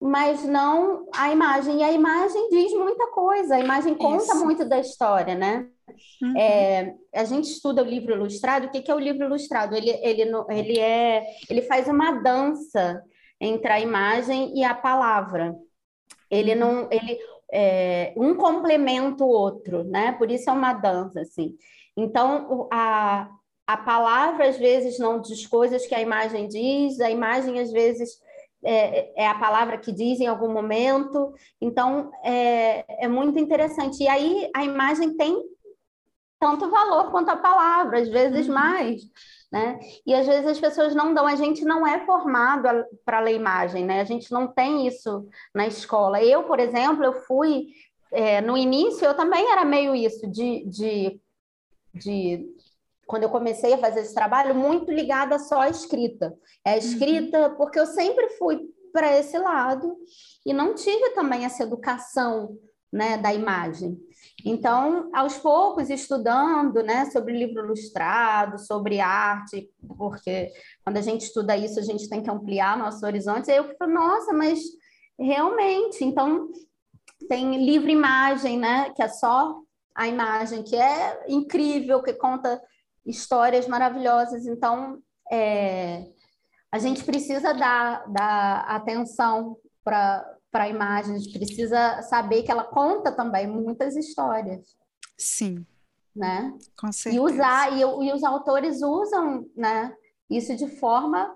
mas 0.00 0.44
não 0.44 1.06
a 1.14 1.30
imagem. 1.30 1.80
E 1.80 1.82
a 1.82 1.92
imagem 1.92 2.48
diz 2.48 2.72
muita 2.72 3.08
coisa, 3.08 3.56
a 3.56 3.60
imagem 3.60 3.94
conta 3.94 4.24
Isso. 4.24 4.44
muito 4.44 4.64
da 4.64 4.78
história, 4.78 5.34
né? 5.34 5.68
Uhum. 6.22 6.38
É, 6.38 6.94
a 7.14 7.24
gente 7.24 7.44
estuda 7.44 7.82
o 7.82 7.86
livro 7.86 8.14
ilustrado. 8.14 8.66
O 8.66 8.70
que, 8.70 8.82
que 8.82 8.90
é 8.90 8.94
o 8.94 8.98
livro 8.98 9.24
ilustrado? 9.24 9.74
Ele, 9.74 9.90
ele, 9.90 10.22
ele, 10.50 10.78
é, 10.78 11.24
ele 11.48 11.62
faz 11.62 11.88
uma 11.88 12.12
dança 12.22 13.02
entre 13.40 13.70
a 13.70 13.80
imagem 13.80 14.56
e 14.56 14.64
a 14.64 14.74
palavra. 14.74 15.54
Ele 16.30 16.54
não, 16.54 16.88
ele 16.90 17.18
é, 17.52 18.12
um 18.16 18.34
complementa 18.34 19.24
o 19.24 19.28
outro, 19.28 19.84
né? 19.84 20.12
Por 20.12 20.30
isso 20.30 20.48
é 20.50 20.52
uma 20.52 20.72
dança, 20.72 21.20
assim. 21.20 21.54
Então, 21.96 22.68
a, 22.72 23.28
a 23.66 23.76
palavra 23.76 24.48
às 24.48 24.58
vezes 24.58 24.98
não 24.98 25.20
diz 25.20 25.46
coisas 25.46 25.86
que 25.86 25.94
a 25.94 26.00
imagem 26.00 26.48
diz, 26.48 27.00
a 27.00 27.10
imagem 27.10 27.60
às 27.60 27.70
vezes 27.70 28.18
é, 28.64 29.22
é 29.22 29.26
a 29.26 29.38
palavra 29.38 29.78
que 29.78 29.92
diz 29.92 30.20
em 30.20 30.26
algum 30.26 30.52
momento. 30.52 31.32
Então 31.60 32.10
é, 32.24 33.04
é 33.04 33.08
muito 33.08 33.38
interessante. 33.38 34.02
E 34.02 34.08
aí 34.08 34.50
a 34.54 34.64
imagem 34.64 35.16
tem 35.16 35.36
tanto 36.44 36.70
valor 36.70 37.10
quanto 37.10 37.30
a 37.30 37.36
palavra, 37.36 38.00
às 38.00 38.08
vezes 38.08 38.46
uhum. 38.46 38.54
mais. 38.54 39.02
Né? 39.50 39.78
E 40.04 40.12
às 40.12 40.26
vezes 40.26 40.46
as 40.46 40.58
pessoas 40.58 40.94
não 40.94 41.14
dão, 41.14 41.26
a 41.26 41.36
gente 41.36 41.64
não 41.64 41.86
é 41.86 42.04
formado 42.04 42.68
para 43.04 43.20
ler 43.20 43.36
imagem, 43.36 43.84
né? 43.84 44.00
A 44.00 44.04
gente 44.04 44.32
não 44.32 44.48
tem 44.48 44.86
isso 44.88 45.28
na 45.54 45.64
escola. 45.64 46.20
Eu, 46.20 46.42
por 46.42 46.58
exemplo, 46.58 47.04
eu 47.04 47.12
fui 47.24 47.68
é, 48.14 48.40
no 48.40 48.56
início 48.56 49.04
eu 49.04 49.14
também 49.14 49.50
era 49.50 49.64
meio 49.64 49.94
isso 49.94 50.26
de, 50.28 50.64
de, 50.66 51.20
de 51.92 52.46
quando 53.06 53.24
eu 53.24 53.28
comecei 53.28 53.74
a 53.74 53.78
fazer 53.78 54.00
esse 54.00 54.14
trabalho, 54.14 54.54
muito 54.54 54.90
ligada 54.90 55.38
só 55.38 55.62
à 55.62 55.68
escrita. 55.68 56.32
É 56.64 56.72
a 56.72 56.76
escrita, 56.76 57.48
uhum. 57.48 57.56
porque 57.56 57.78
eu 57.78 57.86
sempre 57.86 58.30
fui 58.38 58.60
para 58.92 59.18
esse 59.18 59.36
lado 59.36 59.96
e 60.46 60.52
não 60.52 60.74
tive 60.74 61.10
também 61.10 61.44
essa 61.44 61.64
educação 61.64 62.56
né, 62.92 63.18
da 63.18 63.34
imagem. 63.34 63.98
Então, 64.44 65.10
aos 65.14 65.38
poucos, 65.38 65.88
estudando 65.88 66.82
né, 66.82 67.06
sobre 67.10 67.36
livro 67.36 67.64
ilustrado, 67.64 68.58
sobre 68.58 69.00
arte, 69.00 69.70
porque 69.96 70.52
quando 70.84 70.98
a 70.98 71.00
gente 71.00 71.22
estuda 71.22 71.56
isso, 71.56 71.78
a 71.78 71.82
gente 71.82 72.08
tem 72.08 72.22
que 72.22 72.30
ampliar 72.30 72.76
nossos 72.76 73.02
horizontes. 73.02 73.48
Aí 73.48 73.56
eu 73.56 73.74
falo, 73.78 73.92
nossa, 73.92 74.32
mas 74.32 74.60
realmente, 75.18 76.04
então 76.04 76.48
tem 77.28 77.64
livro 77.64 77.88
imagem, 77.88 78.58
né, 78.58 78.90
que 78.94 79.02
é 79.02 79.08
só 79.08 79.60
a 79.94 80.08
imagem, 80.08 80.62
que 80.62 80.76
é 80.76 81.24
incrível, 81.28 82.02
que 82.02 82.12
conta 82.12 82.60
histórias 83.06 83.68
maravilhosas. 83.68 84.46
Então, 84.46 84.98
é, 85.30 86.06
a 86.70 86.78
gente 86.78 87.04
precisa 87.04 87.54
dar, 87.54 88.04
dar 88.10 88.60
atenção 88.68 89.56
para 89.84 90.33
a 90.62 90.68
imagem, 90.68 91.16
a 91.16 91.18
gente 91.18 91.36
precisa 91.36 92.00
saber 92.02 92.44
que 92.44 92.50
ela 92.50 92.64
conta 92.64 93.10
também 93.10 93.46
muitas 93.46 93.96
histórias. 93.96 94.76
Sim. 95.18 95.66
Né? 96.14 96.56
Com 96.78 96.92
certeza. 96.92 97.16
E 97.16 97.20
usar, 97.20 97.72
e, 97.72 97.80
e 97.80 98.12
os 98.12 98.22
autores 98.22 98.80
usam 98.82 99.50
né, 99.56 99.92
isso 100.30 100.54
de 100.54 100.68
forma 100.78 101.34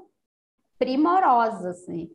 primorosa, 0.78 1.70
assim. 1.70 2.08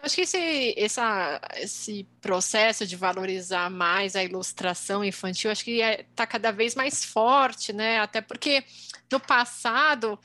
Acho 0.00 0.14
que 0.14 0.20
esse, 0.20 0.74
essa, 0.78 1.40
esse 1.56 2.04
processo 2.20 2.86
de 2.86 2.94
valorizar 2.94 3.68
mais 3.68 4.14
a 4.14 4.22
ilustração 4.22 5.04
infantil, 5.04 5.50
acho 5.50 5.64
que 5.64 5.80
está 5.80 5.90
é, 5.90 6.06
tá 6.14 6.26
cada 6.26 6.52
vez 6.52 6.76
mais 6.76 7.04
forte, 7.04 7.72
né? 7.72 7.98
Até 7.98 8.20
porque 8.20 8.62
no 9.10 9.18
passado 9.18 10.18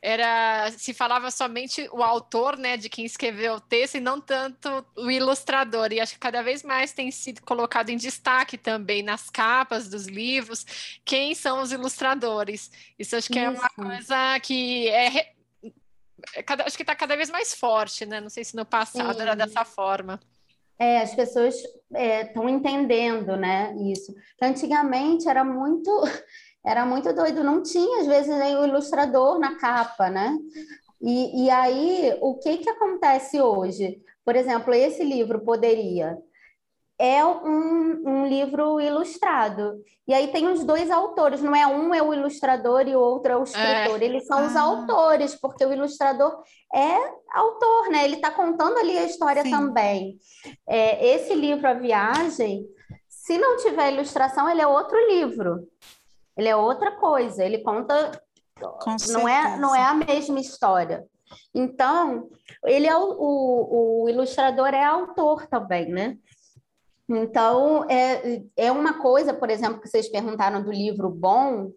era 0.00 0.70
se 0.72 0.94
falava 0.94 1.30
somente 1.30 1.88
o 1.92 2.02
autor, 2.02 2.56
né, 2.56 2.76
de 2.76 2.88
quem 2.88 3.04
escreveu 3.04 3.54
o 3.54 3.60
texto 3.60 3.96
e 3.96 4.00
não 4.00 4.20
tanto 4.20 4.86
o 4.96 5.10
ilustrador. 5.10 5.92
E 5.92 6.00
acho 6.00 6.14
que 6.14 6.20
cada 6.20 6.42
vez 6.42 6.62
mais 6.62 6.92
tem 6.92 7.10
sido 7.10 7.42
colocado 7.42 7.90
em 7.90 7.96
destaque 7.96 8.56
também 8.56 9.02
nas 9.02 9.28
capas 9.28 9.88
dos 9.88 10.06
livros 10.06 10.64
quem 11.04 11.34
são 11.34 11.60
os 11.60 11.72
ilustradores. 11.72 12.70
Isso 12.98 13.16
acho 13.16 13.28
que 13.28 13.38
Isso. 13.38 13.46
é 13.46 13.50
uma 13.50 13.70
coisa 13.70 14.40
que 14.40 14.88
é 14.88 15.32
é 16.34 16.42
cada, 16.42 16.64
acho 16.64 16.76
que 16.76 16.82
está 16.82 16.94
cada 16.94 17.16
vez 17.16 17.30
mais 17.30 17.54
forte, 17.54 18.04
né? 18.04 18.20
Não 18.20 18.28
sei 18.28 18.44
se 18.44 18.56
no 18.56 18.64
passado 18.64 19.14
Sim. 19.14 19.22
era 19.22 19.34
dessa 19.34 19.64
forma. 19.64 20.18
É, 20.78 21.00
as 21.00 21.14
pessoas 21.14 21.56
estão 21.56 22.48
é, 22.48 22.52
entendendo, 22.52 23.36
né? 23.36 23.74
Isso. 23.92 24.14
Antigamente 24.40 25.28
era 25.28 25.44
muito, 25.44 25.90
era 26.68 26.84
muito 26.84 27.12
doido. 27.14 27.42
Não 27.42 27.62
tinha 27.62 28.00
às 28.00 28.06
vezes 28.06 28.36
nem 28.36 28.56
o 28.56 28.66
ilustrador 28.66 29.38
na 29.38 29.56
capa, 29.56 30.10
né? 30.10 30.36
E, 31.00 31.44
e 31.44 31.50
aí, 31.50 32.16
o 32.20 32.34
que 32.34 32.58
que 32.58 32.68
acontece 32.68 33.40
hoje? 33.40 34.00
Por 34.24 34.36
exemplo, 34.36 34.74
esse 34.74 35.02
livro 35.02 35.40
poderia 35.40 36.18
é 37.00 37.24
um, 37.24 38.02
um, 38.04 38.26
livro 38.26 38.80
ilustrado. 38.80 39.80
E 40.06 40.12
aí 40.12 40.32
tem 40.32 40.48
os 40.48 40.64
dois 40.64 40.90
autores, 40.90 41.40
não 41.40 41.54
é 41.54 41.64
um 41.64 41.94
é 41.94 42.02
o 42.02 42.12
ilustrador 42.12 42.88
e 42.88 42.96
o 42.96 43.00
outro 43.00 43.32
é 43.32 43.36
o 43.36 43.44
escritor. 43.44 44.02
É. 44.02 44.04
Eles 44.04 44.26
são 44.26 44.40
ah. 44.40 44.46
os 44.46 44.56
autores, 44.56 45.36
porque 45.36 45.64
o 45.64 45.72
ilustrador 45.72 46.42
é 46.74 46.96
autor, 47.32 47.88
né? 47.90 48.04
Ele 48.04 48.16
está 48.16 48.32
contando 48.32 48.78
ali 48.78 48.98
a 48.98 49.04
história 49.04 49.44
Sim. 49.44 49.50
também. 49.50 50.18
É, 50.68 51.14
esse 51.14 51.34
livro, 51.34 51.68
A 51.68 51.74
Viagem, 51.74 52.66
se 53.08 53.38
não 53.38 53.56
tiver 53.58 53.92
ilustração, 53.92 54.50
ele 54.50 54.60
é 54.60 54.66
outro 54.66 54.98
livro. 55.06 55.68
Ele 56.38 56.48
é 56.48 56.56
outra 56.56 56.92
coisa. 56.92 57.44
Ele 57.44 57.58
conta. 57.58 58.12
Não 59.12 59.28
é, 59.28 59.58
não 59.58 59.74
é 59.74 59.82
a 59.82 59.94
mesma 59.94 60.40
história. 60.40 61.04
Então, 61.54 62.30
ele 62.64 62.86
é 62.86 62.96
o, 62.96 63.10
o, 63.10 64.02
o 64.04 64.08
ilustrador 64.08 64.68
é 64.68 64.84
autor 64.84 65.46
também, 65.46 65.88
né? 65.88 66.16
Então, 67.08 67.88
é, 67.88 68.42
é 68.56 68.70
uma 68.70 69.00
coisa, 69.00 69.32
por 69.32 69.50
exemplo, 69.50 69.80
que 69.80 69.88
vocês 69.88 70.08
perguntaram 70.08 70.62
do 70.62 70.70
livro 70.70 71.08
bom, 71.08 71.70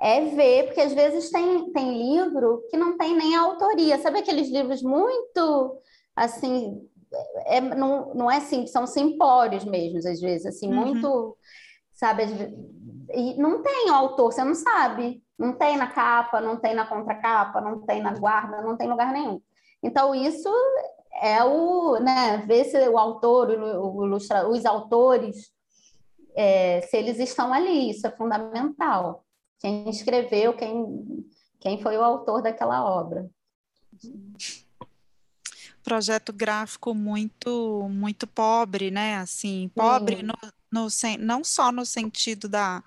é 0.00 0.20
ver, 0.26 0.66
porque 0.66 0.80
às 0.80 0.92
vezes 0.92 1.30
tem, 1.30 1.72
tem 1.72 1.96
livro 1.96 2.62
que 2.68 2.76
não 2.76 2.98
tem 2.98 3.16
nem 3.16 3.34
autoria. 3.34 3.98
Sabe 3.98 4.18
aqueles 4.18 4.48
livros 4.50 4.82
muito, 4.82 5.80
assim, 6.14 6.80
é, 7.46 7.60
não, 7.60 8.12
não 8.14 8.30
é 8.30 8.38
assim, 8.38 8.66
são 8.66 8.86
simpórios 8.86 9.64
mesmo, 9.64 9.98
às 9.98 10.20
vezes, 10.20 10.46
assim, 10.46 10.68
uhum. 10.68 10.74
muito, 10.74 11.36
sabe, 11.96 12.22
e 13.12 13.34
não 13.40 13.62
tem 13.62 13.88
autor, 13.88 14.32
você 14.32 14.44
não 14.44 14.54
sabe, 14.54 15.22
não 15.38 15.54
tem 15.54 15.76
na 15.76 15.88
capa, 15.88 16.40
não 16.40 16.56
tem 16.56 16.74
na 16.74 16.86
contracapa, 16.86 17.60
não 17.60 17.80
tem 17.80 18.02
na 18.02 18.12
guarda, 18.12 18.62
não 18.62 18.76
tem 18.76 18.88
lugar 18.88 19.12
nenhum. 19.12 19.40
Então, 19.82 20.14
isso 20.14 20.48
é 21.20 21.42
o, 21.42 21.98
né, 21.98 22.38
ver 22.46 22.64
se 22.66 22.88
o 22.88 22.98
autor, 22.98 23.50
o, 23.50 24.04
o 24.04 24.14
os 24.14 24.66
autores, 24.66 25.50
é, 26.36 26.82
se 26.82 26.96
eles 26.96 27.18
estão 27.18 27.52
ali, 27.52 27.90
isso 27.90 28.06
é 28.06 28.10
fundamental. 28.10 29.24
Quem 29.58 29.88
escreveu, 29.88 30.54
quem, 30.54 31.26
quem 31.58 31.80
foi 31.82 31.96
o 31.96 32.04
autor 32.04 32.42
daquela 32.42 32.84
obra. 32.84 33.28
Projeto 35.82 36.32
gráfico 36.32 36.92
muito 36.92 37.88
muito 37.88 38.26
pobre, 38.26 38.90
né? 38.90 39.16
Assim, 39.16 39.70
pobre 39.74 40.22
no, 40.22 40.34
no, 40.76 40.88
não 41.18 41.42
só 41.42 41.72
no 41.72 41.86
sentido 41.86 42.48
da, 42.48 42.84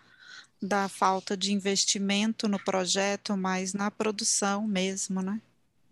da 0.61 0.87
falta 0.87 1.35
de 1.35 1.51
investimento 1.51 2.47
no 2.47 2.63
projeto, 2.63 3.35
mas 3.35 3.73
na 3.73 3.89
produção 3.89 4.67
mesmo, 4.67 5.21
né? 5.21 5.41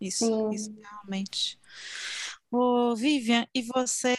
Isso, 0.00 0.48
isso 0.52 0.72
realmente. 0.80 1.58
Ô, 2.50 2.94
Vivian, 2.94 3.46
e 3.52 3.62
você 3.62 4.16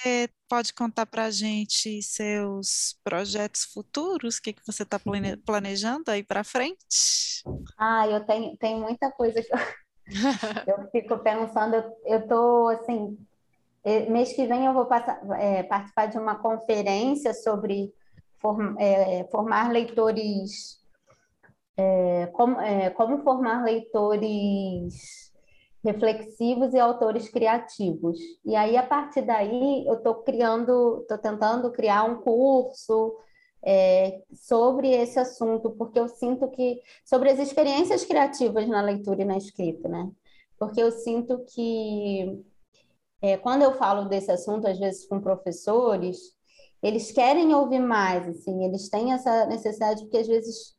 pode 0.48 0.74
contar 0.74 1.06
para 1.06 1.26
a 1.26 1.32
gente 1.32 2.04
seus 2.04 3.00
projetos 3.04 3.64
futuros? 3.64 4.38
O 4.38 4.42
que, 4.42 4.54
que 4.54 4.66
você 4.66 4.84
está 4.84 5.00
planejando 5.46 6.12
aí 6.12 6.22
para 6.22 6.44
frente? 6.44 7.44
Ah, 7.78 8.08
eu 8.08 8.26
tenho, 8.26 8.58
tenho 8.58 8.80
muita 8.80 9.10
coisa 9.12 9.42
que 9.42 9.52
eu, 9.54 9.58
eu 10.78 10.92
fico 10.92 11.18
pensando. 11.20 11.76
Eu 12.06 12.20
estou, 12.20 12.68
assim, 12.70 13.18
mês 14.10 14.34
que 14.34 14.46
vem 14.46 14.66
eu 14.66 14.74
vou 14.74 14.86
passar, 14.86 15.22
é, 15.40 15.64
participar 15.64 16.08
de 16.08 16.18
uma 16.18 16.36
conferência 16.36 17.34
sobre 17.34 17.94
form, 18.40 18.76
é, 18.78 19.26
formar 19.32 19.72
leitores, 19.72 20.80
é, 21.78 22.28
como, 22.28 22.60
é, 22.60 22.90
como 22.90 23.24
formar 23.24 23.64
leitores 23.64 25.30
reflexivos 25.84 26.74
e 26.74 26.80
autores 26.80 27.30
criativos. 27.30 28.20
E 28.46 28.56
aí, 28.56 28.76
a 28.76 28.84
partir 28.84 29.22
daí, 29.22 29.86
eu 29.88 29.96
estou 29.96 30.16
criando, 30.24 31.00
estou 31.02 31.18
tentando 31.18 31.72
criar 31.72 32.04
um 32.04 32.22
curso 32.22 33.16
é, 33.64 34.22
sobre 34.34 34.92
esse 34.92 35.20
assunto, 35.20 35.72
porque 35.72 36.00
eu 36.00 36.08
sinto 36.08 36.50
que 36.50 36.82
sobre 37.06 37.30
as 37.30 37.40
experiências 37.40 38.06
criativas 38.06 38.68
na 38.68 38.82
leitura 38.82 39.22
e 39.22 39.26
na 39.26 39.38
escrita, 39.38 39.88
né? 39.88 40.10
Porque 40.58 40.82
eu 40.82 40.92
sinto 40.92 41.46
que 41.46 42.44
é, 43.22 43.38
quando 43.38 43.64
eu 43.64 43.74
falo 43.74 44.06
desse 44.06 44.32
assunto, 44.32 44.68
às 44.68 44.80
vezes 44.80 45.06
com 45.06 45.20
professores, 45.20 46.18
eles 46.82 47.12
querem 47.12 47.54
ouvir 47.54 47.80
mais, 47.80 48.28
assim, 48.28 48.64
eles 48.64 48.90
têm 48.90 49.14
essa 49.14 49.46
necessidade, 49.46 50.02
porque 50.04 50.18
às 50.18 50.28
vezes 50.28 50.76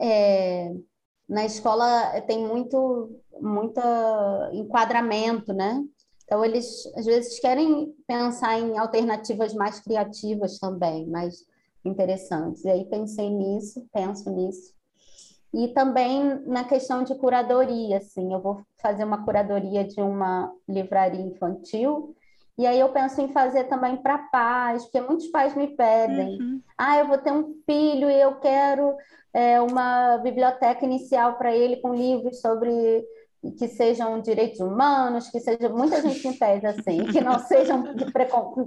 é, 0.00 0.72
na 1.28 1.44
escola 1.44 2.20
tem 2.22 2.46
muito, 2.46 3.20
muito 3.40 3.80
enquadramento, 4.52 5.52
né? 5.52 5.82
Então, 6.24 6.44
eles 6.44 6.86
às 6.96 7.04
vezes 7.04 7.38
querem 7.38 7.94
pensar 8.06 8.58
em 8.58 8.78
alternativas 8.78 9.52
mais 9.52 9.80
criativas 9.80 10.58
também, 10.58 11.06
mais 11.06 11.44
interessantes. 11.84 12.64
E 12.64 12.70
aí 12.70 12.84
pensei 12.86 13.28
nisso, 13.28 13.86
penso 13.92 14.30
nisso. 14.30 14.72
E 15.54 15.68
também 15.68 16.42
na 16.46 16.64
questão 16.64 17.04
de 17.04 17.14
curadoria, 17.14 17.98
assim, 17.98 18.32
eu 18.32 18.40
vou 18.40 18.62
fazer 18.82 19.04
uma 19.04 19.24
curadoria 19.24 19.84
de 19.84 20.00
uma 20.00 20.52
livraria 20.68 21.20
infantil, 21.20 22.14
e 22.58 22.66
aí 22.66 22.78
eu 22.78 22.88
penso 22.90 23.20
em 23.20 23.28
fazer 23.28 23.64
também 23.64 23.96
para 23.96 24.18
pais, 24.18 24.84
porque 24.84 25.00
muitos 25.00 25.28
pais 25.28 25.54
me 25.54 25.68
pedem, 25.68 26.40
uhum. 26.40 26.60
ah, 26.76 26.98
eu 26.98 27.06
vou 27.06 27.18
ter 27.18 27.32
um 27.32 27.54
filho 27.64 28.10
e 28.10 28.20
eu 28.20 28.36
quero 28.36 28.96
é, 29.32 29.60
uma 29.60 30.18
biblioteca 30.18 30.84
inicial 30.84 31.36
para 31.36 31.54
ele 31.54 31.76
com 31.76 31.94
livros 31.94 32.40
sobre 32.40 33.04
que 33.58 33.68
sejam 33.68 34.20
direitos 34.20 34.60
humanos, 34.60 35.28
que 35.28 35.38
seja 35.38 35.68
muita 35.68 36.00
gente 36.00 36.26
me 36.26 36.34
pede 36.34 36.66
assim, 36.66 37.04
que 37.12 37.20
não 37.20 37.38
sejam 37.40 37.94
que 37.94 38.10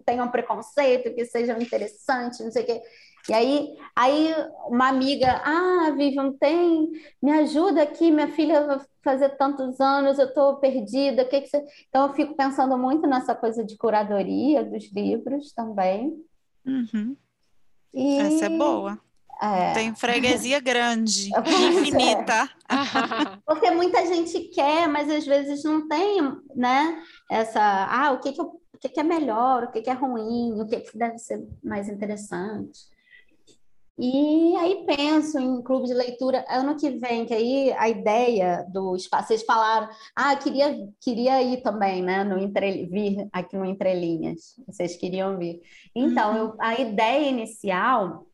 tenham 0.05 0.29
preconceito, 0.29 1.13
que 1.15 1.25
sejam 1.25 1.59
interessantes, 1.59 2.39
não 2.39 2.51
sei 2.51 2.63
o 2.63 2.65
quê. 2.65 2.81
E 3.29 3.33
aí, 3.33 3.77
aí 3.95 4.33
uma 4.67 4.87
amiga, 4.87 5.41
ah, 5.43 5.91
Vivian, 5.95 6.31
tem, 6.33 6.89
me 7.21 7.31
ajuda 7.31 7.83
aqui, 7.83 8.09
minha 8.09 8.29
filha 8.29 8.65
vai 8.65 8.79
fazer 9.03 9.29
tantos 9.37 9.79
anos, 9.81 10.17
eu 10.17 10.27
estou 10.27 10.57
perdida, 10.57 11.23
o 11.23 11.29
que, 11.29 11.41
que 11.41 11.47
você... 11.47 11.65
Então, 11.89 12.07
eu 12.07 12.13
fico 12.13 12.35
pensando 12.35 12.77
muito 12.77 13.05
nessa 13.05 13.35
coisa 13.35 13.65
de 13.65 13.77
curadoria 13.77 14.63
dos 14.63 14.91
livros 14.93 15.51
também. 15.51 16.13
Uhum. 16.65 17.15
E... 17.93 18.17
Essa 18.19 18.45
é 18.45 18.49
boa. 18.49 18.99
É. 19.41 19.73
Tem 19.73 19.93
freguesia 19.93 20.59
grande, 20.59 21.29
infinita. 21.45 22.49
Porque 23.45 23.69
muita 23.71 24.05
gente 24.05 24.39
quer, 24.49 24.87
mas 24.87 25.09
às 25.09 25.25
vezes 25.25 25.63
não 25.63 25.87
tem, 25.87 26.21
né? 26.55 27.03
Essa, 27.29 27.61
ah, 27.61 28.11
o 28.13 28.19
que, 28.19 28.31
que, 28.31 28.41
eu, 28.41 28.45
o 28.45 28.77
que, 28.79 28.89
que 28.89 28.99
é 28.99 29.03
melhor, 29.03 29.63
o 29.63 29.71
que, 29.71 29.81
que 29.81 29.89
é 29.89 29.93
ruim, 29.93 30.59
o 30.59 30.65
que, 30.65 30.79
que 30.79 30.97
deve 30.97 31.17
ser 31.19 31.45
mais 31.63 31.87
interessante. 31.87 32.96
E 33.99 34.55
aí 34.57 34.85
penso 34.85 35.39
em 35.39 35.61
clube 35.63 35.87
de 35.87 35.93
leitura 35.93 36.45
ano 36.47 36.75
que 36.77 36.91
vem, 36.91 37.25
que 37.25 37.33
aí 37.33 37.73
a 37.73 37.89
ideia 37.89 38.63
do 38.71 38.95
espaço, 38.95 39.29
vocês 39.29 39.43
falaram, 39.43 39.89
ah, 40.15 40.35
queria, 40.35 40.87
queria 41.01 41.41
ir 41.41 41.63
também, 41.63 42.03
né, 42.03 42.23
no 42.23 42.37
entre, 42.37 42.85
vir 42.85 43.27
aqui 43.33 43.57
no 43.57 43.65
Entrelinhas, 43.65 44.55
vocês 44.67 44.95
queriam 44.95 45.35
vir. 45.37 45.61
Então, 45.95 46.31
uhum. 46.31 46.37
eu, 46.37 46.55
a 46.59 46.79
ideia 46.79 47.27
inicial 47.27 48.27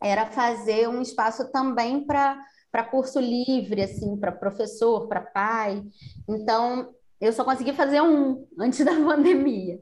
era 0.00 0.26
fazer 0.26 0.88
um 0.88 1.02
espaço 1.02 1.50
também 1.50 2.04
para 2.04 2.38
para 2.70 2.84
curso 2.84 3.18
livre, 3.18 3.82
assim, 3.82 4.16
para 4.16 4.30
professor, 4.30 5.08
para 5.08 5.20
pai. 5.20 5.82
Então, 6.28 6.94
eu 7.20 7.32
só 7.32 7.42
consegui 7.42 7.72
fazer 7.72 8.00
um 8.00 8.46
antes 8.60 8.78
da 8.86 8.92
pandemia 8.92 9.80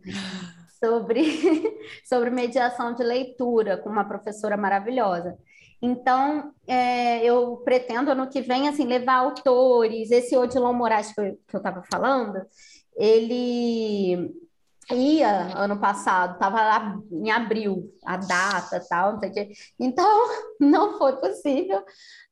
sobre, 0.79 1.22
sobre 2.09 2.31
mediação 2.31 2.95
de 2.95 3.03
leitura 3.03 3.76
com 3.79 3.89
uma 3.89 4.05
professora 4.05 4.57
maravilhosa. 4.57 5.37
Então, 5.81 6.53
é, 6.66 7.24
eu 7.24 7.59
pretendo 7.59 8.11
ano 8.11 8.29
que 8.29 8.41
vem 8.41 8.68
assim 8.68 8.85
levar 8.85 9.14
autores. 9.16 10.11
Esse 10.11 10.37
Odilon 10.37 10.72
Moraes 10.72 11.12
que 11.12 11.20
eu 11.20 11.59
estava 11.59 11.83
falando, 11.91 12.41
ele 12.97 14.35
ia 14.91 15.57
ano 15.57 15.79
passado, 15.79 16.35
estava 16.35 16.57
lá 16.57 16.99
em 17.12 17.31
abril, 17.31 17.93
a 18.05 18.16
data 18.16 18.83
tal, 18.89 19.12
não 19.12 19.20
sei 19.20 19.31
o 19.31 19.33
quê. 19.33 19.51
Então, 19.79 20.29
não 20.61 20.99
foi 20.99 21.16
possível. 21.16 21.83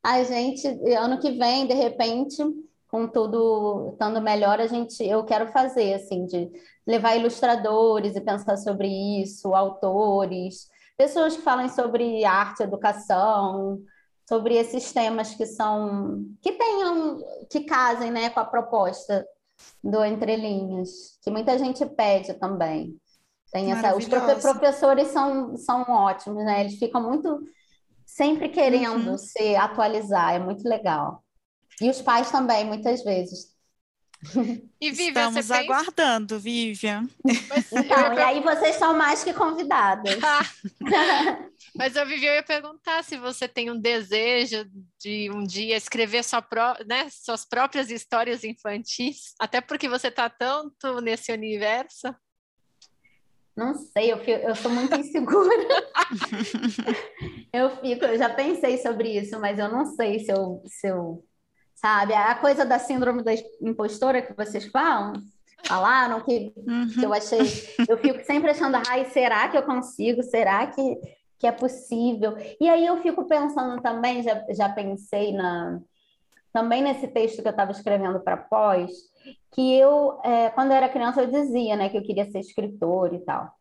A 0.03 0.22
gente, 0.24 0.66
ano 0.97 1.20
que 1.20 1.32
vem, 1.32 1.66
de 1.66 1.74
repente, 1.74 2.42
com 2.88 3.07
tudo 3.07 3.90
estando 3.92 4.20
melhor, 4.20 4.61
a 4.61 4.66
gente, 4.66 5.05
eu 5.05 5.24
quero 5.24 5.49
fazer, 5.53 5.94
assim, 5.94 6.26
de 6.26 6.51
levar 6.87 7.16
ilustradores 7.16 8.14
e 8.14 8.20
pensar 8.20 8.57
sobre 8.57 8.89
isso, 9.20 9.55
autores, 9.55 10.68
pessoas 10.97 11.37
que 11.37 11.43
falem 11.43 11.68
sobre 11.68 12.24
arte, 12.24 12.62
educação, 12.62 13.80
sobre 14.28 14.55
esses 14.57 14.93
temas 14.93 15.34
que 15.34 15.47
são 15.47 16.24
que 16.43 16.53
tenham 16.53 17.18
que 17.51 17.61
casem, 17.61 18.11
né, 18.11 18.30
com 18.30 18.41
a 18.41 18.45
proposta 18.45 19.26
do 19.82 20.05
Entre 20.05 20.37
Linhas, 20.37 21.18
que 21.22 21.30
muita 21.30 21.59
gente 21.59 21.84
pede 21.87 22.34
também. 22.34 22.97
Tem 23.53 23.72
essa, 23.72 23.97
os 23.97 24.07
professores 24.07 25.09
são, 25.09 25.57
são 25.57 25.82
ótimos, 25.89 26.45
né? 26.45 26.61
Eles 26.62 26.78
ficam 26.78 27.03
muito 27.03 27.41
sempre 28.05 28.49
querendo 28.49 29.12
uhum. 29.12 29.18
se 29.18 29.57
atualizar, 29.57 30.34
é 30.34 30.39
muito 30.39 30.68
legal. 30.68 31.22
E 31.80 31.89
os 31.89 32.03
pais 32.03 32.30
também, 32.30 32.64
muitas 32.64 33.03
vezes. 33.03 33.55
E 34.79 34.91
Vivian, 34.91 35.29
Estamos 35.29 35.51
aguardando, 35.51 36.39
Vivian. 36.39 37.09
Então, 37.24 38.12
e 38.12 38.18
aí 38.22 38.41
vocês 38.43 38.77
são 38.77 38.95
mais 38.95 39.24
que 39.24 39.33
convidadas. 39.33 40.18
Mas 41.74 41.97
eu 41.97 42.07
Vivian, 42.07 42.31
eu 42.31 42.35
ia 42.37 42.43
perguntar 42.43 43.03
se 43.03 43.16
você 43.16 43.49
tem 43.49 43.70
um 43.70 43.79
desejo 43.79 44.66
de 45.01 45.31
um 45.31 45.43
dia 45.43 45.77
escrever 45.77 46.22
sua 46.22 46.43
pró 46.43 46.74
né, 46.87 47.09
suas 47.11 47.45
próprias 47.45 47.91
histórias 47.91 48.45
infantis, 48.45 49.35
até 49.39 49.61
porque 49.61 49.89
você 49.89 50.09
está 50.09 50.29
tanto 50.29 51.01
nesse 51.01 51.33
universo. 51.33 52.14
Não 53.57 53.74
sei, 53.74 54.12
eu, 54.12 54.18
fico, 54.18 54.31
eu 54.31 54.55
sou 54.55 54.70
muito 54.70 54.95
insegura. 54.95 55.51
eu 57.51 57.70
fico, 57.81 58.05
eu 58.05 58.18
já 58.18 58.29
pensei 58.29 58.77
sobre 58.77 59.18
isso, 59.18 59.41
mas 59.41 59.59
eu 59.59 59.70
não 59.70 59.87
sei 59.87 60.18
se 60.18 60.31
eu, 60.31 60.62
se 60.66 60.87
eu 60.87 61.24
sabe? 61.77 62.14
A 62.14 62.35
coisa 62.35 62.64
da 62.64 62.79
síndrome 62.79 63.22
da 63.22 63.33
impostora 63.61 64.22
que 64.22 64.35
vocês 64.35 64.66
falam, 64.66 65.12
falaram, 65.64 66.20
que, 66.20 66.53
uhum. 66.57 66.89
que 66.89 67.05
eu 67.05 67.12
achei, 67.12 67.41
eu 67.89 67.99
fico 67.99 68.24
sempre 68.24 68.51
achando, 68.51 68.79
ai, 68.89 69.05
será 69.07 69.49
que 69.49 69.57
eu 69.57 69.62
consigo? 69.62 70.22
Será 70.22 70.66
que, 70.66 70.97
que 71.39 71.47
é 71.47 71.53
possível? 71.53 72.35
E 72.61 72.68
aí 72.68 72.85
eu 72.85 72.97
fico 73.03 73.27
pensando 73.27 73.81
também, 73.83 74.22
já, 74.22 74.45
já 74.51 74.68
pensei 74.68 75.33
na 75.33 75.79
também 76.53 76.83
nesse 76.83 77.07
texto 77.09 77.43
que 77.43 77.49
eu 77.49 77.51
estava 77.51 77.70
escrevendo 77.70 78.18
para 78.18 78.35
pós, 78.35 78.91
que 79.53 79.77
eu, 79.77 80.18
é, 80.24 80.49
quando 80.49 80.70
eu 80.70 80.77
era 80.79 80.89
criança, 80.89 81.20
eu 81.20 81.31
dizia, 81.31 81.77
né, 81.77 81.91
que 81.91 81.99
eu 81.99 82.03
queria 82.03 82.24
ser 82.31 82.39
escritor 82.39 83.12
e 83.12 83.18
tal. 83.18 83.53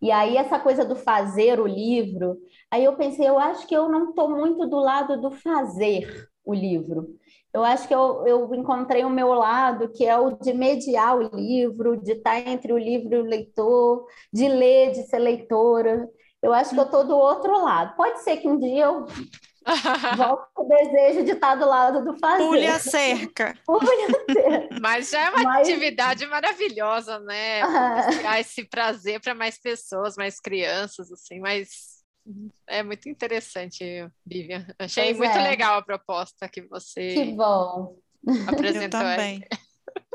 E 0.00 0.10
aí 0.10 0.38
essa 0.38 0.58
coisa 0.58 0.82
do 0.82 0.96
fazer 0.96 1.60
o 1.60 1.66
livro, 1.66 2.38
aí 2.70 2.82
eu 2.82 2.96
pensei, 2.96 3.28
eu 3.28 3.38
acho 3.38 3.66
que 3.66 3.76
eu 3.76 3.90
não 3.90 4.08
estou 4.08 4.30
muito 4.30 4.66
do 4.66 4.78
lado 4.78 5.20
do 5.20 5.30
fazer 5.30 6.30
o 6.42 6.54
livro 6.54 7.19
eu 7.52 7.64
acho 7.64 7.88
que 7.88 7.94
eu, 7.94 8.24
eu 8.26 8.54
encontrei 8.54 9.04
o 9.04 9.10
meu 9.10 9.28
lado, 9.28 9.88
que 9.88 10.04
é 10.04 10.16
o 10.16 10.30
de 10.30 10.52
mediar 10.52 11.16
o 11.16 11.36
livro, 11.36 11.96
de 11.96 12.12
estar 12.12 12.38
entre 12.38 12.72
o 12.72 12.78
livro 12.78 13.14
e 13.14 13.18
o 13.18 13.24
leitor, 13.24 14.06
de 14.32 14.48
ler, 14.48 14.92
de 14.92 15.02
ser 15.04 15.18
leitora. 15.18 16.08
Eu 16.40 16.52
acho 16.52 16.70
que 16.70 16.80
eu 16.80 16.84
estou 16.84 17.04
do 17.04 17.16
outro 17.16 17.52
lado. 17.62 17.96
Pode 17.96 18.22
ser 18.22 18.36
que 18.36 18.48
um 18.48 18.58
dia 18.58 18.84
eu 18.84 19.04
volte 20.16 20.48
com 20.54 20.64
o 20.64 20.68
desejo 20.68 21.24
de 21.24 21.32
estar 21.32 21.54
do 21.56 21.66
lado 21.66 22.04
do 22.04 22.18
fazer. 22.18 22.44
Pule 22.44 22.66
a 22.66 22.78
cerca. 22.78 23.58
Pule 23.66 24.04
a 24.04 24.32
cerca. 24.32 24.68
Mas 24.80 25.10
já 25.10 25.26
é 25.26 25.30
uma 25.30 25.42
Mas... 25.42 25.68
atividade 25.68 26.26
maravilhosa, 26.26 27.18
né? 27.18 27.62
Criar 28.16 28.40
esse 28.40 28.64
prazer 28.64 29.20
para 29.20 29.34
mais 29.34 29.58
pessoas, 29.58 30.16
mais 30.16 30.40
crianças, 30.40 31.12
assim, 31.12 31.40
mas 31.40 31.89
é 32.66 32.82
muito 32.82 33.08
interessante, 33.08 33.84
Vivian. 34.24 34.66
Achei 34.78 35.14
pois 35.14 35.18
muito 35.18 35.38
é. 35.38 35.42
legal 35.42 35.78
a 35.78 35.82
proposta 35.82 36.48
que 36.48 36.62
você 36.62 37.14
que 37.14 37.32
bom. 37.32 37.96
apresentou. 38.46 38.82
Eu 38.82 38.90
também. 38.90 39.44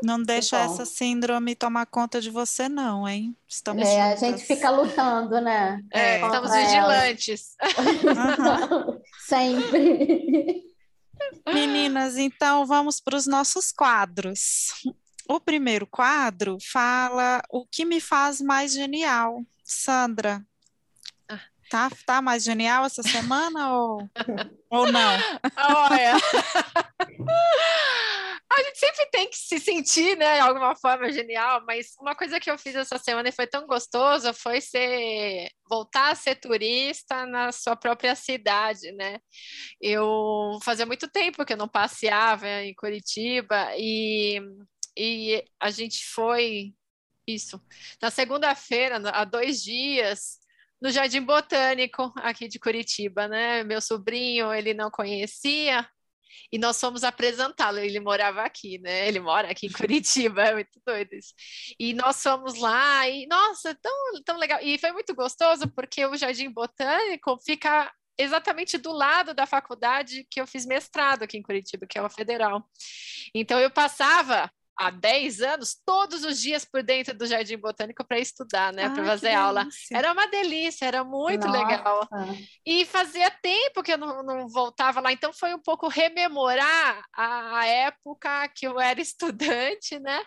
Não 0.02 0.20
deixa 0.22 0.58
essa 0.58 0.84
síndrome 0.84 1.54
tomar 1.54 1.86
conta 1.86 2.20
de 2.20 2.30
você, 2.30 2.68
não, 2.68 3.08
hein? 3.08 3.36
Estamos 3.48 3.86
é, 3.86 4.12
a 4.12 4.16
gente 4.16 4.44
fica 4.44 4.70
lutando, 4.70 5.40
né? 5.40 5.80
É, 5.92 6.20
estamos 6.20 6.50
vigilantes. 6.52 7.56
Uhum. 7.78 9.00
Sempre. 9.26 10.62
Meninas, 11.52 12.16
então 12.16 12.66
vamos 12.66 13.00
para 13.00 13.16
os 13.16 13.26
nossos 13.26 13.72
quadros. 13.72 14.68
O 15.28 15.40
primeiro 15.40 15.86
quadro 15.86 16.58
fala 16.60 17.42
o 17.50 17.66
que 17.66 17.84
me 17.84 18.00
faz 18.00 18.40
mais 18.40 18.72
genial. 18.72 19.42
Sandra, 19.64 20.44
Tá, 21.68 21.90
tá 22.06 22.22
mais 22.22 22.44
genial 22.44 22.84
essa 22.84 23.02
semana 23.02 23.74
ou, 23.74 24.08
ou 24.70 24.92
não? 24.92 25.16
Olha. 25.56 26.14
A 28.48 28.62
gente 28.62 28.78
sempre 28.78 29.06
tem 29.10 29.28
que 29.28 29.36
se 29.36 29.58
sentir, 29.58 30.16
né, 30.16 30.36
de 30.36 30.40
alguma 30.40 30.74
forma 30.74 31.12
genial, 31.12 31.62
mas 31.66 31.94
uma 32.00 32.14
coisa 32.14 32.40
que 32.40 32.50
eu 32.50 32.56
fiz 32.56 32.74
essa 32.74 32.96
semana 32.96 33.28
e 33.28 33.32
foi 33.32 33.46
tão 33.46 33.66
gostoso 33.66 34.32
foi 34.32 34.62
ser 34.62 35.50
voltar 35.68 36.12
a 36.12 36.14
ser 36.14 36.36
turista 36.36 37.26
na 37.26 37.52
sua 37.52 37.76
própria 37.76 38.14
cidade, 38.14 38.92
né? 38.92 39.18
Eu 39.80 40.58
fazia 40.62 40.86
muito 40.86 41.08
tempo 41.08 41.44
que 41.44 41.52
eu 41.52 41.56
não 41.56 41.68
passeava 41.68 42.48
em 42.62 42.74
Curitiba 42.74 43.70
e, 43.76 44.40
e 44.96 45.44
a 45.60 45.70
gente 45.70 46.06
foi 46.06 46.72
isso 47.26 47.60
na 48.00 48.10
segunda-feira, 48.10 48.96
há 49.10 49.24
dois 49.24 49.62
dias 49.62 50.38
no 50.86 50.92
Jardim 50.92 51.20
Botânico 51.20 52.12
aqui 52.18 52.46
de 52.46 52.60
Curitiba, 52.60 53.26
né? 53.26 53.64
Meu 53.64 53.80
sobrinho 53.80 54.52
ele 54.54 54.72
não 54.72 54.88
conhecia 54.88 55.84
e 56.52 56.58
nós 56.58 56.80
fomos 56.80 57.02
apresentá-lo. 57.02 57.78
Ele 57.78 57.98
morava 57.98 58.42
aqui, 58.42 58.78
né? 58.78 59.08
Ele 59.08 59.18
mora 59.18 59.50
aqui 59.50 59.66
em 59.66 59.72
Curitiba, 59.72 60.42
é 60.46 60.54
muito 60.54 60.80
doido 60.86 61.12
isso. 61.14 61.34
E 61.76 61.92
nós 61.92 62.22
fomos 62.22 62.56
lá 62.60 63.08
e, 63.08 63.26
nossa, 63.26 63.74
tão, 63.74 64.22
tão 64.24 64.38
legal. 64.38 64.60
E 64.62 64.78
foi 64.78 64.92
muito 64.92 65.12
gostoso 65.12 65.68
porque 65.74 66.06
o 66.06 66.16
Jardim 66.16 66.50
Botânico 66.50 67.36
fica 67.44 67.92
exatamente 68.16 68.78
do 68.78 68.92
lado 68.92 69.34
da 69.34 69.44
faculdade 69.44 70.24
que 70.30 70.40
eu 70.40 70.46
fiz 70.46 70.64
mestrado 70.64 71.24
aqui 71.24 71.36
em 71.36 71.42
Curitiba, 71.42 71.84
que 71.84 71.98
é 71.98 72.00
a 72.00 72.08
Federal. 72.08 72.64
Então 73.34 73.58
eu 73.58 73.72
passava 73.72 74.48
há 74.76 74.90
10 74.90 75.40
anos, 75.40 75.76
todos 75.84 76.22
os 76.22 76.40
dias 76.40 76.64
por 76.64 76.82
dentro 76.82 77.16
do 77.16 77.26
Jardim 77.26 77.56
Botânico 77.56 78.04
para 78.06 78.18
estudar, 78.18 78.72
né? 78.72 78.90
Para 78.90 79.04
fazer 79.04 79.32
aula. 79.32 79.66
Era 79.90 80.12
uma 80.12 80.26
delícia, 80.26 80.84
era 80.84 81.02
muito 81.02 81.46
Nossa. 81.46 81.58
legal. 81.58 82.08
E 82.64 82.84
fazia 82.84 83.30
tempo 83.30 83.82
que 83.82 83.92
eu 83.92 83.98
não, 83.98 84.22
não, 84.22 84.48
voltava 84.48 85.00
lá, 85.00 85.12
então 85.12 85.32
foi 85.32 85.54
um 85.54 85.58
pouco 85.58 85.88
rememorar 85.88 87.02
a, 87.14 87.60
a 87.60 87.66
época 87.66 88.48
que 88.48 88.66
eu 88.66 88.78
era 88.78 89.00
estudante, 89.00 89.98
né? 89.98 90.22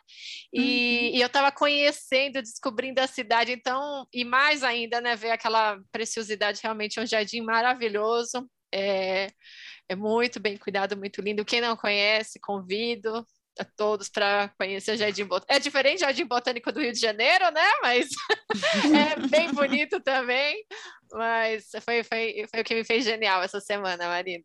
E, 0.52 0.60
uhum. 0.60 1.18
e 1.18 1.22
eu 1.22 1.28
estava 1.28 1.52
conhecendo, 1.52 2.42
descobrindo 2.42 3.00
a 3.02 3.08
cidade, 3.08 3.52
então, 3.52 4.08
e 4.12 4.26
mais 4.26 4.64
ainda, 4.64 5.00
né? 5.00 5.16
Ver 5.16 5.32
aquela 5.32 5.80
preciosidade, 5.92 6.62
realmente 6.64 7.00
é 7.00 7.04
um 7.04 7.08
jardim 7.08 7.42
maravilhoso. 7.42 8.50
É, 8.74 9.28
é 9.88 9.96
muito 9.96 10.40
bem 10.40 10.58
cuidado, 10.58 10.98
muito 10.98 11.22
lindo. 11.22 11.46
Quem 11.46 11.62
não 11.62 11.76
conhece, 11.76 12.40
convido 12.40 13.26
a 13.58 13.66
todos 13.66 14.10
para 14.10 14.50
conhecer 14.58 14.94
o 14.94 14.98
Jardim 14.98 15.26
Botânico. 15.26 15.54
É 15.54 15.60
diferente 15.60 15.98
do 15.98 16.02
Jardim 16.02 16.26
Botânico 16.26 16.72
do 16.72 16.80
Rio 16.80 16.92
de 16.92 17.00
Janeiro, 17.00 17.52
né? 17.52 17.66
Mas 17.82 18.10
é 18.96 19.28
bem 19.28 19.52
bonito 19.54 20.00
também. 20.02 20.64
Mas 21.12 21.70
foi, 21.82 22.04
foi, 22.04 22.46
foi 22.50 22.62
o 22.62 22.64
que 22.64 22.76
me 22.76 22.84
fez 22.84 23.04
genial 23.04 23.42
essa 23.42 23.60
semana, 23.60 24.08
Marina. 24.08 24.44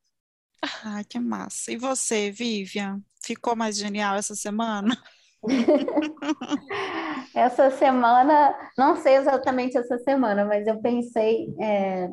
Ai, 0.84 1.04
que 1.04 1.18
massa. 1.18 1.72
E 1.72 1.76
você, 1.76 2.30
Vivian? 2.30 3.00
Ficou 3.22 3.54
mais 3.54 3.76
genial 3.76 4.16
essa 4.16 4.34
semana? 4.34 4.96
essa 7.34 7.70
semana, 7.70 8.54
não 8.78 8.96
sei 8.96 9.16
exatamente 9.16 9.76
essa 9.76 9.98
semana, 9.98 10.44
mas 10.44 10.66
eu 10.66 10.80
pensei 10.80 11.54
é, 11.60 12.08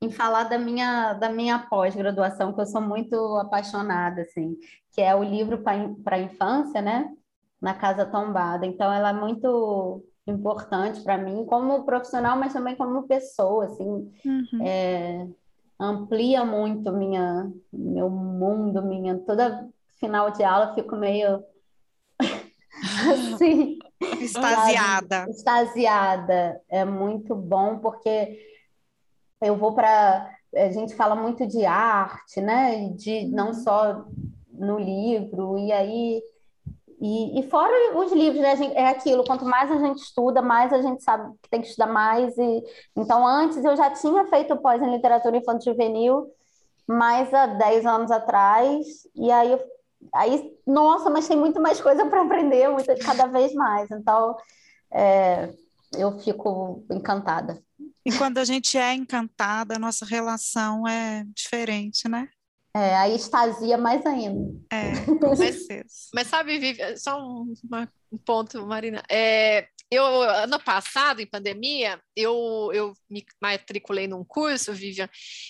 em 0.00 0.10
falar 0.10 0.44
da 0.44 0.58
minha, 0.58 1.14
da 1.14 1.28
minha 1.28 1.60
pós-graduação, 1.60 2.52
que 2.52 2.60
eu 2.60 2.66
sou 2.66 2.80
muito 2.80 3.14
apaixonada, 3.36 4.22
assim, 4.22 4.56
que 4.92 5.00
é 5.00 5.14
o 5.14 5.22
livro 5.22 5.62
para 5.62 6.16
a 6.16 6.20
infância, 6.20 6.80
né? 6.80 7.10
Na 7.60 7.74
Casa 7.74 8.04
Tombada. 8.06 8.66
Então, 8.66 8.92
ela 8.92 9.10
é 9.10 9.12
muito 9.12 10.04
importante 10.26 11.00
para 11.02 11.18
mim, 11.18 11.44
como 11.46 11.84
profissional, 11.84 12.36
mas 12.36 12.52
também 12.52 12.76
como 12.76 13.08
pessoa, 13.08 13.64
assim, 13.64 14.12
uhum. 14.24 14.64
é, 14.64 15.26
amplia 15.80 16.44
muito 16.44 16.92
minha, 16.92 17.50
meu 17.72 18.08
mundo, 18.08 18.82
minha... 18.82 19.18
Toda 19.18 19.68
final 19.98 20.30
de 20.30 20.44
aula 20.44 20.66
eu 20.66 20.74
fico 20.74 20.96
meio... 20.96 21.42
assim... 23.34 23.78
Extasiada. 24.20 25.26
Extasiada. 25.28 26.60
É 26.68 26.84
muito 26.84 27.34
bom, 27.34 27.78
porque 27.78 28.38
eu 29.40 29.56
vou 29.56 29.74
para. 29.74 30.30
A 30.54 30.70
gente 30.70 30.94
fala 30.94 31.14
muito 31.14 31.46
de 31.46 31.64
arte, 31.64 32.40
né? 32.40 32.90
De 32.90 33.26
não 33.28 33.48
uhum. 33.48 33.54
só 33.54 34.04
no 34.62 34.78
livro, 34.78 35.58
e 35.58 35.72
aí. 35.72 36.22
E, 37.04 37.40
e 37.40 37.50
fora 37.50 37.98
os 37.98 38.12
livros, 38.12 38.40
né? 38.40 38.54
É 38.74 38.86
aquilo, 38.86 39.24
quanto 39.24 39.44
mais 39.44 39.68
a 39.72 39.76
gente 39.76 39.98
estuda, 39.98 40.40
mais 40.40 40.72
a 40.72 40.80
gente 40.80 41.02
sabe 41.02 41.34
que 41.42 41.50
tem 41.50 41.60
que 41.60 41.66
estudar 41.66 41.88
mais. 41.88 42.36
E, 42.38 42.64
então, 42.96 43.26
antes 43.26 43.64
eu 43.64 43.76
já 43.76 43.90
tinha 43.90 44.24
feito 44.26 44.56
pós 44.58 44.80
em 44.80 44.90
literatura 44.94 45.36
infantil 45.36 45.72
juvenil, 45.72 46.30
mais 46.86 47.34
há 47.34 47.46
10 47.46 47.86
anos 47.86 48.10
atrás, 48.12 48.86
e 49.16 49.32
aí, 49.32 49.58
aí 50.14 50.56
nossa, 50.64 51.10
mas 51.10 51.26
tem 51.26 51.36
muito 51.36 51.60
mais 51.60 51.80
coisa 51.80 52.06
para 52.06 52.22
aprender, 52.22 52.68
muito, 52.68 52.86
cada 53.04 53.26
vez 53.26 53.52
mais. 53.52 53.90
Então, 53.90 54.36
é, 54.92 55.52
eu 55.98 56.16
fico 56.20 56.84
encantada. 56.88 57.60
E 58.06 58.12
quando 58.16 58.38
a 58.38 58.44
gente 58.44 58.78
é 58.78 58.94
encantada, 58.94 59.74
a 59.74 59.78
nossa 59.78 60.04
relação 60.04 60.86
é 60.86 61.24
diferente, 61.34 62.08
né? 62.08 62.28
É, 62.74 62.96
aí 62.96 63.14
extasia 63.14 63.76
mais 63.76 64.04
ainda. 64.06 64.58
É, 64.70 64.92
com 65.20 65.36
certeza. 65.36 65.84
Mas, 66.14 66.26
sabe, 66.26 66.58
Vivi, 66.58 66.96
só 66.96 67.20
um, 67.20 67.52
um 68.10 68.18
ponto, 68.18 68.66
Marina. 68.66 69.02
É, 69.10 69.66
eu, 69.90 70.04
ano 70.04 70.58
passado, 70.58 71.20
em 71.20 71.26
pandemia, 71.26 72.00
eu, 72.16 72.70
eu 72.72 72.94
me 73.10 73.22
matriculei 73.42 74.08
num 74.08 74.24
curso, 74.24 74.72
Vivian, 74.72 75.08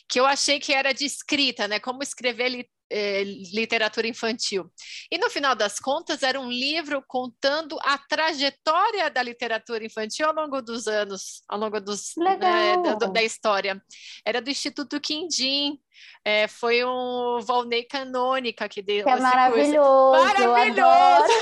que 0.09 0.19
eu 0.19 0.27
achei 0.27 0.59
que 0.59 0.73
era 0.73 0.93
de 0.93 1.05
escrita, 1.05 1.69
né? 1.69 1.79
Como 1.79 2.03
escrever 2.03 2.69
é, 2.93 3.25
literatura 3.25 4.07
infantil. 4.07 4.71
E 5.11 5.17
no 5.17 5.31
final 5.31 5.55
das 5.55 5.81
contas, 5.81 6.23
era 6.23 6.39
um 6.39 6.51
livro 6.51 7.03
contando 7.09 7.79
a 7.81 7.97
trajetória 7.97 9.11
da 9.11 9.23
literatura 9.23 9.85
infantil 9.85 10.27
ao 10.27 10.35
longo 10.35 10.61
dos 10.61 10.87
anos, 10.87 11.43
ao 11.49 11.59
longo 11.59 11.81
dos, 11.81 12.13
né, 12.19 12.37
da, 12.37 12.95
da, 13.07 13.23
história. 13.23 13.83
Era 14.25 14.43
do 14.43 14.51
Instituto 14.51 15.01
Quindim. 15.01 15.81
É, 16.25 16.47
foi 16.47 16.85
um 16.85 17.41
Volney 17.41 17.85
Canônica 17.85 18.69
que 18.69 18.83
deu. 18.83 19.05
Que 19.05 19.11
é 19.11 19.17
maravilhoso. 19.17 20.23
Curso. 20.23 20.49
Maravilhoso! 20.49 21.33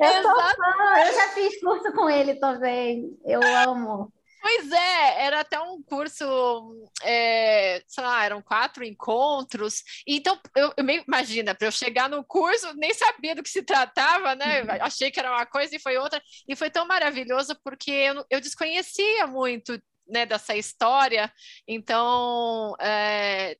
Eu, 0.00 0.06
eu 1.06 1.14
já 1.14 1.28
fiz 1.34 1.60
curso 1.60 1.92
com 1.92 2.08
ele 2.08 2.36
também. 2.36 3.16
Eu 3.24 3.40
amo. 3.68 4.12
Pois 4.46 4.70
é, 4.70 5.24
era 5.24 5.40
até 5.40 5.58
um 5.58 5.82
curso, 5.82 6.24
é, 7.02 7.82
sei 7.84 8.04
lá, 8.04 8.24
eram 8.24 8.40
quatro 8.40 8.84
encontros. 8.84 9.82
Então, 10.06 10.40
eu, 10.54 10.72
eu 10.76 10.84
imagina, 11.04 11.52
para 11.52 11.66
eu 11.66 11.72
chegar 11.72 12.08
no 12.08 12.22
curso, 12.22 12.72
nem 12.76 12.94
sabia 12.94 13.34
do 13.34 13.42
que 13.42 13.48
se 13.50 13.64
tratava, 13.64 14.36
né? 14.36 14.62
Uhum. 14.62 14.68
Achei 14.82 15.10
que 15.10 15.18
era 15.18 15.32
uma 15.32 15.44
coisa 15.46 15.74
e 15.74 15.80
foi 15.80 15.98
outra. 15.98 16.22
E 16.48 16.54
foi 16.54 16.70
tão 16.70 16.86
maravilhoso 16.86 17.58
porque 17.64 17.90
eu, 17.90 18.24
eu 18.30 18.40
desconhecia 18.40 19.26
muito 19.26 19.76
né, 20.06 20.24
dessa 20.24 20.54
história. 20.54 21.28
Então, 21.66 22.76
é, 22.80 23.56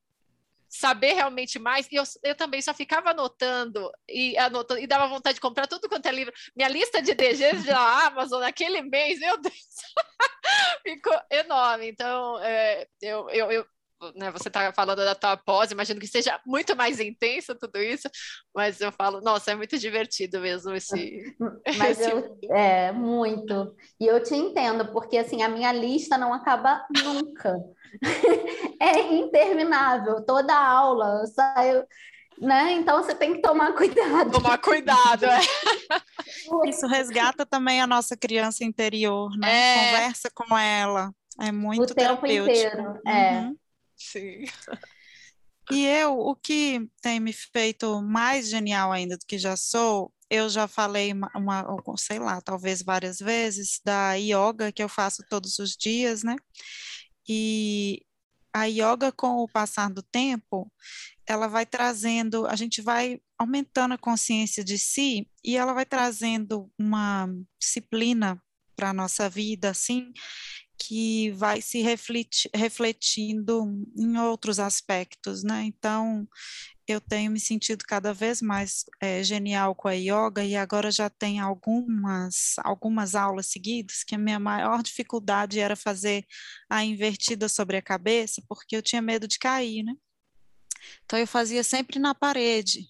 saber 0.77 1.14
realmente 1.14 1.59
mais. 1.59 1.89
E 1.91 1.97
eu, 1.97 2.05
eu 2.22 2.35
também 2.35 2.61
só 2.62 2.72
ficava 2.72 3.11
anotando 3.11 3.91
e 4.09 4.37
anotando 4.39 4.81
e 4.81 4.87
dava 4.87 5.09
vontade 5.09 5.35
de 5.35 5.41
comprar 5.41 5.66
tudo 5.66 5.89
quanto 5.89 6.07
é 6.07 6.12
livro. 6.12 6.33
Minha 6.55 6.68
lista 6.68 7.03
de 7.03 7.14
DGs 7.14 7.64
da 7.66 7.79
Amazon 8.07 8.41
naquele 8.41 8.83
mês, 8.83 9.18
meu 9.18 9.37
Deus, 9.39 9.55
ficou 10.83 11.18
enorme. 11.31 11.89
Então, 11.89 12.39
é, 12.41 12.87
eu, 13.01 13.29
eu, 13.31 13.51
eu 13.51 13.66
né, 14.14 14.31
você 14.31 14.49
está 14.49 14.72
falando 14.72 14.99
da 14.99 15.14
tua 15.14 15.37
pós, 15.37 15.70
imagino 15.70 15.99
que 15.99 16.07
seja 16.07 16.39
muito 16.45 16.77
mais 16.77 17.01
intenso 17.01 17.55
tudo 17.55 17.79
isso, 17.79 18.09
mas 18.55 18.81
eu 18.81 18.93
falo, 18.93 19.20
nossa, 19.20 19.53
é 19.53 19.55
muito 19.55 19.79
divertido 19.79 20.41
mesmo 20.41 20.74
esse. 20.74 21.35
Mas 21.79 21.99
esse... 22.01 22.11
eu, 22.11 22.39
é 22.51 22.93
muito. 22.93 23.74
E 23.99 24.07
eu 24.07 24.22
te 24.22 24.35
entendo, 24.35 24.93
porque 24.93 25.16
assim, 25.16 25.43
a 25.43 25.49
minha 25.49 25.72
lista 25.72 26.18
não 26.18 26.33
acaba 26.33 26.87
nunca. 27.03 27.57
é 28.80 29.14
interminável, 29.14 30.24
toda 30.24 30.55
aula 30.55 31.20
eu 31.22 31.26
saio, 31.26 31.84
né? 32.40 32.72
Então 32.72 33.03
você 33.03 33.14
tem 33.14 33.34
que 33.34 33.42
tomar 33.42 33.72
cuidado. 33.74 34.30
Tomar 34.30 34.59
cuidado, 34.59 35.24
é. 35.24 35.40
Isso 36.68 36.86
resgata 36.86 37.47
também 37.47 37.80
a 37.80 37.86
nossa 37.86 38.16
criança 38.16 38.64
interior, 38.64 39.30
né? 39.38 39.49
É. 39.49 39.84
Conversa 39.90 40.30
com 40.34 40.57
ela. 40.57 41.12
É 41.40 41.53
muito 41.53 41.90
o 41.90 41.94
tempo 41.94 42.26
inteiro. 42.26 43.01
É. 43.07 43.40
Uhum. 43.40 43.57
Sim. 43.97 44.44
E 45.70 45.84
eu, 45.84 46.18
o 46.18 46.36
que 46.36 46.88
tem 47.03 47.18
me 47.18 47.32
feito 47.32 48.01
mais 48.01 48.49
genial 48.49 48.92
ainda 48.92 49.16
do 49.16 49.26
que 49.26 49.36
já 49.36 49.57
sou, 49.57 50.12
eu 50.30 50.49
já 50.49 50.68
falei 50.68 51.12
uma, 51.12 51.30
uma, 51.34 51.82
sei 51.97 52.18
lá, 52.18 52.40
talvez 52.40 52.82
várias 52.82 53.18
vezes, 53.18 53.80
da 53.84 54.14
yoga 54.14 54.70
que 54.72 54.82
eu 54.82 54.88
faço 54.88 55.24
todos 55.28 55.59
os 55.59 55.76
dias, 55.76 56.22
né? 56.22 56.36
E 57.29 58.03
a 58.53 58.64
yoga, 58.64 59.12
com 59.12 59.43
o 59.43 59.49
passar 59.49 59.91
do 59.91 60.03
tempo, 60.03 60.72
ela 61.27 61.47
vai 61.47 61.66
trazendo, 61.66 62.47
a 62.47 62.57
gente 62.57 62.81
vai 62.81 63.20
aumentando 63.39 63.95
a 63.95 63.99
consciência 63.99 64.64
de 64.64 64.79
si 64.79 65.29
e 65.45 65.57
ela 65.57 65.74
vai 65.74 65.85
trazendo 65.85 66.70
uma 66.79 67.29
disciplina 67.61 68.43
para 68.74 68.91
a 68.91 68.95
nossa 68.95 69.29
vida, 69.29 69.70
assim, 69.70 70.12
que 70.79 71.31
vai 71.33 71.61
se 71.61 71.83
refleti, 71.83 72.49
refletindo 72.55 73.64
em 73.99 74.16
outros 74.18 74.59
aspectos, 74.59 75.43
né? 75.43 75.64
Então, 75.64 76.27
eu 76.87 77.01
tenho 77.01 77.30
me 77.30 77.41
sentido 77.41 77.84
cada 77.84 78.14
vez 78.14 78.41
mais 78.41 78.84
é, 79.01 79.22
genial 79.22 79.74
com 79.74 79.89
a 79.89 79.93
yoga 79.93 80.45
e 80.45 80.55
agora 80.55 80.91
já 80.91 81.11
tem 81.11 81.41
algumas, 81.41 82.55
algumas 82.59 83.14
aulas 83.14 83.47
seguidas 83.47 84.05
que 84.05 84.14
a 84.14 84.18
minha 84.18 84.39
maior 84.39 84.82
dificuldade 84.82 85.59
era 85.59 85.74
fazer 85.74 86.24
a 86.70 86.84
invertida 86.84 87.49
sobre 87.49 87.76
a 87.76 87.82
cabeça, 87.82 88.43
porque 88.49 88.76
eu 88.76 88.82
tinha 88.82 89.03
medo 89.03 89.26
de 89.26 89.39
cair, 89.39 89.82
né? 89.82 89.95
Então 91.05 91.18
eu 91.18 91.26
fazia 91.26 91.64
sempre 91.64 91.99
na 91.99 92.14
parede. 92.14 92.87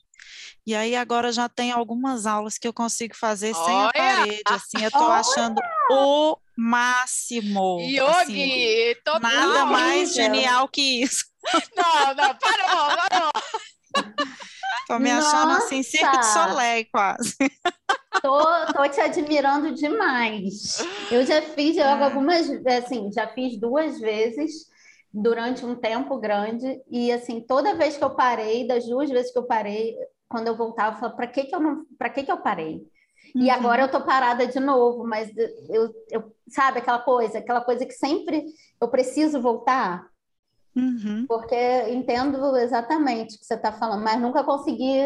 E 0.66 0.74
aí 0.74 0.97
agora 0.97 1.32
já 1.32 1.49
tem 1.49 1.70
algumas 1.70 2.26
aulas 2.26 2.59
que 2.59 2.66
eu 2.66 2.72
consigo 2.72 3.16
fazer 3.16 3.55
Olha! 3.55 3.64
sem 3.64 3.82
a 3.82 3.92
parede, 3.92 4.42
assim, 4.47 4.82
eu 4.82 4.88
estou 4.88 5.11
achando 5.11 5.61
o 5.90 6.36
máximo. 6.57 7.78
Yogi, 7.80 8.03
assim, 8.11 9.20
nada 9.20 9.66
mais 9.66 10.12
genial 10.12 10.68
que 10.68 11.03
isso. 11.03 11.24
Não, 11.76 12.14
não, 12.14 12.34
parou, 12.34 12.97
parou. 13.09 13.30
Tô 14.86 14.99
me 14.99 15.11
achando 15.11 15.53
Nossa. 15.53 15.66
assim, 15.66 15.82
Cirque 15.82 16.18
de 16.18 16.26
Soleil 16.26 16.86
quase. 16.92 17.36
Tô, 18.22 18.72
tô 18.72 18.88
te 18.88 19.01
admirando 19.01 19.74
demais. 19.74 20.78
Eu 21.11 21.24
já 21.26 21.42
fiz 21.42 21.76
yoga 21.76 21.82
é. 21.82 22.05
algumas, 22.05 22.49
assim, 22.66 23.11
já 23.12 23.26
fiz 23.28 23.59
duas 23.59 23.99
vezes 23.99 24.66
durante 25.12 25.64
um 25.64 25.74
tempo 25.74 26.18
grande 26.18 26.80
e 26.90 27.11
assim, 27.11 27.40
toda 27.40 27.74
vez 27.74 27.97
que 27.97 28.05
eu 28.05 28.11
parei, 28.11 28.66
das 28.66 28.84
duas 28.86 29.11
vezes 29.11 29.32
que 29.32 29.38
eu 29.38 29.47
parei, 29.47 29.97
quando 30.28 30.49
eu 30.49 30.57
voltava, 30.57 30.97
eu 30.97 31.01
falava, 31.01 31.16
para 31.16 31.26
que 31.26 31.44
que 31.44 31.55
eu 31.55 31.61
não, 31.61 31.84
para 31.99 32.11
que 32.11 32.22
que 32.22 32.30
eu 32.30 32.38
parei? 32.38 32.82
Uhum. 33.34 33.42
E 33.42 33.51
agora 33.51 33.82
eu 33.82 33.90
tô 33.90 34.05
parada 34.05 34.47
de 34.47 34.61
novo, 34.61 35.07
mas 35.07 35.30
eu, 35.68 35.90
eu, 36.11 36.32
sabe 36.49 36.78
aquela 36.78 36.99
coisa, 36.99 37.38
aquela 37.38 37.61
coisa 37.61 37.84
que 37.84 37.92
sempre 37.92 38.44
eu 38.80 38.88
preciso 38.88 39.40
voltar. 39.40 40.07
Uhum. 40.76 41.24
Porque 41.26 41.88
entendo 41.88 42.54
exatamente 42.58 43.34
o 43.34 43.38
que 43.38 43.46
você 43.46 43.54
está 43.54 43.72
falando, 43.72 44.04
mas 44.04 44.20
nunca 44.20 44.44
consegui 44.44 45.00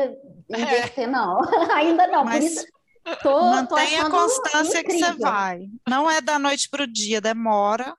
inverter, 0.48 1.04
é. 1.04 1.06
não. 1.06 1.40
Ainda 1.72 2.08
não. 2.08 2.24
Mas... 2.24 2.44
Por 2.44 2.44
isso, 2.44 2.66
tô, 3.22 3.40
mantenha 3.44 4.00
tô 4.00 4.06
a 4.06 4.10
constância 4.10 4.80
incrível. 4.80 5.06
que 5.06 5.12
você 5.14 5.18
vai. 5.18 5.60
Não 5.88 6.10
é 6.10 6.20
da 6.20 6.40
noite 6.40 6.68
para 6.68 6.82
o 6.82 6.86
dia, 6.86 7.20
demora. 7.20 7.94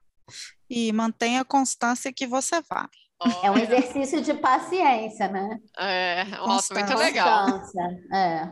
E 0.70 0.92
mantenha 0.92 1.42
a 1.42 1.46
constância 1.46 2.14
que 2.14 2.28
você 2.28 2.62
vai. 2.70 2.88
É 3.44 3.52
um 3.52 3.58
exercício 3.58 4.22
de 4.22 4.34
paciência, 4.34 5.28
né? 5.28 5.60
É, 5.78 6.26
nossa, 6.26 6.74
muito 6.74 6.98
legal. 6.98 7.62
É. 8.14 8.52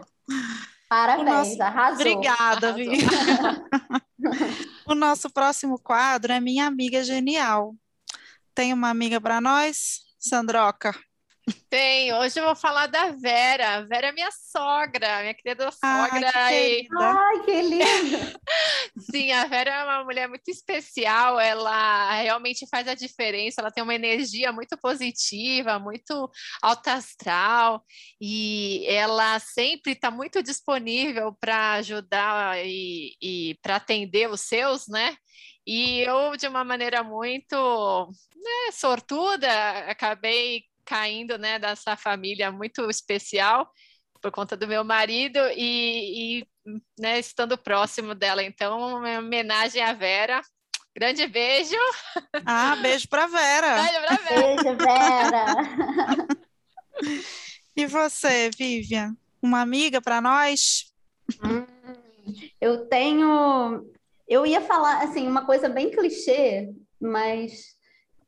Parabéns, 0.88 1.58
nosso... 1.58 1.64
arrasou. 1.64 1.96
Obrigada, 1.96 2.74
Vi. 2.74 2.90
o 4.86 4.96
nosso 4.96 5.30
próximo 5.30 5.80
quadro 5.80 6.32
é 6.32 6.40
Minha 6.40 6.68
Amiga 6.68 7.04
Genial 7.04 7.74
tem 8.60 8.74
uma 8.74 8.90
amiga 8.90 9.22
para 9.22 9.40
nós, 9.40 10.02
Sandroca? 10.20 10.94
Tem, 11.70 12.14
hoje 12.14 12.42
eu 12.42 12.44
vou 12.44 12.58
falar 12.58 12.88
da 12.88 13.12
Vera. 13.12 13.78
A 13.78 13.82
Vera 13.84 14.08
é 14.08 14.12
minha 14.12 14.30
sogra, 14.32 15.22
minha 15.22 15.34
querida 15.34 15.72
sogra. 15.72 16.30
Ai, 16.36 16.82
que, 16.82 16.88
Ai, 16.94 17.40
que 17.46 17.62
linda! 17.62 18.40
Sim, 19.00 19.32
a 19.32 19.46
Vera 19.46 19.72
é 19.72 19.84
uma 19.86 20.04
mulher 20.04 20.28
muito 20.28 20.50
especial, 20.50 21.40
ela 21.40 22.12
realmente 22.22 22.68
faz 22.70 22.86
a 22.86 22.96
diferença, 22.96 23.62
ela 23.62 23.72
tem 23.72 23.82
uma 23.82 23.96
energia 23.96 24.52
muito 24.52 24.78
positiva, 24.78 25.80
muito 25.80 26.30
alta 26.62 26.96
astral, 26.96 27.82
e 28.20 28.86
ela 28.90 29.40
sempre 29.40 29.94
está 29.94 30.12
muito 30.12 30.44
disponível 30.44 31.34
para 31.40 31.76
ajudar 31.76 32.58
e, 32.66 33.16
e 33.22 33.58
para 33.62 33.78
atender 33.78 34.30
os 34.30 34.42
seus, 34.42 34.86
né? 34.90 35.16
E 35.72 36.00
eu, 36.00 36.36
de 36.36 36.48
uma 36.48 36.64
maneira 36.64 37.04
muito 37.04 37.56
né, 38.36 38.72
sortuda, 38.72 39.48
acabei 39.88 40.64
caindo 40.84 41.38
né, 41.38 41.60
dessa 41.60 41.96
família 41.96 42.52
muito 42.52 42.90
especial 42.90 43.72
por 44.20 44.32
conta 44.32 44.58
do 44.58 44.68
meu 44.68 44.84
marido 44.84 45.38
e, 45.56 46.40
e 46.40 46.48
né, 46.98 47.20
estando 47.20 47.56
próximo 47.56 48.16
dela. 48.16 48.42
Então, 48.42 48.80
uma 48.80 49.20
homenagem 49.20 49.80
à 49.84 49.94
Vera. 49.94 50.42
Grande 50.98 51.28
beijo. 51.28 51.78
Ah, 52.48 52.76
beijo 52.78 53.08
para 53.08 53.28
Vera. 53.28 53.76
Beijo 53.84 54.02
para 54.02 54.16
Vera. 54.18 54.42
Beijo, 54.42 54.76
Vera. 54.76 56.26
e 57.78 57.86
você, 57.86 58.50
Vivian? 58.58 59.16
Uma 59.40 59.62
amiga 59.62 60.02
para 60.02 60.20
nós? 60.20 60.92
Hum, 61.44 61.68
eu 62.60 62.88
tenho 62.88 63.86
eu 64.30 64.46
ia 64.46 64.62
falar, 64.62 65.04
assim, 65.04 65.28
uma 65.28 65.46
coisa 65.46 65.68
bem 65.68 65.90
clichê, 65.90 66.70
mas 67.02 67.78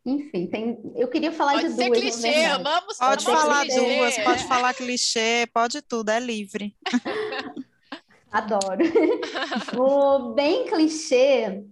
enfim, 0.04 0.48
tem... 0.48 0.82
eu 0.96 1.08
queria 1.08 1.32
falar 1.32 1.54
pode 1.54 1.68
de 1.70 1.74
ser 1.76 1.86
duas. 1.86 2.00
Clichê, 2.00 2.46
amamos 2.46 2.98
pode 2.98 3.24
falar 3.24 3.62
clichê. 3.62 3.80
duas, 3.80 4.18
pode 4.18 4.44
falar 4.46 4.74
clichê, 4.74 5.48
pode 5.54 5.82
tudo, 5.84 6.10
é 6.10 6.20
livre. 6.20 6.76
Adoro. 8.32 8.84
o 9.78 10.34
bem 10.34 10.66
clichê, 10.66 11.64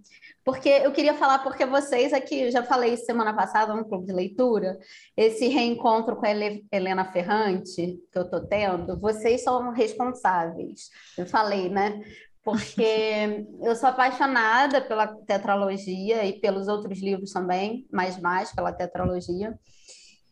porque 0.44 0.68
eu 0.68 0.92
queria 0.92 1.14
falar, 1.14 1.40
porque 1.40 1.66
vocês 1.66 2.12
aqui, 2.12 2.50
já 2.50 2.62
falei 2.62 2.96
semana 2.98 3.34
passada 3.34 3.74
no 3.74 3.84
clube 3.84 4.06
de 4.06 4.12
leitura, 4.12 4.78
esse 5.16 5.48
reencontro 5.48 6.14
com 6.16 6.26
a 6.26 6.30
Helena 6.30 7.10
Ferrante 7.10 7.98
que 8.12 8.18
eu 8.18 8.22
estou 8.22 8.46
tendo, 8.46 9.00
vocês 9.00 9.42
são 9.42 9.72
responsáveis. 9.72 10.90
Eu 11.16 11.26
falei, 11.26 11.68
né? 11.68 12.00
Porque 12.42 13.46
eu 13.62 13.76
sou 13.76 13.88
apaixonada 13.88 14.80
pela 14.80 15.06
tetralogia 15.06 16.24
e 16.24 16.40
pelos 16.40 16.68
outros 16.68 17.00
livros 17.00 17.32
também, 17.32 17.86
mas 17.92 18.18
mais 18.18 18.52
pela 18.52 18.72
tetralogia. 18.72 19.58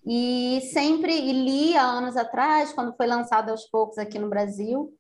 E 0.07 0.61
sempre 0.73 1.13
e 1.13 1.33
li 1.33 1.77
há 1.77 1.83
anos 1.83 2.17
atrás, 2.17 2.73
quando 2.73 2.97
foi 2.97 3.07
lançado 3.07 3.51
aos 3.51 3.67
poucos 3.67 3.99
aqui 3.99 4.19
no 4.19 4.31
Brasil, 4.31 4.91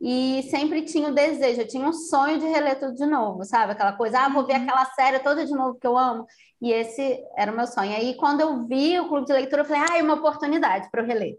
e 0.00 0.42
sempre 0.50 0.82
tinha 0.82 1.08
o 1.08 1.14
desejo, 1.14 1.60
eu 1.60 1.68
tinha 1.68 1.86
um 1.86 1.92
sonho 1.92 2.38
de 2.38 2.46
reler 2.46 2.80
tudo 2.80 2.94
de 2.94 3.04
novo, 3.06 3.44
sabe? 3.44 3.72
Aquela 3.72 3.92
coisa, 3.92 4.20
ah, 4.20 4.28
vou 4.30 4.46
ver 4.46 4.56
uhum. 4.56 4.62
aquela 4.62 4.86
série 4.86 5.18
toda 5.18 5.44
de 5.44 5.52
novo 5.52 5.78
que 5.78 5.86
eu 5.86 5.96
amo. 5.96 6.26
E 6.60 6.72
esse 6.72 7.22
era 7.36 7.52
o 7.52 7.56
meu 7.56 7.66
sonho. 7.66 7.92
Aí, 7.94 8.16
quando 8.16 8.40
eu 8.40 8.66
vi 8.66 8.98
o 8.98 9.08
clube 9.08 9.26
de 9.26 9.32
leitura, 9.34 9.62
eu 9.62 9.66
falei, 9.66 9.82
ah, 9.88 9.98
é 9.98 10.02
uma 10.02 10.14
oportunidade 10.14 10.90
para 10.90 11.02
eu 11.02 11.06
reler. 11.06 11.38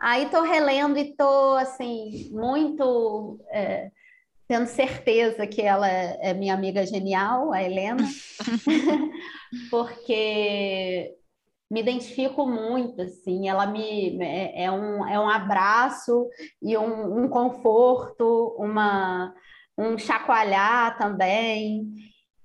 Aí, 0.00 0.24
estou 0.24 0.42
relendo 0.42 0.98
e 0.98 1.10
estou, 1.10 1.56
assim, 1.56 2.28
muito. 2.32 3.38
É 3.50 3.90
tendo 4.52 4.66
certeza 4.66 5.46
que 5.46 5.62
ela 5.62 5.88
é 5.88 6.34
minha 6.34 6.52
amiga 6.52 6.84
genial, 6.84 7.54
a 7.54 7.62
Helena, 7.62 8.06
porque 9.70 11.16
me 11.70 11.80
identifico 11.80 12.46
muito, 12.46 13.00
assim, 13.00 13.48
ela 13.48 13.66
me 13.66 14.22
é, 14.22 14.64
é 14.64 14.70
um, 14.70 15.08
é 15.08 15.18
um 15.18 15.26
abraço 15.26 16.28
e 16.60 16.76
um, 16.76 17.24
um 17.24 17.28
conforto, 17.30 18.54
uma, 18.58 19.34
um 19.78 19.96
chacoalhar 19.96 20.98
também. 20.98 21.90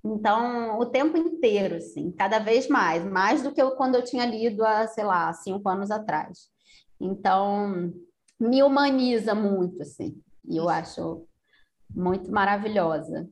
Então, 0.01 0.80
o 0.80 0.86
tempo 0.86 1.18
inteiro, 1.18 1.76
assim, 1.76 2.10
cada 2.14 2.39
vez 2.39 2.70
mais, 2.70 3.03
mais 3.03 3.43
do 3.43 3.51
que 3.51 3.62
eu, 3.62 3.72
quando 3.72 3.95
eu 3.95 4.03
tinha 4.05 4.26
lido 4.26 4.64
há, 4.64 4.88
sei 4.88 5.03
lá, 5.03 5.34
cinco 5.34 5.68
anos 5.68 5.91
atrás. 5.91 6.47
Então, 7.01 7.91
me 8.39 8.64
humaniza 8.64 9.36
muito, 9.36 9.82
assim, 9.82 10.16
e 10.47 10.55
eu 10.55 10.70
acho 10.70 11.26
muito 11.89 12.31
maravilhosa. 12.31 13.27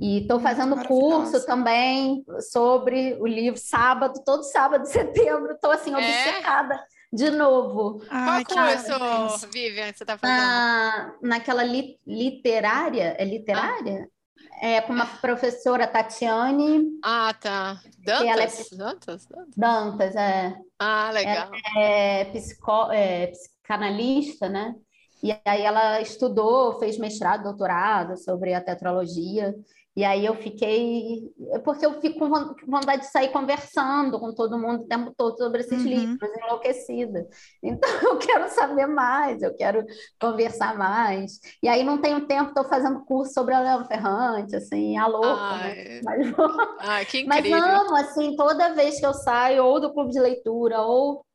E 0.00 0.22
estou 0.22 0.40
fazendo 0.40 0.76
curso 0.86 1.44
também 1.44 2.24
sobre 2.50 3.14
o 3.20 3.26
livro 3.26 3.58
sábado, 3.58 4.22
todo 4.24 4.42
sábado 4.42 4.82
de 4.82 4.88
setembro, 4.92 5.52
estou 5.52 5.70
assim, 5.70 5.92
é? 5.92 5.96
obcecada 5.96 6.78
de 7.12 7.30
novo. 7.30 8.02
Ai, 8.10 8.44
Qual 8.44 8.66
curso, 8.66 9.48
Vivian, 9.48 9.92
você 9.92 10.02
está 10.02 10.18
fazendo? 10.18 10.38
Na, 10.38 11.14
naquela 11.22 11.62
li, 11.64 11.98
literária, 12.06 13.16
é 13.18 13.24
literária? 13.24 14.06
Ah. 14.06 14.16
É 14.58 14.80
com 14.80 14.92
uma 14.92 15.06
professora 15.06 15.86
Tatiane. 15.86 16.82
Ah, 17.04 17.34
tá. 17.38 17.78
Dantas? 17.98 18.26
Ela 18.26 18.42
é, 18.42 18.76
Dantas? 18.76 19.28
Dantas, 19.54 20.16
é. 20.16 20.56
Ah, 20.78 21.10
legal. 21.10 21.50
Ela 21.74 21.84
é, 21.84 22.24
psico, 22.26 22.90
é 22.90 23.26
psicanalista, 23.26 24.48
né? 24.48 24.74
E 25.22 25.32
aí 25.44 25.62
ela 25.62 26.00
estudou, 26.00 26.78
fez 26.78 26.98
mestrado, 26.98 27.44
doutorado 27.44 28.16
sobre 28.16 28.54
a 28.54 28.60
tetralogia. 28.60 29.54
E 29.96 30.04
aí 30.04 30.26
eu 30.26 30.34
fiquei, 30.34 31.22
porque 31.64 31.86
eu 31.86 31.98
fico 32.02 32.18
com 32.18 32.70
vontade 32.70 33.00
de 33.00 33.10
sair 33.10 33.30
conversando 33.30 34.20
com 34.20 34.34
todo 34.34 34.58
mundo 34.58 34.82
o 34.82 34.86
tempo 34.86 35.10
todo 35.16 35.38
sobre 35.38 35.62
esses 35.62 35.82
uhum. 35.82 35.88
livros, 35.88 36.30
enlouquecida. 36.44 37.26
Então 37.64 37.88
eu 38.02 38.18
quero 38.18 38.48
saber 38.50 38.86
mais, 38.86 39.42
eu 39.42 39.54
quero 39.56 39.84
conversar 40.20 40.76
mais. 40.76 41.40
E 41.62 41.68
aí 41.68 41.82
não 41.82 41.98
tenho 41.98 42.26
tempo, 42.26 42.50
estou 42.50 42.64
fazendo 42.64 43.04
curso 43.06 43.32
sobre 43.32 43.54
a 43.54 43.60
Léo 43.60 43.86
Ferrante, 43.86 44.54
assim, 44.54 44.98
a 44.98 45.06
louca. 45.06 45.56
Né? 45.58 46.00
Mas, 46.04 46.34
Ai, 46.80 47.04
que 47.06 47.20
incrível. 47.24 47.58
Mas 47.58 47.80
amo, 47.80 47.96
assim, 47.96 48.36
toda 48.36 48.74
vez 48.74 49.00
que 49.00 49.06
eu 49.06 49.14
saio, 49.14 49.64
ou 49.64 49.80
do 49.80 49.92
clube 49.94 50.12
de 50.12 50.20
leitura, 50.20 50.82
ou 50.82 51.25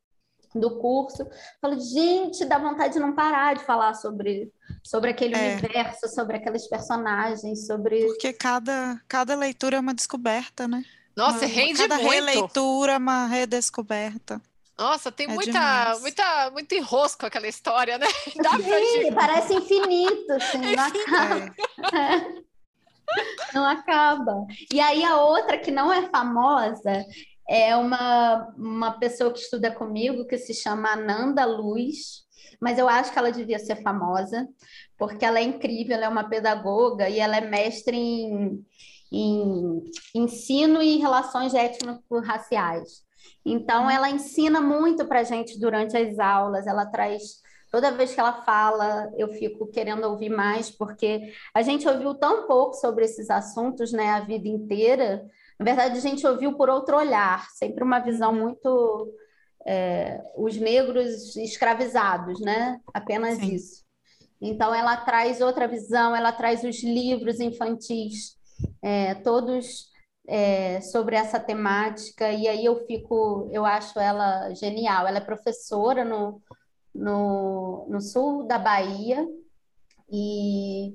do 0.54 0.78
curso. 0.78 1.26
Falo, 1.60 1.78
gente, 1.78 2.44
dá 2.44 2.58
vontade 2.58 2.94
de 2.94 3.00
não 3.00 3.14
parar 3.14 3.54
de 3.54 3.64
falar 3.64 3.94
sobre, 3.94 4.52
sobre 4.82 5.10
aquele 5.10 5.34
é. 5.34 5.56
universo, 5.56 6.08
sobre 6.08 6.36
aqueles 6.36 6.68
personagens, 6.68 7.66
sobre. 7.66 8.06
Porque 8.06 8.32
cada, 8.32 9.00
cada 9.08 9.34
leitura 9.34 9.76
é 9.76 9.80
uma 9.80 9.94
descoberta, 9.94 10.68
né? 10.68 10.84
Nossa, 11.16 11.44
uma, 11.44 11.46
rende 11.46 11.78
cada 11.78 11.94
muito. 11.96 12.08
Cada 12.08 12.14
releitura 12.14 12.92
é 12.92 12.98
uma 12.98 13.26
redescoberta. 13.26 14.40
Nossa, 14.78 15.12
tem 15.12 15.26
é 15.26 15.32
muita, 15.32 15.98
muita, 16.00 16.50
muito 16.50 16.74
enrosco 16.74 17.26
aquela 17.26 17.46
história, 17.46 17.98
né? 17.98 18.06
Dá 18.42 18.50
Sim, 18.56 19.12
parece 19.14 19.54
infinito, 19.54 20.32
assim, 20.32 20.74
não 20.74 20.84
acaba. 20.84 21.54
É. 21.94 22.42
Não 23.52 23.66
acaba. 23.66 24.46
E 24.72 24.80
aí 24.80 25.04
a 25.04 25.16
outra 25.16 25.58
que 25.58 25.70
não 25.70 25.92
é 25.92 26.08
famosa 26.08 27.04
é 27.48 27.76
uma, 27.76 28.52
uma 28.56 28.92
pessoa 28.98 29.32
que 29.32 29.40
estuda 29.40 29.70
comigo 29.70 30.26
que 30.26 30.38
se 30.38 30.54
chama 30.54 30.92
Ananda 30.92 31.44
Luz, 31.44 32.22
mas 32.60 32.78
eu 32.78 32.88
acho 32.88 33.12
que 33.12 33.18
ela 33.18 33.32
devia 33.32 33.58
ser 33.58 33.82
famosa, 33.82 34.48
porque 34.96 35.24
ela 35.24 35.38
é 35.38 35.42
incrível, 35.42 35.96
ela 35.96 36.06
é 36.06 36.08
uma 36.08 36.28
pedagoga 36.28 37.08
e 37.08 37.18
ela 37.18 37.36
é 37.36 37.40
mestre 37.40 37.96
em, 37.96 38.64
em 39.10 39.82
ensino 40.14 40.80
e 40.80 40.98
relações 40.98 41.54
étnico-raciais. 41.54 43.02
Então, 43.44 43.90
ela 43.90 44.08
ensina 44.08 44.60
muito 44.60 45.06
para 45.06 45.20
a 45.20 45.24
gente 45.24 45.58
durante 45.58 45.96
as 45.96 46.18
aulas, 46.18 46.66
ela 46.66 46.86
traz. 46.86 47.42
Toda 47.70 47.90
vez 47.90 48.14
que 48.14 48.20
ela 48.20 48.42
fala, 48.42 49.10
eu 49.16 49.28
fico 49.28 49.66
querendo 49.66 50.04
ouvir 50.04 50.28
mais, 50.28 50.70
porque 50.70 51.32
a 51.54 51.62
gente 51.62 51.88
ouviu 51.88 52.14
tão 52.14 52.46
pouco 52.46 52.74
sobre 52.74 53.04
esses 53.04 53.30
assuntos, 53.30 53.92
né, 53.92 54.10
a 54.10 54.20
vida 54.20 54.46
inteira, 54.46 55.24
na 55.62 55.74
verdade, 55.74 55.96
a 55.96 56.00
gente 56.00 56.26
ouviu 56.26 56.54
por 56.54 56.68
outro 56.68 56.96
olhar, 56.96 57.48
sempre 57.50 57.84
uma 57.84 58.00
visão 58.00 58.32
muito. 58.32 59.14
É, 59.64 60.20
os 60.36 60.56
negros 60.56 61.36
escravizados, 61.36 62.40
né? 62.40 62.80
Apenas 62.92 63.38
Sim. 63.38 63.54
isso. 63.54 63.84
Então, 64.40 64.74
ela 64.74 64.96
traz 64.96 65.40
outra 65.40 65.68
visão, 65.68 66.16
ela 66.16 66.32
traz 66.32 66.64
os 66.64 66.82
livros 66.82 67.38
infantis, 67.38 68.36
é, 68.82 69.14
todos 69.14 69.86
é, 70.26 70.80
sobre 70.80 71.14
essa 71.14 71.38
temática, 71.38 72.32
e 72.32 72.48
aí 72.48 72.64
eu 72.64 72.84
fico, 72.86 73.48
eu 73.52 73.64
acho 73.64 74.00
ela 74.00 74.52
genial. 74.54 75.06
Ela 75.06 75.18
é 75.18 75.24
professora 75.24 76.04
no, 76.04 76.42
no, 76.92 77.86
no 77.88 78.00
sul 78.00 78.42
da 78.42 78.58
Bahia, 78.58 79.24
e 80.10 80.92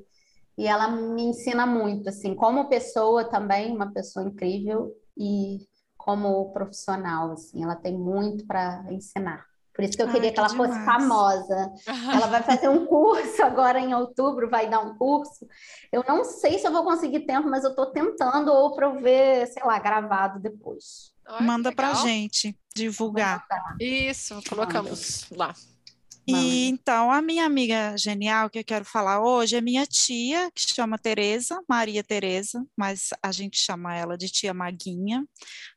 e 0.58 0.66
ela 0.68 0.88
me 0.88 1.24
ensina 1.24 1.66
muito, 1.66 2.10
assim, 2.10 2.34
como 2.34 2.68
pessoa 2.68 3.26
também, 3.26 3.76
uma 3.76 3.92
pessoa 3.92 4.26
incrível 4.26 4.92
e 5.16 5.60
como 5.98 6.52
profissional, 6.52 7.32
assim, 7.34 7.64
ela 7.64 7.76
tem 7.76 7.98
muito 7.98 8.46
para 8.48 8.86
ensinar. 8.90 9.46
Por 9.78 9.84
isso 9.84 9.96
que 9.96 10.02
eu 10.02 10.08
queria 10.08 10.22
Ai, 10.22 10.30
que, 10.30 10.34
que 10.34 10.40
ela 10.40 10.48
demais. 10.48 10.72
fosse 10.72 10.86
famosa. 10.86 11.74
Ela 12.12 12.26
vai 12.26 12.42
fazer 12.42 12.68
um 12.68 12.88
curso 12.88 13.44
agora 13.44 13.80
em 13.80 13.94
outubro, 13.94 14.50
vai 14.50 14.68
dar 14.68 14.80
um 14.80 14.98
curso. 14.98 15.46
Eu 15.92 16.04
não 16.08 16.24
sei 16.24 16.58
se 16.58 16.66
eu 16.66 16.72
vou 16.72 16.84
conseguir 16.84 17.28
tempo, 17.28 17.48
mas 17.48 17.64
eu 17.64 17.70
estou 17.70 17.86
tentando 17.92 18.52
ou 18.52 18.74
para 18.74 18.88
eu 18.88 19.00
ver, 19.00 19.46
sei 19.46 19.64
lá, 19.64 19.78
gravado 19.78 20.40
depois. 20.40 21.14
Manda 21.42 21.72
para 21.72 21.94
gente 21.94 22.58
divulgar. 22.76 23.46
Isso, 23.80 24.42
colocamos 24.50 25.30
lá. 25.30 25.54
E 26.30 26.68
então, 26.68 27.10
a 27.10 27.22
minha 27.22 27.46
amiga 27.46 27.96
genial 27.98 28.50
que 28.50 28.60
eu 28.60 28.64
quero 28.64 28.84
falar 28.84 29.22
hoje 29.22 29.56
é 29.56 29.62
minha 29.62 29.86
tia, 29.86 30.52
que 30.52 30.62
chama 30.62 30.98
Tereza, 30.98 31.58
Maria 31.70 32.04
Tereza, 32.04 32.66
mas 32.76 33.12
a 33.24 33.32
gente 33.32 33.58
chama 33.58 33.96
ela 33.96 34.18
de 34.18 34.28
tia 34.28 34.54
Maguinha, 34.54 35.26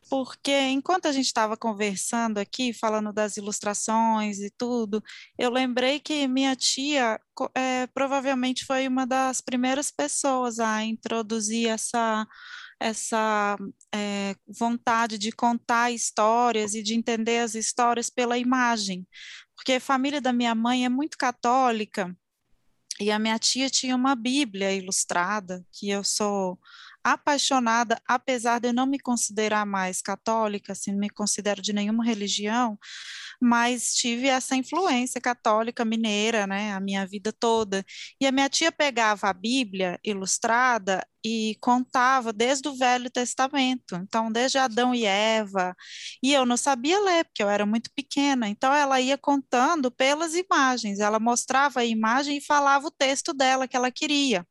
porque 0.08 0.50
enquanto 0.70 1.06
a 1.06 1.12
gente 1.12 1.26
estava 1.26 1.56
conversando 1.56 2.38
aqui, 2.38 2.72
falando 2.72 3.12
das 3.12 3.36
ilustrações 3.36 4.40
e 4.40 4.50
tudo, 4.58 5.00
eu 5.38 5.50
lembrei 5.50 6.00
que 6.00 6.26
minha 6.26 6.56
tia 6.56 7.20
é, 7.54 7.86
provavelmente 7.94 8.64
foi 8.64 8.88
uma 8.88 9.06
das 9.06 9.40
primeiras 9.40 9.92
pessoas 9.92 10.58
a 10.58 10.82
introduzir 10.84 11.68
essa 11.68 12.26
essa 12.80 13.58
é, 13.94 14.34
vontade 14.58 15.18
de 15.18 15.30
contar 15.30 15.90
histórias 15.90 16.74
e 16.74 16.82
de 16.82 16.94
entender 16.94 17.40
as 17.40 17.54
histórias 17.54 18.08
pela 18.08 18.38
imagem, 18.38 19.06
porque 19.60 19.74
a 19.74 19.80
família 19.80 20.22
da 20.22 20.32
minha 20.32 20.54
mãe 20.54 20.86
é 20.86 20.88
muito 20.88 21.18
católica 21.18 22.16
e 22.98 23.10
a 23.10 23.18
minha 23.18 23.38
tia 23.38 23.68
tinha 23.68 23.94
uma 23.94 24.14
Bíblia 24.14 24.72
ilustrada, 24.72 25.62
que 25.70 25.90
eu 25.90 26.02
sou 26.02 26.58
apaixonada, 27.04 28.00
apesar 28.06 28.60
de 28.60 28.68
eu 28.68 28.72
não 28.72 28.86
me 28.86 28.98
considerar 28.98 29.66
mais 29.66 30.02
católica, 30.02 30.72
assim, 30.72 30.92
não 30.92 30.98
me 30.98 31.10
considero 31.10 31.62
de 31.62 31.72
nenhuma 31.72 32.04
religião, 32.04 32.78
mas 33.40 33.94
tive 33.94 34.28
essa 34.28 34.54
influência 34.54 35.20
católica 35.20 35.84
mineira, 35.84 36.46
né, 36.46 36.72
a 36.72 36.80
minha 36.80 37.06
vida 37.06 37.32
toda. 37.32 37.84
E 38.20 38.26
a 38.26 38.32
minha 38.32 38.48
tia 38.48 38.70
pegava 38.70 39.28
a 39.28 39.32
Bíblia 39.32 39.98
ilustrada 40.04 41.06
e 41.24 41.56
contava 41.60 42.32
desde 42.32 42.68
o 42.68 42.76
Velho 42.76 43.10
Testamento, 43.10 43.94
então 43.96 44.32
desde 44.32 44.58
Adão 44.58 44.94
e 44.94 45.04
Eva, 45.04 45.74
e 46.22 46.32
eu 46.32 46.46
não 46.46 46.56
sabia 46.56 46.98
ler, 47.00 47.24
porque 47.24 47.42
eu 47.42 47.48
era 47.48 47.66
muito 47.66 47.90
pequena, 47.94 48.48
então 48.48 48.72
ela 48.74 49.00
ia 49.00 49.18
contando 49.18 49.90
pelas 49.90 50.34
imagens, 50.34 50.98
ela 50.98 51.20
mostrava 51.20 51.80
a 51.80 51.84
imagem 51.84 52.38
e 52.38 52.44
falava 52.44 52.86
o 52.86 52.90
texto 52.90 53.32
dela 53.34 53.68
que 53.68 53.76
ela 53.76 53.90
queria. 53.90 54.46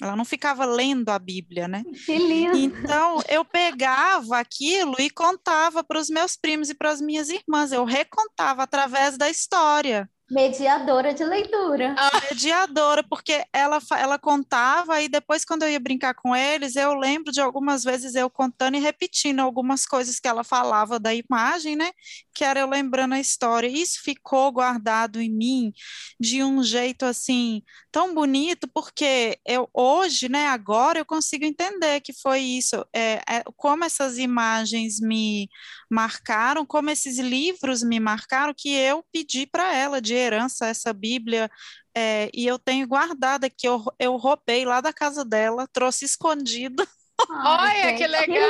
Ela 0.00 0.16
não 0.16 0.24
ficava 0.24 0.64
lendo 0.64 1.10
a 1.10 1.18
Bíblia, 1.18 1.68
né? 1.68 1.82
Que 2.04 2.18
lindo! 2.18 2.56
Então, 2.56 3.20
eu 3.28 3.44
pegava 3.44 4.38
aquilo 4.38 4.96
e 4.98 5.08
contava 5.08 5.84
para 5.84 6.00
os 6.00 6.10
meus 6.10 6.36
primos 6.36 6.68
e 6.68 6.74
para 6.74 6.90
as 6.90 7.00
minhas 7.00 7.28
irmãs. 7.28 7.70
Eu 7.70 7.84
recontava 7.84 8.64
através 8.64 9.16
da 9.16 9.30
história. 9.30 10.08
Mediadora 10.30 11.12
de 11.12 11.22
leitura. 11.22 11.94
A 11.98 12.10
mediadora, 12.28 13.04
porque 13.04 13.44
ela, 13.52 13.78
ela 13.96 14.18
contava 14.18 15.00
e 15.02 15.08
depois, 15.08 15.44
quando 15.44 15.62
eu 15.62 15.68
ia 15.68 15.78
brincar 15.78 16.14
com 16.14 16.34
eles, 16.34 16.76
eu 16.76 16.94
lembro 16.94 17.30
de 17.30 17.42
algumas 17.42 17.84
vezes 17.84 18.14
eu 18.14 18.30
contando 18.30 18.76
e 18.76 18.80
repetindo 18.80 19.40
algumas 19.40 19.84
coisas 19.84 20.18
que 20.18 20.26
ela 20.26 20.42
falava 20.42 20.98
da 20.98 21.14
imagem, 21.14 21.76
né? 21.76 21.92
Que 22.34 22.42
era 22.42 22.58
eu 22.58 22.66
lembrando 22.66 23.12
a 23.12 23.20
história. 23.20 23.68
Isso 23.68 24.00
ficou 24.02 24.50
guardado 24.50 25.20
em 25.20 25.30
mim 25.30 25.72
de 26.18 26.42
um 26.42 26.62
jeito 26.62 27.04
assim 27.04 27.62
tão 27.94 28.12
bonito, 28.12 28.66
porque 28.74 29.38
eu 29.46 29.70
hoje, 29.72 30.28
né, 30.28 30.48
agora 30.48 30.98
eu 30.98 31.04
consigo 31.04 31.44
entender 31.44 32.00
que 32.00 32.12
foi 32.12 32.40
isso, 32.40 32.84
é, 32.92 33.20
é 33.30 33.44
como 33.56 33.84
essas 33.84 34.18
imagens 34.18 34.98
me 34.98 35.48
marcaram, 35.88 36.66
como 36.66 36.90
esses 36.90 37.20
livros 37.20 37.84
me 37.84 38.00
marcaram, 38.00 38.52
que 38.52 38.68
eu 38.74 39.04
pedi 39.12 39.46
para 39.46 39.72
ela 39.72 40.00
de 40.00 40.12
herança 40.12 40.66
essa 40.66 40.92
Bíblia, 40.92 41.48
é, 41.96 42.28
e 42.34 42.44
eu 42.44 42.58
tenho 42.58 42.84
guardado 42.88 43.44
aqui, 43.44 43.68
eu, 43.68 43.84
eu 43.96 44.16
roubei 44.16 44.64
lá 44.64 44.80
da 44.80 44.92
casa 44.92 45.24
dela, 45.24 45.68
trouxe 45.72 46.04
escondido. 46.04 46.84
Ai, 47.30 47.80
Olha 47.80 47.96
que 47.96 48.06
legal! 48.08 48.26
Que 48.26 48.40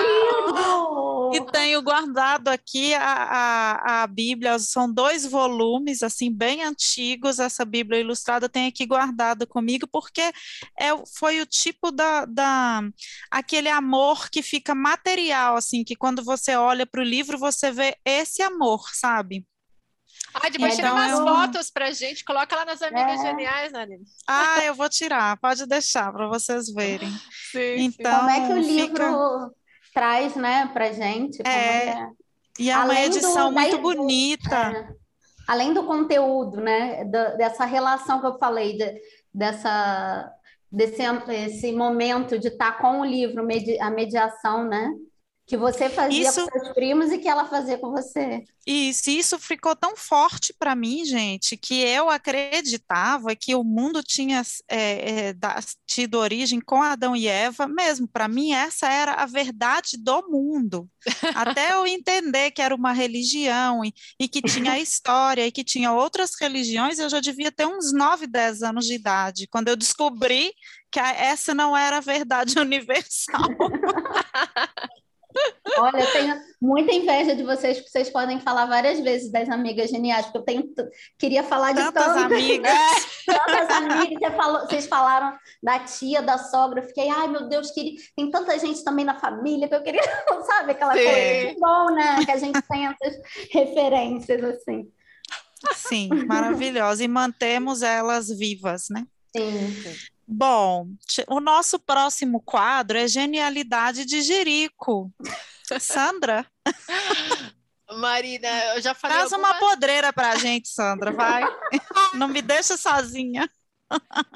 e 1.33 1.41
tenho 1.53 1.81
guardado 1.83 2.49
aqui 2.49 2.95
a, 2.95 3.03
a, 3.03 4.03
a, 4.03 4.07
Bíblia, 4.07 4.59
são 4.59 4.93
dois 4.93 5.25
volumes, 5.25 6.03
assim, 6.03 6.31
bem 6.31 6.63
antigos, 6.63 7.39
essa 7.39 7.65
Bíblia 7.65 8.01
ilustrada 8.01 8.49
tem 8.49 8.67
aqui 8.67 8.85
guardado 8.85 9.47
comigo, 9.47 9.87
porque 9.87 10.21
é, 10.79 10.91
foi 11.17 11.41
o 11.41 11.47
tipo 11.47 11.91
da, 11.91 12.25
da, 12.25 12.83
aquele 13.31 13.69
amor 13.69 14.29
que 14.31 14.43
fica 14.43 14.75
material, 14.75 15.57
assim, 15.57 15.85
que 15.85 15.97
quando 15.97 16.23
você 16.23 16.57
olha 16.57 16.85
para 16.85 17.01
o 17.01 17.05
livro, 17.05 17.39
você 17.39 17.71
vê 17.71 17.97
esse 18.05 18.43
amor, 18.43 18.89
sabe? 18.93 19.47
Ah, 20.35 20.49
depois 20.49 20.75
tira 20.75 20.93
umas 20.93 21.13
eu... 21.13 21.19
fotos 21.19 21.71
pra 21.71 21.93
gente, 21.93 22.25
coloca 22.25 22.57
lá 22.57 22.65
nas 22.65 22.83
amigas 22.83 23.21
é. 23.21 23.27
geniais, 23.27 23.73
Narine. 23.73 24.05
Ah, 24.27 24.65
eu 24.65 24.75
vou 24.75 24.89
tirar, 24.89 25.37
pode 25.37 25.65
deixar 25.65 26.13
para 26.13 26.27
vocês 26.27 26.73
verem. 26.73 27.11
Sim, 27.53 27.77
então, 27.79 28.19
Como 28.19 28.31
é 28.31 28.47
que 28.47 28.53
o 28.53 28.59
livro 28.59 29.05
fica... 29.05 29.64
traz, 29.95 30.35
né, 30.35 30.69
pra 30.73 30.93
gente? 30.93 31.41
É, 31.47 31.89
é, 31.89 32.09
E 32.59 32.71
é 32.71 32.77
uma 32.77 33.01
edição 33.01 33.51
do, 33.51 33.55
muito 33.55 33.79
bonita. 33.79 34.57
É, 34.57 34.89
além 35.49 35.73
do 35.73 35.85
conteúdo, 35.85 36.61
né, 36.61 37.05
da, 37.05 37.37
dessa 37.37 37.65
relação 37.65 38.21
que 38.21 38.27
eu 38.27 38.37
falei, 38.39 38.77
de, 38.77 39.01
dessa 39.33 40.31
desse 40.71 41.03
esse 41.29 41.71
momento 41.71 42.37
de 42.37 42.49
estar 42.49 42.79
com 42.79 43.01
o 43.01 43.05
livro, 43.05 43.47
a 43.81 43.91
mediação, 43.91 44.65
né? 44.65 44.93
Que 45.47 45.57
você 45.59 45.91
fazia 45.91 46.29
Isso... 46.29 46.43
com 46.43 46.59
seus 46.59 46.75
primos 46.75 47.13
e 47.13 47.19
que 47.19 47.29
ela 47.29 47.45
fazia 47.45 47.77
com 47.77 47.91
você. 47.91 48.45
Isso, 48.67 49.11
isso 49.11 49.39
ficou 49.39 49.77
tão 49.77 49.95
forte 49.95 50.55
para 50.59 50.75
mim, 50.75 51.05
gente, 51.05 51.55
que 51.55 51.75
eu 51.83 52.09
acreditava 52.09 53.37
que 53.37 53.55
o 53.55 53.63
mundo 53.63 54.03
tinha 54.03 54.43
é, 54.69 55.29
é, 55.29 55.35
tido 55.87 56.15
origem 56.15 56.61
com 56.61 56.83
Adão 56.83 57.15
e 57.15 57.29
Eva, 57.29 57.67
mesmo. 57.67 58.09
Para 58.09 58.27
mim, 58.27 58.55
essa 58.55 58.89
era 58.89 59.13
a 59.15 59.27
verdade 59.27 59.99
do 59.99 60.27
mundo. 60.31 60.89
Até 61.35 61.75
eu 61.75 61.87
entender 61.87 62.51
que 62.53 62.63
era 62.63 62.75
uma 62.75 62.93
religião 62.93 63.85
e, 63.85 63.93
e, 64.19 64.27
que 64.27 64.41
tinha 64.41 64.79
história 64.81 65.47
e 65.47 65.53
que 65.53 65.63
tinha 65.63 65.93
outras 65.93 66.31
religiões, 66.41 66.99
eu 66.99 67.11
já 67.11 67.21
devia 67.21 67.53
ter 67.53 67.67
uns 67.67 67.93
9, 67.93 68.27
10 68.27 68.63
anos 68.63 68.87
de 68.87 68.95
idade, 68.95 69.47
quando 69.47 69.69
eu 69.69 69.77
descobri 69.77 70.55
que 70.91 71.01
essa 71.01 71.53
não 71.53 71.77
era 71.77 71.99
a 71.99 72.01
verdade 72.01 72.57
universal. 72.59 73.43
Olha, 75.79 76.01
eu 76.01 76.13
tenho 76.13 76.41
muita 76.61 76.93
inveja 76.93 77.35
de 77.35 77.43
vocês, 77.43 77.77
porque 77.79 77.91
vocês 77.91 78.11
podem 78.11 78.41
falar 78.41 78.67
várias 78.67 79.01
vezes 79.01 79.31
das 79.31 79.49
amigas 79.49 79.91
geniais, 79.91 80.27
porque 80.27 80.39
eu 80.39 80.43
tenho, 80.43 80.75
queria 81.19 81.43
falar 81.43 81.73
de 81.73 81.83
Tantas 81.83 82.05
tantas 82.05 82.23
amigas. 82.25 82.73
tantas 83.27 83.71
amigas. 83.71 84.19
Você 84.19 84.37
falou- 84.37 84.61
vocês 84.61 84.87
falaram 84.87 85.39
da 85.63 85.79
tia, 85.81 86.23
da 86.23 86.39
sogra, 86.39 86.81
eu 86.81 86.87
fiquei, 86.87 87.09
ai 87.09 87.29
meu 87.29 87.49
Deus, 87.49 87.71
queria... 87.71 87.99
tem 88.17 88.31
tanta 88.31 88.59
gente 88.59 88.83
também 88.85 89.05
na 89.05 89.19
família 89.19 89.69
que 89.69 89.75
eu 89.75 89.83
queria, 89.83 90.03
sabe, 90.47 90.73
aquela 90.73 90.95
Sim. 90.95 91.05
coisa 91.05 91.55
que 91.55 91.61
bom, 91.61 91.91
né? 91.95 92.25
Que 92.25 92.31
a 92.31 92.39
gente 92.39 92.63
tem 92.63 92.87
essas 92.87 93.21
referências 93.51 94.43
assim. 94.45 94.89
Sim, 95.75 96.09
maravilhosa. 96.27 97.03
E 97.03 97.09
mantemos 97.09 97.83
elas 97.83 98.29
vivas, 98.29 98.89
né? 98.91 99.07
Sim. 99.37 99.75
Bom, 100.27 100.89
o 101.29 101.41
nosso 101.41 101.79
próximo 101.79 102.41
quadro 102.41 102.97
é 102.97 103.07
Genialidade 103.07 104.05
de 104.05 104.23
Jerico. 104.23 105.13
Sandra, 105.81 106.47
Marina, 107.99 108.49
eu 108.75 108.81
já 108.83 108.95
falei 108.95 109.17
traz 109.17 109.33
uma 109.33 109.55
podreira 109.55 110.13
pra 110.13 110.37
gente, 110.37 110.69
Sandra, 110.69 111.13
vai. 111.13 111.43
Não 112.15 112.29
me 112.29 112.43
deixa 112.43 112.77
sozinha. 112.77 113.49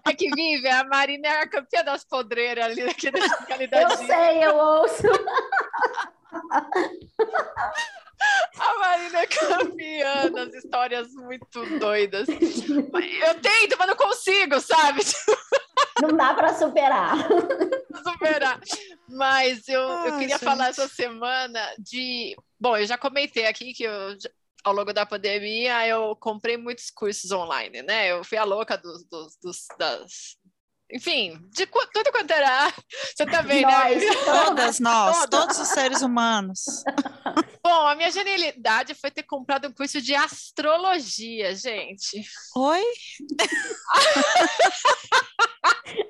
É 0.07 0.15
que 0.15 0.31
vive, 0.35 0.69
a 0.69 0.85
Marina 0.85 1.27
é 1.29 1.41
a 1.43 1.49
campeã 1.49 1.83
das 1.83 2.05
podreiras 2.05 2.67
ali 2.67 2.85
daqui 2.85 3.11
da 3.11 3.19
Eu 3.19 3.29
genialidade. 3.41 4.07
sei, 4.07 4.45
eu 4.45 4.55
ouço. 4.57 5.03
A 8.59 8.79
Marina 8.79 9.21
é 9.21 9.27
campeã 9.27 10.31
das 10.31 10.53
histórias 10.55 11.13
muito 11.15 11.79
doidas. 11.79 12.29
Eu 12.29 13.41
tento, 13.41 13.77
mas 13.79 13.89
não 13.89 13.97
consigo, 13.97 14.61
sabe? 14.61 15.01
Não 16.01 16.17
dá 16.17 16.35
para 16.35 16.55
superar. 16.55 17.17
superar. 18.03 18.61
Mas 19.09 19.67
eu, 19.69 19.81
eu 19.81 20.13
queria 20.19 20.37
gente. 20.37 20.45
falar 20.45 20.69
essa 20.69 20.89
semana 20.89 21.61
de. 21.79 22.37
Bom, 22.61 22.77
eu 22.77 22.87
já 22.87 22.99
comentei 22.99 23.47
aqui 23.47 23.73
que 23.73 23.85
eu, 23.85 24.17
ao 24.65 24.73
longo 24.73 24.93
da 24.93 25.07
pandemia 25.07 25.87
eu 25.87 26.15
comprei 26.17 26.57
muitos 26.57 26.91
cursos 26.91 27.31
online, 27.31 27.83
né? 27.83 28.11
Eu 28.11 28.23
fui 28.25 28.39
a 28.39 28.45
louca 28.45 28.77
dos. 28.77 29.05
dos, 29.09 29.37
dos- 29.43 29.67
das... 29.79 30.37
Enfim, 30.91 31.39
de 31.51 31.67
tudo 31.67 32.11
quanto 32.11 32.31
era. 32.31 32.73
Você 33.15 33.27
também, 33.27 33.65
né? 33.65 33.71
Nós, 33.71 34.03
Todas 34.25 34.81
nós, 34.81 35.27
todos 35.27 35.59
os 35.59 35.69
seres 35.69 36.01
humanos. 36.03 36.83
Bom, 37.69 37.87
a 37.87 37.95
minha 37.95 38.11
genialidade 38.11 38.95
foi 38.95 39.11
ter 39.11 39.25
comprado 39.25 39.69
um 39.69 39.73
curso 39.73 40.01
de 40.01 40.15
astrologia, 40.15 41.55
gente. 41.55 42.25
Oi? 42.57 42.83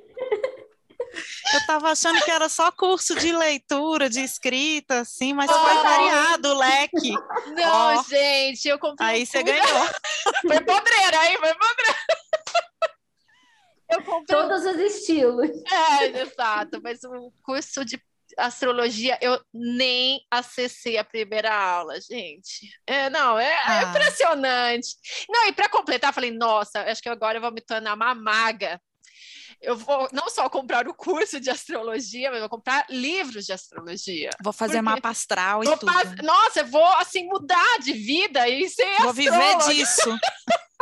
Eu 1.53 1.59
estava 1.61 1.91
achando 1.91 2.21
que 2.23 2.31
era 2.31 2.49
só 2.49 2.71
curso 2.71 3.17
de 3.17 3.33
leitura, 3.33 4.09
de 4.09 4.21
escrita, 4.21 5.01
assim, 5.01 5.33
mas 5.33 5.51
foi 5.51 5.59
Oh. 5.59 5.83
variado 5.83 6.49
o 6.51 6.59
leque. 6.59 7.11
Não, 7.57 7.99
Ó. 7.99 8.03
gente, 8.05 8.69
eu 8.69 8.79
comprei. 8.79 9.09
Aí 9.09 9.23
um 9.23 9.27
você 9.27 9.43
curso- 9.43 9.61
ganhou. 9.61 9.89
Foi 10.47 10.61
podreira, 10.61 11.19
aí, 11.21 11.37
foi 11.39 11.55
podreira. 11.55 11.99
Eu 13.91 14.03
comprei 14.05 14.37
Todos 14.39 14.65
os 14.67 14.77
estilos. 14.77 15.49
É, 15.73 16.21
exato, 16.21 16.81
mas 16.83 17.03
o 17.03 17.33
curso 17.43 17.83
de 17.85 18.01
astrologia 18.39 19.19
eu 19.21 19.41
nem 19.53 20.21
acessei 20.31 20.97
a 20.97 21.05
primeira 21.05 21.53
aula, 21.55 22.01
gente. 22.01 22.71
É, 22.87 23.11
não, 23.11 23.39
é, 23.39 23.47
é 23.51 23.59
Ah. 23.67 23.83
impressionante. 23.91 24.89
Não, 25.29 25.47
e 25.49 25.53
para 25.53 25.69
completar, 25.69 26.15
falei, 26.15 26.31
nossa, 26.31 26.81
acho 26.83 27.03
que 27.03 27.09
agora 27.09 27.39
eu 27.39 27.43
vou 27.43 27.53
me 27.53 27.61
tornar 27.61 27.95
uma 27.95 28.15
maga. 28.15 28.81
Eu 29.61 29.77
vou 29.77 30.09
não 30.13 30.31
só 30.31 30.49
comprar 30.49 30.87
o 30.87 30.95
curso 30.95 31.41
de 31.41 31.51
astrologia, 31.51 32.31
mas 32.31 32.39
vou 32.39 32.49
comprar 32.49 32.87
livros 32.89 33.45
de 33.45 33.53
astrologia. 33.53 34.31
Vou 34.41 34.53
fazer 34.53 34.81
mapa 34.81 35.09
astral 35.09 35.65
e 35.65 35.67
Vou 35.67 35.77
tudo. 35.77 35.93
Nossa, 36.23 36.61
eu 36.61 36.67
vou 36.67 36.87
assim 36.95 37.25
mudar 37.27 37.79
de 37.81 37.93
vida 37.93 38.49
e 38.49 38.69
ser 38.69 38.87
Vou 39.03 39.13
viver 39.13 39.35
astróloga. 39.35 39.75
disso. 39.75 40.19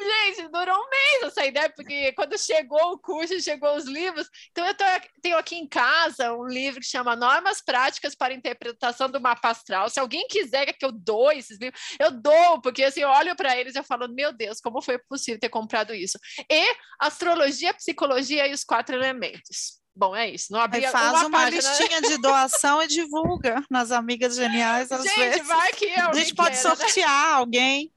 Gente, 0.00 0.48
durou 0.48 0.76
um 0.76 0.88
mês 0.90 1.22
essa 1.24 1.44
ideia, 1.46 1.70
porque 1.74 2.12
quando 2.12 2.38
chegou 2.38 2.92
o 2.92 2.98
curso, 2.98 3.40
chegou 3.40 3.74
os 3.76 3.84
livros. 3.84 4.28
Então, 4.50 4.66
eu 4.66 4.74
tô- 4.74 4.84
tenho 5.22 5.36
aqui 5.38 5.56
em 5.56 5.66
casa 5.68 6.32
um 6.32 6.46
livro 6.46 6.80
que 6.80 6.86
chama 6.86 7.16
Normas 7.16 7.60
Práticas 7.60 8.14
para 8.14 8.34
Interpretação 8.34 9.10
do 9.10 9.20
Mapa 9.20 9.50
Astral. 9.50 9.88
Se 9.90 9.98
alguém 10.00 10.26
quiser 10.28 10.66
que 10.72 10.84
eu 10.84 10.92
dou 10.92 11.32
esses 11.32 11.58
livros, 11.58 11.80
eu 11.98 12.10
dou, 12.10 12.60
porque 12.60 12.84
assim, 12.84 13.00
eu 13.00 13.08
olho 13.08 13.34
para 13.36 13.56
eles 13.56 13.74
e 13.74 13.78
eu 13.78 13.84
falo, 13.84 14.08
meu 14.08 14.32
Deus, 14.32 14.60
como 14.60 14.82
foi 14.82 14.98
possível 14.98 15.40
ter 15.40 15.48
comprado 15.48 15.94
isso? 15.94 16.18
E 16.50 16.76
Astrologia, 17.00 17.74
Psicologia 17.74 18.46
e 18.46 18.52
os 18.52 18.64
Quatro 18.64 18.94
Elementos. 18.94 19.78
Bom, 19.98 20.14
é 20.14 20.30
isso. 20.30 20.52
Não 20.52 20.60
abri 20.60 20.86
Aí 20.86 20.92
faz 20.92 21.10
uma, 21.10 21.26
uma 21.26 21.38
página. 21.40 21.56
listinha 21.56 22.00
de 22.00 22.18
doação 22.18 22.80
e 22.80 22.86
divulga 22.88 23.64
nas 23.68 23.90
amigas 23.90 24.36
geniais 24.36 24.92
às 24.92 25.02
Gente, 25.02 25.16
vezes. 25.18 25.46
vai 25.48 25.72
que 25.72 25.90
A 25.90 26.06
alguém 26.06 26.20
gente 26.24 26.34
pode 26.36 26.50
queira, 26.54 26.68
né? 26.68 26.76
sortear 26.76 27.34
alguém. 27.34 27.92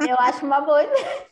Eu 0.00 0.18
acho 0.18 0.46
uma 0.46 0.62
boa 0.62 0.82
ideia. 0.82 1.26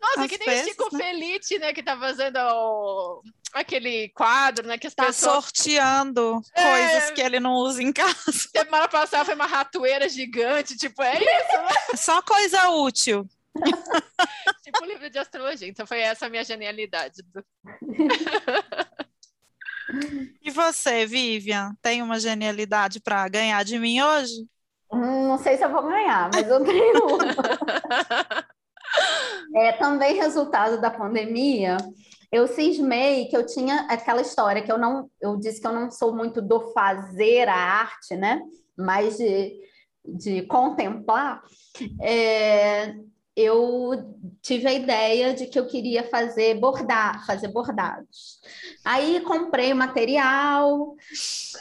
Nossa, 0.00 0.22
Às 0.22 0.26
que 0.26 0.38
nem 0.38 0.48
vezes, 0.48 0.64
o 0.66 0.68
Chico 0.70 0.96
né? 0.96 1.04
Felice, 1.04 1.58
né, 1.60 1.72
que 1.72 1.80
tá 1.80 1.96
fazendo 1.96 2.36
o- 2.38 3.22
aquele 3.52 4.08
quadro, 4.08 4.66
né, 4.66 4.76
que 4.76 4.88
as 4.88 4.94
Tá 4.96 5.06
pessoas 5.06 5.44
sorteando 5.44 6.42
É. 6.56 6.62
coisas 6.62 7.10
que 7.12 7.20
ele 7.20 7.38
não 7.38 7.52
usa 7.52 7.80
em 7.80 7.92
casa. 7.92 8.32
Semana 8.32 8.88
passada 8.88 9.24
foi 9.24 9.36
uma 9.36 9.46
ratoeira 9.46 10.08
gigante, 10.08 10.76
tipo, 10.76 11.00
é 11.04 11.18
isso, 11.18 11.56
né? 11.62 11.68
É 11.92 11.96
Só 11.96 12.20
coisa 12.20 12.68
útil. 12.70 13.24
tipo 14.62 14.84
livro 14.84 15.10
de 15.10 15.18
astrologia. 15.18 15.68
Então 15.68 15.86
foi 15.86 16.00
essa 16.00 16.26
a 16.26 16.30
minha 16.30 16.44
genialidade. 16.44 17.22
E 20.42 20.50
você, 20.50 21.06
Vivian, 21.06 21.76
tem 21.82 22.02
uma 22.02 22.18
genialidade 22.18 23.00
para 23.00 23.28
ganhar 23.28 23.62
de 23.64 23.78
mim 23.78 24.00
hoje? 24.00 24.46
Hum, 24.92 25.28
Não 25.28 25.38
sei 25.38 25.56
se 25.56 25.64
eu 25.64 25.70
vou 25.70 25.82
ganhar, 25.82 26.30
mas 26.32 26.48
eu 26.48 26.62
tenho 26.64 27.06
uma. 27.06 27.24
É 29.54 29.72
também 29.72 30.16
resultado 30.16 30.80
da 30.80 30.90
pandemia. 30.90 31.76
Eu 32.30 32.46
cismei 32.46 33.26
que 33.26 33.36
eu 33.36 33.44
tinha 33.44 33.86
aquela 33.88 34.22
história 34.22 34.62
que 34.62 34.72
eu 34.72 34.78
não, 34.78 35.10
eu 35.20 35.36
disse 35.36 35.60
que 35.60 35.66
eu 35.66 35.72
não 35.72 35.90
sou 35.90 36.14
muito 36.14 36.40
do 36.40 36.72
fazer 36.72 37.48
a 37.48 37.54
arte, 37.54 38.16
né? 38.16 38.40
Mas 38.76 39.18
de, 39.18 39.60
de 40.04 40.42
contemplar. 40.42 41.42
É, 42.00 42.94
eu 43.34 44.14
tive 44.42 44.68
a 44.68 44.72
ideia 44.72 45.32
de 45.32 45.46
que 45.46 45.58
eu 45.58 45.66
queria 45.66 46.04
fazer 46.04 46.58
bordar, 46.60 47.24
fazer 47.26 47.48
bordados. 47.48 48.40
Aí 48.84 49.20
comprei 49.22 49.72
o 49.72 49.76
material, 49.76 50.94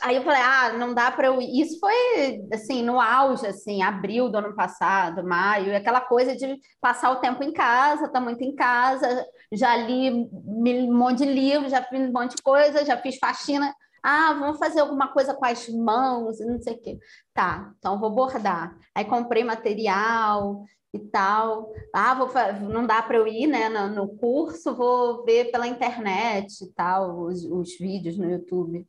aí 0.01 0.17
eu 0.17 0.23
falei, 0.23 0.41
ah, 0.41 0.73
não 0.73 0.93
dá 0.93 1.09
para 1.11 1.27
eu. 1.27 1.39
Isso 1.39 1.79
foi 1.79 2.41
assim, 2.53 2.83
no 2.83 2.99
auge, 2.99 3.47
assim, 3.47 3.81
abril 3.81 4.29
do 4.29 4.37
ano 4.37 4.53
passado, 4.53 5.23
maio, 5.23 5.75
aquela 5.75 6.01
coisa 6.01 6.35
de 6.35 6.57
passar 6.81 7.11
o 7.11 7.21
tempo 7.21 7.41
em 7.41 7.53
casa, 7.53 8.09
tá 8.09 8.19
muito 8.19 8.43
em 8.43 8.53
casa, 8.53 9.25
já 9.53 9.75
li 9.77 10.11
um 10.11 10.93
monte 10.93 11.19
de 11.19 11.25
livro, 11.25 11.69
já 11.69 11.81
fiz 11.83 12.01
um 12.01 12.11
monte 12.11 12.35
de 12.35 12.41
coisa, 12.41 12.85
já 12.85 12.97
fiz 12.97 13.17
faxina. 13.17 13.73
Ah, 14.03 14.33
vamos 14.33 14.57
fazer 14.57 14.79
alguma 14.81 15.09
coisa 15.09 15.33
com 15.33 15.45
as 15.45 15.69
mãos, 15.69 16.39
não 16.39 16.59
sei 16.59 16.73
o 16.73 16.81
quê. 16.81 16.99
Tá, 17.33 17.71
então 17.77 17.99
vou 17.99 18.09
bordar. 18.09 18.75
Aí 18.95 19.05
comprei 19.05 19.43
material 19.43 20.65
e 20.93 20.99
tal. 20.99 21.71
Ah, 21.93 22.13
vou 22.13 22.29
não 22.61 22.85
dá 22.85 23.01
para 23.01 23.17
eu 23.17 23.27
ir 23.27 23.47
né, 23.47 23.69
no, 23.69 23.87
no 23.89 24.17
curso, 24.17 24.75
vou 24.75 25.23
ver 25.23 25.51
pela 25.51 25.67
internet 25.67 26.63
e 26.63 26.73
tal, 26.73 27.21
os, 27.21 27.43
os 27.45 27.77
vídeos 27.77 28.17
no 28.17 28.29
YouTube. 28.29 28.85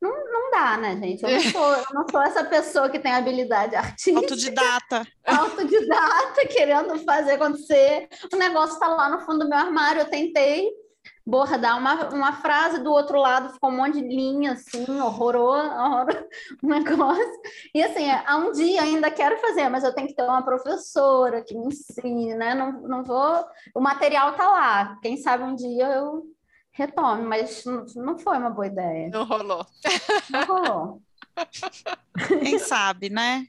Não, 0.00 0.10
não 0.10 0.50
dá, 0.50 0.76
né, 0.76 0.96
gente? 0.96 1.24
Eu 1.24 1.30
não, 1.30 1.40
sou, 1.40 1.74
eu 1.74 1.84
não 1.92 2.06
sou 2.10 2.22
essa 2.22 2.44
pessoa 2.44 2.88
que 2.90 2.98
tem 2.98 3.12
habilidade 3.12 3.74
artística, 3.74 4.18
Autodidata. 4.18 5.06
autodidata, 5.24 6.46
querendo 6.48 6.98
fazer 6.98 7.32
acontecer. 7.32 8.08
O 8.32 8.36
negócio 8.36 8.74
está 8.74 8.88
lá 8.88 9.08
no 9.08 9.20
fundo 9.20 9.40
do 9.40 9.48
meu 9.48 9.58
armário, 9.58 10.02
eu 10.02 10.10
tentei 10.10 10.70
bordar 11.26 11.76
uma, 11.76 12.08
uma 12.10 12.32
frase, 12.34 12.78
do 12.78 12.92
outro 12.92 13.18
lado 13.18 13.52
ficou 13.52 13.70
um 13.70 13.76
monte 13.76 14.00
de 14.00 14.06
linha, 14.06 14.52
assim, 14.52 15.00
horroroso, 15.00 15.68
horror, 15.68 16.06
um 16.62 16.68
negócio. 16.68 17.40
E 17.74 17.82
assim, 17.82 18.08
há 18.08 18.36
um 18.36 18.52
dia 18.52 18.82
ainda 18.82 19.10
quero 19.10 19.36
fazer, 19.38 19.68
mas 19.68 19.82
eu 19.82 19.92
tenho 19.92 20.06
que 20.06 20.14
ter 20.14 20.22
uma 20.22 20.42
professora 20.42 21.42
que 21.42 21.56
me 21.56 21.66
ensine, 21.66 22.34
né? 22.34 22.54
Não, 22.54 22.80
não 22.82 23.02
vou... 23.02 23.44
O 23.74 23.80
material 23.80 24.34
tá 24.34 24.48
lá, 24.48 24.98
quem 25.02 25.16
sabe 25.16 25.42
um 25.42 25.56
dia 25.56 25.86
eu 25.88 26.22
retome, 26.70 27.24
mas 27.24 27.64
não, 27.64 27.84
não 27.96 28.18
foi 28.18 28.36
uma 28.36 28.50
boa 28.50 28.66
ideia. 28.66 29.08
Não 29.08 29.24
rolou. 29.24 29.66
Não 30.30 30.44
rolou. 30.44 31.02
Quem 32.42 32.58
sabe, 32.58 33.10
né? 33.10 33.46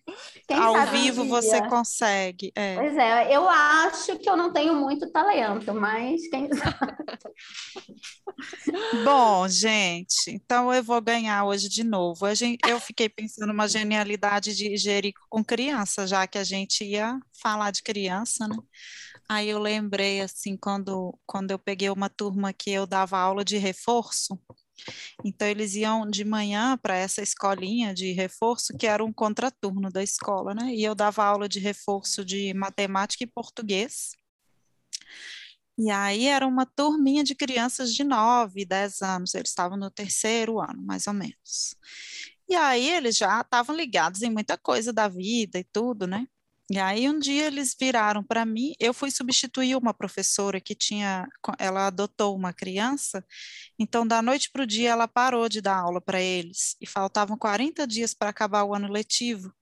Quem 0.47 0.57
Ao 0.57 0.73
sabe 0.73 0.97
vivo 0.97 1.25
você 1.25 1.65
consegue. 1.67 2.51
É. 2.55 2.75
Pois 2.75 2.97
é, 2.97 3.35
eu 3.35 3.47
acho 3.49 4.17
que 4.19 4.29
eu 4.29 4.35
não 4.35 4.51
tenho 4.51 4.75
muito 4.75 5.09
talento, 5.11 5.73
mas 5.73 6.27
quem 6.29 6.49
sabe. 6.53 6.97
Bom, 9.03 9.47
gente, 9.47 10.31
então 10.31 10.73
eu 10.73 10.83
vou 10.83 11.01
ganhar 11.01 11.45
hoje 11.45 11.69
de 11.69 11.83
novo. 11.83 12.25
Eu 12.67 12.79
fiquei 12.79 13.07
pensando 13.07 13.51
uma 13.53 13.67
genialidade 13.67 14.55
de 14.55 14.75
Jerico 14.75 15.21
com 15.29 15.43
criança, 15.43 16.05
já 16.05 16.27
que 16.27 16.37
a 16.37 16.43
gente 16.43 16.83
ia 16.83 17.17
falar 17.41 17.71
de 17.71 17.81
criança, 17.81 18.47
né? 18.47 18.57
Aí 19.29 19.49
eu 19.49 19.59
lembrei, 19.59 20.21
assim, 20.21 20.55
quando, 20.55 21.17
quando 21.25 21.51
eu 21.51 21.59
peguei 21.59 21.89
uma 21.89 22.09
turma 22.09 22.53
que 22.53 22.71
eu 22.71 22.87
dava 22.87 23.17
aula 23.17 23.43
de 23.43 23.57
reforço, 23.57 24.39
Então, 25.23 25.47
eles 25.47 25.75
iam 25.75 26.09
de 26.09 26.23
manhã 26.23 26.77
para 26.77 26.95
essa 26.95 27.21
escolinha 27.21 27.93
de 27.93 28.11
reforço, 28.11 28.77
que 28.77 28.87
era 28.87 29.03
um 29.03 29.13
contraturno 29.13 29.89
da 29.89 30.03
escola, 30.03 30.53
né? 30.53 30.73
E 30.73 30.83
eu 30.83 30.95
dava 30.95 31.23
aula 31.23 31.49
de 31.49 31.59
reforço 31.59 32.23
de 32.23 32.53
matemática 32.53 33.23
e 33.23 33.27
português. 33.27 34.11
E 35.77 35.91
aí 35.91 36.25
era 36.25 36.47
uma 36.47 36.65
turminha 36.65 37.23
de 37.23 37.35
crianças 37.35 37.93
de 37.93 38.03
9, 38.03 38.65
10 38.65 39.01
anos, 39.01 39.35
eles 39.35 39.49
estavam 39.49 39.77
no 39.77 39.91
terceiro 39.91 40.59
ano, 40.59 40.81
mais 40.81 41.05
ou 41.05 41.13
menos. 41.13 41.75
E 42.49 42.55
aí 42.55 42.89
eles 42.89 43.15
já 43.17 43.41
estavam 43.41 43.75
ligados 43.75 44.21
em 44.23 44.31
muita 44.31 44.57
coisa 44.57 44.91
da 44.91 45.07
vida 45.07 45.59
e 45.59 45.63
tudo, 45.63 46.07
né? 46.07 46.27
E 46.69 46.77
aí 46.79 47.09
um 47.09 47.17
dia 47.17 47.47
eles 47.47 47.73
viraram 47.79 48.21
para 48.21 48.45
mim, 48.45 48.73
eu 48.77 48.93
fui 48.93 49.09
substituir 49.09 49.77
uma 49.77 49.93
professora 49.93 50.59
que 50.59 50.75
tinha, 50.75 51.25
ela 51.57 51.87
adotou 51.87 52.35
uma 52.35 52.51
criança, 52.51 53.23
então 53.79 54.05
da 54.05 54.21
noite 54.21 54.49
para 54.51 54.63
o 54.63 54.67
dia 54.67 54.89
ela 54.89 55.07
parou 55.07 55.47
de 55.47 55.61
dar 55.61 55.77
aula 55.77 56.01
para 56.01 56.21
eles 56.21 56.75
e 56.81 56.85
faltavam 56.85 57.37
40 57.37 57.87
dias 57.87 58.13
para 58.13 58.29
acabar 58.29 58.63
o 58.65 58.75
ano 58.75 58.91
letivo. 58.91 59.53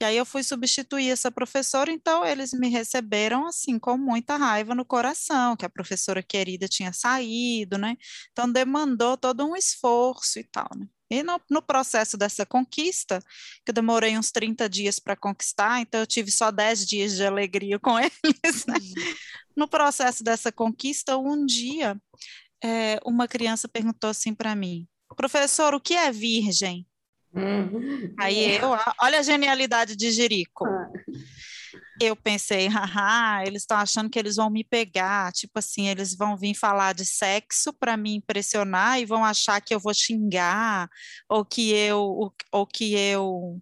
E 0.00 0.04
aí 0.04 0.16
eu 0.16 0.24
fui 0.26 0.42
substituir 0.42 1.10
essa 1.10 1.30
professora, 1.30 1.92
então 1.92 2.24
eles 2.24 2.52
me 2.52 2.68
receberam 2.68 3.46
assim 3.46 3.78
com 3.78 3.98
muita 3.98 4.36
raiva 4.36 4.74
no 4.74 4.84
coração, 4.84 5.56
que 5.56 5.66
a 5.66 5.70
professora 5.70 6.22
querida 6.22 6.68
tinha 6.68 6.92
saído, 6.92 7.78
né? 7.78 7.96
Então 8.32 8.50
demandou 8.50 9.16
todo 9.16 9.44
um 9.46 9.56
esforço 9.56 10.38
e 10.38 10.44
tal, 10.44 10.68
né? 10.76 10.86
E 11.10 11.22
no, 11.22 11.40
no, 11.50 11.62
processo 11.62 12.16
dessa 12.16 12.44
conquista, 12.44 13.20
que 13.64 13.70
eu 13.70 13.74
demorei 13.74 14.18
uns 14.18 14.30
30 14.30 14.68
dias 14.68 14.98
para 14.98 15.14
conquistar, 15.14 15.80
então 15.80 16.00
eu 16.00 16.06
tive 16.06 16.30
só 16.30 16.50
10 16.50 16.86
dias 16.86 17.16
de 17.16 17.24
alegria 17.24 17.78
com 17.78 17.96
eles. 18.00 18.66
Né? 18.66 18.74
Uhum. 18.74 19.14
No 19.56 19.68
processo 19.68 20.24
dessa 20.24 20.50
conquista, 20.50 21.16
um 21.16 21.46
dia, 21.46 21.96
é, 22.62 22.98
uma 23.04 23.28
criança 23.28 23.68
perguntou 23.68 24.10
assim 24.10 24.34
para 24.34 24.56
mim: 24.56 24.86
professor, 25.16 25.74
o 25.74 25.80
que 25.80 25.94
é 25.94 26.10
virgem? 26.10 26.86
Uhum. 27.32 28.14
Aí 28.18 28.56
eu, 28.56 28.70
olha 29.00 29.18
a 29.20 29.22
genialidade 29.22 29.94
de 29.94 30.10
Jerico. 30.10 30.64
Ah 30.64 30.90
eu 32.00 32.14
pensei, 32.16 32.68
haha, 32.68 33.44
eles 33.46 33.62
estão 33.62 33.78
achando 33.78 34.10
que 34.10 34.18
eles 34.18 34.36
vão 34.36 34.50
me 34.50 34.64
pegar, 34.64 35.32
tipo 35.32 35.58
assim, 35.58 35.88
eles 35.88 36.16
vão 36.16 36.36
vir 36.36 36.54
falar 36.54 36.94
de 36.94 37.04
sexo 37.04 37.72
para 37.72 37.96
me 37.96 38.14
impressionar 38.16 39.00
e 39.00 39.06
vão 39.06 39.24
achar 39.24 39.60
que 39.60 39.74
eu 39.74 39.80
vou 39.80 39.94
xingar 39.94 40.88
ou 41.28 41.44
que 41.44 41.72
eu 41.72 42.32
ou 42.52 42.66
que 42.66 42.94
eu 42.94 43.60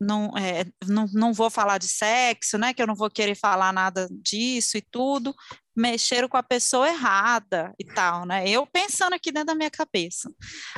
não, 0.00 0.36
é, 0.36 0.64
não, 0.86 1.06
não 1.12 1.32
vou 1.32 1.50
falar 1.50 1.78
de 1.78 1.88
sexo, 1.88 2.58
né? 2.58 2.74
Que 2.74 2.82
eu 2.82 2.86
não 2.86 2.94
vou 2.94 3.10
querer 3.10 3.34
falar 3.34 3.72
nada 3.72 4.08
disso 4.10 4.76
e 4.76 4.82
tudo. 4.82 5.34
Mexeram 5.74 6.28
com 6.28 6.36
a 6.36 6.42
pessoa 6.42 6.88
errada 6.88 7.72
e 7.78 7.84
tal, 7.84 8.26
né? 8.26 8.48
Eu 8.48 8.66
pensando 8.66 9.14
aqui 9.14 9.32
dentro 9.32 9.48
da 9.48 9.54
minha 9.54 9.70
cabeça. 9.70 10.30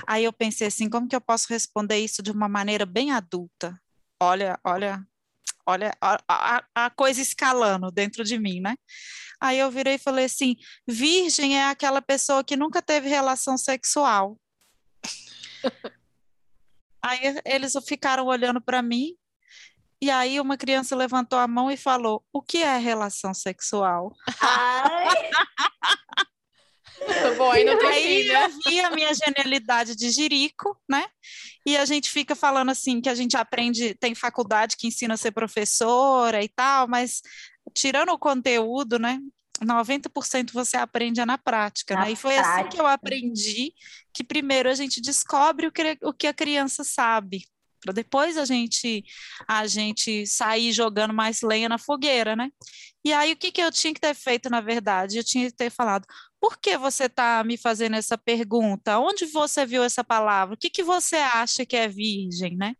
Aí 0.07 0.25
eu 0.25 0.33
pensei 0.33 0.67
assim, 0.69 0.89
como 0.89 1.09
que 1.09 1.17
eu 1.17 1.21
posso 1.21 1.47
responder 1.51 1.99
isso 1.99 2.23
de 2.23 2.31
uma 2.31 2.49
maneira 2.49 2.87
bem 2.87 3.11
adulta? 3.11 3.79
Olha, 4.21 4.59
olha 4.65 5.05
olha 5.67 5.93
a, 6.01 6.19
a, 6.29 6.65
a 6.75 6.91
coisa 6.91 7.21
escalando 7.21 7.91
dentro 7.91 8.25
de 8.25 8.39
mim, 8.39 8.61
né? 8.61 8.77
Aí 9.41 9.59
eu 9.59 9.71
virei 9.71 9.95
e 9.95 9.99
falei 9.99 10.27
assim: 10.27 10.57
virgem 10.87 11.59
é 11.59 11.69
aquela 11.69 12.01
pessoa 12.01 12.45
que 12.45 12.57
nunca 12.57 12.81
teve 12.81 13.09
relação 13.09 13.59
sexual. 13.59 14.39
aí 17.03 17.21
eles 17.45 17.75
ficaram 17.87 18.27
olhando 18.27 18.61
para 18.61 18.83
mim, 18.83 19.15
e 20.01 20.11
aí 20.11 20.41
uma 20.41 20.57
criança 20.57 20.95
levantou 20.95 21.39
a 21.39 21.49
mão 21.49 21.71
e 21.71 21.77
falou: 21.77 22.25
O 22.33 22.41
que 22.41 22.63
é 22.63 22.79
relação 22.79 23.35
sexual? 23.35 24.15
Ai. 24.41 25.31
Bom, 27.37 27.51
aí 27.51 27.65
não 27.65 27.79
tem 27.79 27.89
aí 27.89 28.29
né? 28.29 28.45
eu 28.45 28.51
vi 28.65 28.81
a 28.81 28.91
minha 28.91 29.13
genialidade 29.13 29.95
de 29.95 30.11
jirico, 30.11 30.79
né? 30.89 31.07
E 31.67 31.77
a 31.77 31.85
gente 31.85 32.11
fica 32.11 32.35
falando 32.35 32.71
assim 32.71 33.01
que 33.01 33.09
a 33.09 33.15
gente 33.15 33.37
aprende, 33.37 33.95
tem 33.95 34.15
faculdade 34.15 34.77
que 34.77 34.87
ensina 34.87 35.15
a 35.15 35.17
ser 35.17 35.33
professora 35.33 36.43
e 36.43 36.49
tal, 36.49 36.89
mas 36.89 37.21
tirando 37.75 38.11
o 38.11 38.19
conteúdo, 38.19 38.99
né? 38.99 39.21
90% 39.65 40.53
você 40.53 40.77
aprende 40.77 41.25
na 41.25 41.39
prática, 41.39 41.95
na 41.95 42.03
né? 42.03 42.13
E 42.13 42.17
foi 42.17 42.35
prática. 42.35 42.61
assim 42.61 42.69
que 42.69 42.81
eu 42.81 42.87
aprendi 42.87 43.73
que 44.13 44.23
primeiro 44.23 44.69
a 44.69 44.75
gente 44.75 45.01
descobre 45.01 45.67
o 45.67 45.73
que, 45.73 45.99
o 46.03 46.13
que 46.13 46.27
a 46.27 46.35
criança 46.35 46.85
sabe, 46.85 47.45
para 47.81 47.93
depois 47.93 48.37
a 48.37 48.45
gente 48.45 49.05
a 49.47 49.67
gente 49.67 50.27
sair 50.27 50.73
jogando 50.73 51.15
mais 51.15 51.41
lenha 51.43 51.69
na 51.69 51.79
fogueira, 51.79 52.35
né? 52.35 52.51
E 53.05 53.13
aí 53.13 53.33
o 53.33 53.37
que, 53.37 53.53
que 53.53 53.61
eu 53.61 53.71
tinha 53.71 53.95
que 53.95 54.01
ter 54.01 54.15
feito, 54.15 54.51
na 54.51 54.61
verdade? 54.61 55.19
Eu 55.19 55.25
tinha 55.25 55.49
que 55.49 55.57
ter 55.57 55.71
falado, 55.71 56.05
por 56.41 56.59
que 56.59 56.77
você 56.77 57.05
está 57.05 57.43
me 57.45 57.57
fazendo 57.57 57.97
essa 57.97 58.17
pergunta? 58.17 58.99
Onde 58.99 59.27
você 59.27 59.65
viu 59.65 59.83
essa 59.83 60.05
palavra? 60.05 60.55
O 60.55 60.59
que, 60.59 60.71
que 60.71 60.83
você 60.83 61.17
acha 61.17 61.65
que 61.65 61.77
é 61.77 61.89
virgem, 61.89 62.57
né? 62.57 62.75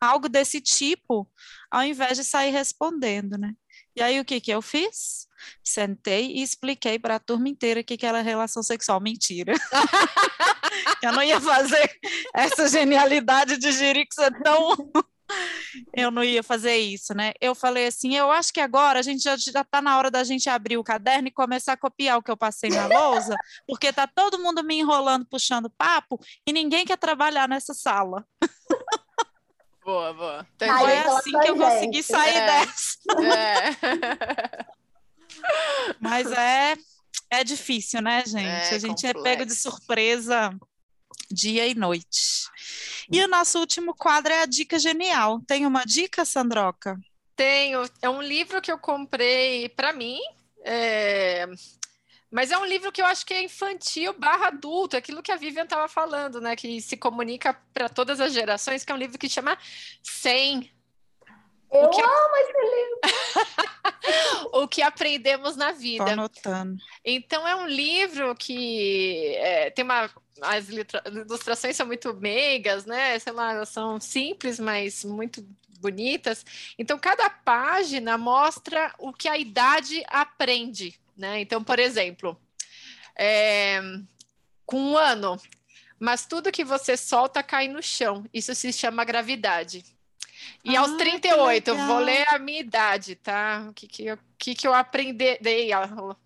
Algo 0.00 0.28
desse 0.28 0.60
tipo, 0.60 1.30
ao 1.70 1.84
invés 1.84 2.16
de 2.16 2.24
sair 2.24 2.50
respondendo, 2.50 3.38
né? 3.38 3.52
E 3.94 4.02
aí 4.02 4.18
o 4.18 4.24
que, 4.24 4.40
que 4.40 4.50
eu 4.50 4.62
fiz? 4.62 5.26
Sentei 5.62 6.32
e 6.32 6.42
expliquei 6.42 6.98
para 6.98 7.16
a 7.16 7.20
turma 7.20 7.48
inteira 7.48 7.80
o 7.80 7.84
que, 7.84 7.96
que 7.96 8.06
era 8.06 8.22
relação 8.22 8.62
sexual. 8.62 9.00
Mentira. 9.00 9.52
eu 11.02 11.12
não 11.12 11.22
ia 11.22 11.40
fazer 11.40 11.90
essa 12.34 12.68
genialidade 12.68 13.58
de 13.58 13.72
Jirix 13.72 14.16
é 14.18 14.30
tão 14.42 14.90
eu 15.94 16.10
não 16.10 16.22
ia 16.22 16.42
fazer 16.42 16.76
isso, 16.76 17.14
né? 17.14 17.32
Eu 17.40 17.54
falei 17.54 17.86
assim, 17.86 18.14
eu 18.14 18.30
acho 18.30 18.52
que 18.52 18.60
agora 18.60 18.98
a 18.98 19.02
gente 19.02 19.22
já 19.22 19.34
está 19.34 19.80
na 19.80 19.96
hora 19.96 20.10
da 20.10 20.24
gente 20.24 20.48
abrir 20.48 20.76
o 20.76 20.84
caderno 20.84 21.28
e 21.28 21.32
começar 21.32 21.72
a 21.74 21.76
copiar 21.76 22.18
o 22.18 22.22
que 22.22 22.30
eu 22.30 22.36
passei 22.36 22.70
na 22.70 22.86
lousa, 22.86 23.36
porque 23.66 23.92
tá 23.92 24.06
todo 24.06 24.38
mundo 24.38 24.62
me 24.62 24.78
enrolando, 24.78 25.26
puxando 25.26 25.70
papo, 25.70 26.20
e 26.46 26.52
ninguém 26.52 26.84
quer 26.84 26.98
trabalhar 26.98 27.48
nessa 27.48 27.74
sala. 27.74 28.24
Boa, 29.84 30.12
boa. 30.12 30.46
Então, 30.54 30.78
Foi 30.78 30.98
assim 30.98 31.30
que 31.40 31.48
eu 31.48 31.56
consegui 31.56 32.02
sair 32.02 32.36
é, 32.36 32.46
dessa. 32.46 32.98
É. 33.18 34.66
Mas 35.98 36.30
é, 36.30 36.76
é 37.28 37.42
difícil, 37.42 38.00
né, 38.00 38.22
gente? 38.24 38.46
É 38.46 38.74
a 38.74 38.78
gente 38.78 39.06
complexo. 39.06 39.20
é 39.20 39.22
pego 39.22 39.44
de 39.44 39.54
surpresa 39.56 40.56
dia 41.30 41.66
e 41.66 41.74
noite. 41.74 42.48
E 43.10 43.22
o 43.22 43.28
nosso 43.28 43.58
último 43.58 43.94
quadro 43.94 44.32
é 44.32 44.42
a 44.42 44.46
dica 44.46 44.78
genial. 44.78 45.40
Tem 45.46 45.66
uma 45.66 45.84
dica, 45.84 46.24
Sandroca? 46.24 46.98
Tenho. 47.36 47.82
É 48.00 48.08
um 48.08 48.22
livro 48.22 48.60
que 48.60 48.70
eu 48.70 48.78
comprei 48.78 49.68
para 49.68 49.92
mim. 49.92 50.18
É... 50.64 51.46
Mas 52.30 52.50
é 52.50 52.56
um 52.56 52.64
livro 52.64 52.90
que 52.90 53.02
eu 53.02 53.06
acho 53.06 53.26
que 53.26 53.34
é 53.34 53.42
infantil 53.42 54.14
barra 54.18 54.46
adulto, 54.46 54.96
aquilo 54.96 55.22
que 55.22 55.30
a 55.30 55.36
Vivian 55.36 55.64
estava 55.64 55.86
falando, 55.86 56.40
né? 56.40 56.56
Que 56.56 56.80
se 56.80 56.96
comunica 56.96 57.52
para 57.74 57.90
todas 57.90 58.20
as 58.20 58.32
gerações, 58.32 58.84
que 58.84 58.90
é 58.90 58.94
um 58.94 58.98
livro 58.98 59.18
que 59.18 59.28
chama 59.28 59.58
100. 60.02 60.70
Eu 61.72 61.90
que... 61.90 62.00
amo 62.00 62.36
esse 62.36 62.52
livro! 62.52 63.00
o 64.52 64.68
que 64.68 64.82
aprendemos 64.82 65.56
na 65.56 65.72
vida. 65.72 66.04
Estou 66.04 66.12
anotando. 66.12 66.76
Então, 67.04 67.48
é 67.48 67.56
um 67.56 67.66
livro 67.66 68.34
que 68.34 69.34
é, 69.36 69.70
tem 69.70 69.84
uma 69.84 70.10
as 70.40 70.68
ilustrações 70.68 71.76
são 71.76 71.86
muito 71.86 72.12
meigas, 72.14 72.84
né? 72.84 73.18
Sei 73.18 73.32
lá, 73.32 73.64
são 73.64 74.00
simples, 74.00 74.58
mas 74.58 75.04
muito 75.04 75.46
bonitas. 75.78 76.44
Então, 76.78 76.98
cada 76.98 77.28
página 77.30 78.18
mostra 78.18 78.94
o 78.98 79.12
que 79.12 79.28
a 79.28 79.38
idade 79.38 80.02
aprende, 80.08 80.98
né? 81.16 81.40
Então, 81.40 81.62
por 81.62 81.78
exemplo, 81.78 82.38
é, 83.16 83.80
com 84.66 84.80
um 84.80 84.96
ano, 84.96 85.40
mas 85.98 86.26
tudo 86.26 86.52
que 86.52 86.64
você 86.64 86.96
solta 86.96 87.42
cai 87.42 87.68
no 87.68 87.82
chão. 87.82 88.24
Isso 88.32 88.54
se 88.54 88.72
chama 88.72 89.04
gravidade. 89.04 89.84
E 90.64 90.76
ah, 90.76 90.80
aos 90.80 90.92
38, 90.92 91.74
vou 91.74 91.98
ler 91.98 92.26
a 92.28 92.38
minha 92.38 92.60
idade, 92.60 93.16
tá? 93.16 93.66
O 93.68 93.72
que, 93.72 93.86
que, 93.86 94.06
eu, 94.06 94.18
que, 94.38 94.54
que 94.54 94.66
eu 94.66 94.74
aprendi, 94.74 95.38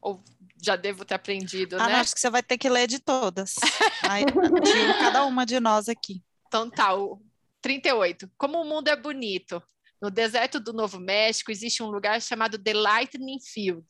ou 0.01 0.23
já 0.63 0.77
devo 0.77 1.05
ter 1.05 1.15
aprendido, 1.15 1.77
ah, 1.81 1.87
né? 1.87 1.95
acho 1.97 2.15
que 2.15 2.21
você 2.21 2.31
vai 2.31 2.43
ter 2.43 2.59
que 2.59 2.69
ler 2.69 2.87
de 2.87 2.99
todas. 2.99 3.55
Aí, 4.03 4.25
de 4.25 4.99
cada 4.99 5.25
uma 5.25 5.47
de 5.47 5.61
nós 5.61 5.89
aqui. 5.89 6.23
Então 6.49 6.69
tá, 6.71 6.95
o 6.95 7.21
38. 7.61 8.31
Como 8.37 8.61
o 8.61 8.65
mundo 8.65 8.89
é 8.89 8.97
bonito. 8.97 9.63
No 10.01 10.11
deserto 10.11 10.61
do 10.61 10.73
Novo 10.73 11.01
México 11.01 11.51
existe 11.51 11.83
um 11.83 11.91
lugar 11.91 12.21
chamado 12.21 12.59
The 12.59 12.75
Lightning 12.75 13.41
Field. 13.41 13.87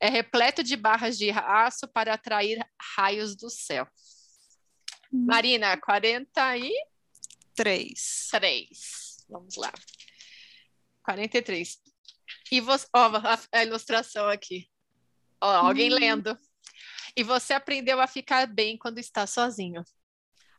É 0.00 0.08
repleto 0.08 0.62
de 0.62 0.76
barras 0.76 1.18
de 1.18 1.30
aço 1.30 1.86
para 1.88 2.14
atrair 2.14 2.64
raios 2.96 3.36
do 3.36 3.50
céu. 3.50 3.86
Hum. 5.12 5.26
Marina, 5.26 5.76
43. 5.76 6.72
Três. 7.54 8.30
Vamos 9.32 9.56
lá. 9.56 9.72
43. 11.02 11.78
E 12.50 12.60
você, 12.60 12.86
ó, 12.94 13.06
a, 13.16 13.40
a 13.52 13.64
ilustração 13.64 14.28
aqui. 14.28 14.68
Ó, 15.40 15.50
alguém 15.50 15.90
hum. 15.90 15.96
lendo. 15.96 16.38
E 17.16 17.22
você 17.22 17.54
aprendeu 17.54 18.00
a 18.00 18.06
ficar 18.06 18.46
bem 18.46 18.76
quando 18.76 18.98
está 18.98 19.26
sozinho. 19.26 19.82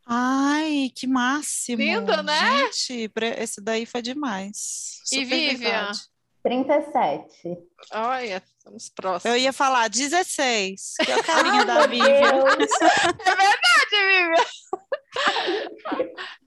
Ai, 0.06 0.90
que 0.94 1.06
máximo! 1.06 1.78
Lindo, 1.82 2.22
né? 2.22 2.70
Gente, 2.72 3.10
esse 3.38 3.60
daí 3.60 3.86
foi 3.86 4.02
demais. 4.02 5.00
Super 5.04 5.20
e 5.20 5.24
Vivian? 5.24 5.90
37. 6.42 7.56
Olha, 7.90 8.42
estamos 8.58 8.90
próximos. 8.90 9.34
Eu 9.34 9.40
ia 9.40 9.52
falar 9.52 9.88
16, 9.88 10.94
que 11.02 11.10
é 11.10 11.16
o 11.16 11.24
carinho 11.24 11.64
da 11.64 11.86
Vivian. 11.86 12.04
é 13.24 13.34
verdade, 13.34 13.96
Vivian. 14.10 14.44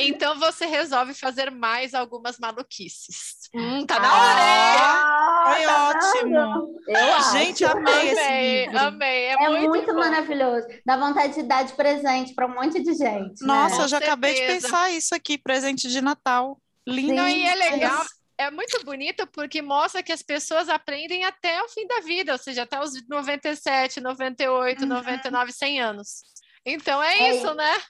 Então 0.00 0.38
você 0.38 0.66
resolve 0.66 1.14
fazer 1.14 1.50
mais 1.50 1.94
algumas 1.94 2.38
maluquices. 2.38 3.48
Hum, 3.54 3.86
tá 3.86 3.98
na 3.98 4.12
hora! 4.12 4.42
Ah, 4.42 5.54
Foi 5.54 5.64
tá 5.64 5.88
ótimo! 5.88 6.78
Eu 6.88 7.32
Gente, 7.32 7.64
acho. 7.64 7.76
amei, 7.76 7.94
amei 7.94 8.10
esse 8.10 8.64
livro. 8.64 8.78
Amei, 8.78 9.24
é, 9.24 9.32
é 9.32 9.48
muito, 9.48 9.68
muito 9.68 9.94
maravilhoso. 9.94 10.66
Dá 10.84 10.96
vontade 10.96 11.34
de 11.34 11.42
dar 11.42 11.64
de 11.64 11.72
presente 11.72 12.34
para 12.34 12.46
um 12.46 12.54
monte 12.54 12.82
de 12.82 12.92
gente. 12.94 13.40
Né? 13.40 13.46
Nossa, 13.46 13.78
né? 13.78 13.84
eu 13.84 13.88
já 13.88 13.98
acabei 13.98 14.34
de 14.34 14.40
pensar 14.46 14.90
isso 14.90 15.14
aqui, 15.14 15.38
presente 15.38 15.88
de 15.88 16.00
Natal. 16.00 16.58
Lindo. 16.86 17.14
Não, 17.14 17.28
e 17.28 17.42
é 17.42 17.54
legal, 17.54 18.04
é 18.38 18.50
muito 18.52 18.82
bonito 18.84 19.26
porque 19.26 19.60
mostra 19.60 20.02
que 20.02 20.12
as 20.12 20.22
pessoas 20.22 20.68
aprendem 20.68 21.24
até 21.24 21.60
o 21.62 21.68
fim 21.68 21.86
da 21.86 22.00
vida, 22.00 22.32
ou 22.32 22.38
seja, 22.38 22.62
até 22.62 22.80
os 22.80 23.06
97, 23.08 24.00
98, 24.00 24.82
uhum. 24.82 24.88
99, 24.88 25.52
100 25.52 25.80
anos. 25.80 26.22
Então 26.64 27.02
é, 27.02 27.18
é 27.18 27.36
isso, 27.36 27.52
né? 27.54 27.82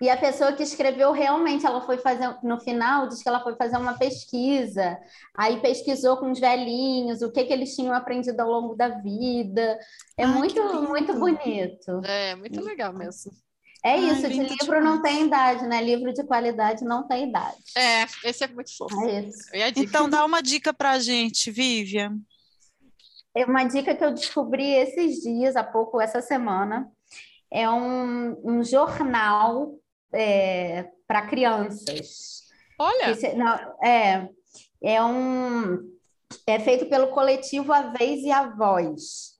E 0.00 0.08
a 0.08 0.16
pessoa 0.16 0.52
que 0.52 0.62
escreveu 0.62 1.10
realmente, 1.10 1.66
ela 1.66 1.80
foi 1.80 1.98
fazer, 1.98 2.36
no 2.42 2.60
final, 2.60 3.08
diz 3.08 3.20
que 3.20 3.28
ela 3.28 3.42
foi 3.42 3.56
fazer 3.56 3.76
uma 3.76 3.98
pesquisa, 3.98 4.96
aí 5.36 5.60
pesquisou 5.60 6.16
com 6.18 6.30
os 6.30 6.38
velhinhos, 6.38 7.20
o 7.20 7.32
que, 7.32 7.44
que 7.44 7.52
eles 7.52 7.74
tinham 7.74 7.92
aprendido 7.92 8.38
ao 8.40 8.48
longo 8.48 8.76
da 8.76 8.88
vida. 8.88 9.76
É 10.16 10.24
Ai, 10.24 10.32
muito, 10.32 10.62
muito 10.88 11.14
bonito. 11.18 12.00
É, 12.04 12.36
muito 12.36 12.60
legal 12.60 12.92
mesmo. 12.92 13.32
É 13.84 13.96
isso, 13.96 14.26
Ai, 14.26 14.32
de 14.32 14.38
livro 14.38 14.56
demais. 14.56 14.84
não 14.84 15.02
tem 15.02 15.26
idade, 15.26 15.66
né? 15.66 15.82
Livro 15.82 16.12
de 16.12 16.24
qualidade 16.24 16.84
não 16.84 17.06
tem 17.06 17.28
idade. 17.28 17.56
É, 17.76 18.04
esse 18.24 18.44
é 18.44 18.48
muito 18.48 18.76
fofo. 18.76 18.94
É 19.04 19.20
isso. 19.20 19.48
Então 19.76 20.08
dá 20.08 20.24
uma 20.24 20.40
dica 20.40 20.72
pra 20.72 20.98
gente, 21.00 21.50
Vivian. 21.50 22.18
É 23.34 23.44
uma 23.44 23.64
dica 23.64 23.94
que 23.94 24.04
eu 24.04 24.12
descobri 24.12 24.74
esses 24.74 25.22
dias, 25.22 25.56
há 25.56 25.64
pouco, 25.64 26.00
essa 26.00 26.20
semana. 26.20 26.90
É 27.50 27.68
um, 27.68 28.36
um 28.44 28.64
jornal 28.64 29.74
é, 30.12 30.88
para 31.06 31.26
crianças. 31.26 32.42
Olha! 32.78 33.16
Que, 33.16 33.32
não, 33.34 33.54
é, 33.82 34.28
é 34.82 35.02
um 35.02 35.98
é 36.46 36.58
feito 36.58 36.86
pelo 36.86 37.08
coletivo 37.08 37.72
A 37.72 37.82
Vez 37.82 38.22
e 38.22 38.30
a 38.30 38.48
Voz, 38.48 39.38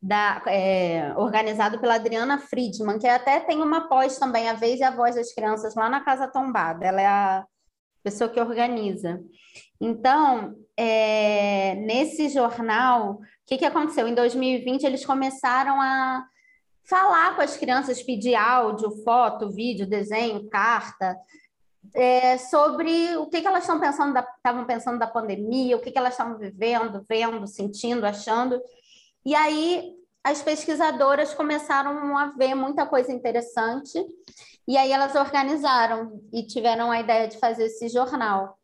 da, 0.00 0.42
é, 0.46 1.12
organizado 1.16 1.78
pela 1.78 1.94
Adriana 1.94 2.38
Friedman, 2.38 2.98
que 2.98 3.06
até 3.06 3.40
tem 3.40 3.62
uma 3.62 3.88
pós 3.88 4.18
também, 4.18 4.48
A 4.48 4.54
Vez 4.54 4.80
e 4.80 4.82
a 4.82 4.90
Voz 4.90 5.14
das 5.14 5.32
Crianças, 5.32 5.74
lá 5.74 5.88
na 5.88 6.00
Casa 6.00 6.28
Tombada. 6.28 6.84
Ela 6.84 7.00
é 7.00 7.06
a 7.06 7.46
pessoa 8.02 8.28
que 8.28 8.40
organiza. 8.40 9.22
Então, 9.80 10.54
é, 10.76 11.74
nesse 11.76 12.28
jornal, 12.28 13.12
o 13.12 13.20
que, 13.46 13.58
que 13.58 13.64
aconteceu? 13.64 14.08
Em 14.08 14.14
2020, 14.14 14.84
eles 14.84 15.04
começaram 15.04 15.80
a 15.80 16.24
falar 16.84 17.34
com 17.34 17.42
as 17.42 17.56
crianças, 17.56 18.02
pedir 18.02 18.34
áudio, 18.34 18.90
foto, 19.02 19.50
vídeo, 19.50 19.86
desenho, 19.86 20.48
carta, 20.48 21.16
é, 21.94 22.38
sobre 22.38 23.16
o 23.16 23.26
que, 23.26 23.40
que 23.40 23.46
elas 23.46 23.64
estão 23.64 23.80
pensando, 23.80 24.18
estavam 24.18 24.64
pensando 24.64 24.98
da 24.98 25.06
pandemia, 25.06 25.76
o 25.76 25.80
que, 25.80 25.90
que 25.90 25.98
elas 25.98 26.14
estavam 26.14 26.38
vivendo, 26.38 27.04
vendo, 27.08 27.46
sentindo, 27.46 28.04
achando. 28.04 28.60
E 29.24 29.34
aí 29.34 29.94
as 30.22 30.42
pesquisadoras 30.42 31.34
começaram 31.34 32.16
a 32.16 32.28
ver 32.28 32.54
muita 32.54 32.86
coisa 32.86 33.12
interessante, 33.12 34.02
e 34.66 34.76
aí 34.78 34.90
elas 34.90 35.14
organizaram 35.14 36.20
e 36.32 36.46
tiveram 36.46 36.90
a 36.90 37.00
ideia 37.00 37.28
de 37.28 37.38
fazer 37.38 37.64
esse 37.64 37.88
jornal. 37.88 38.58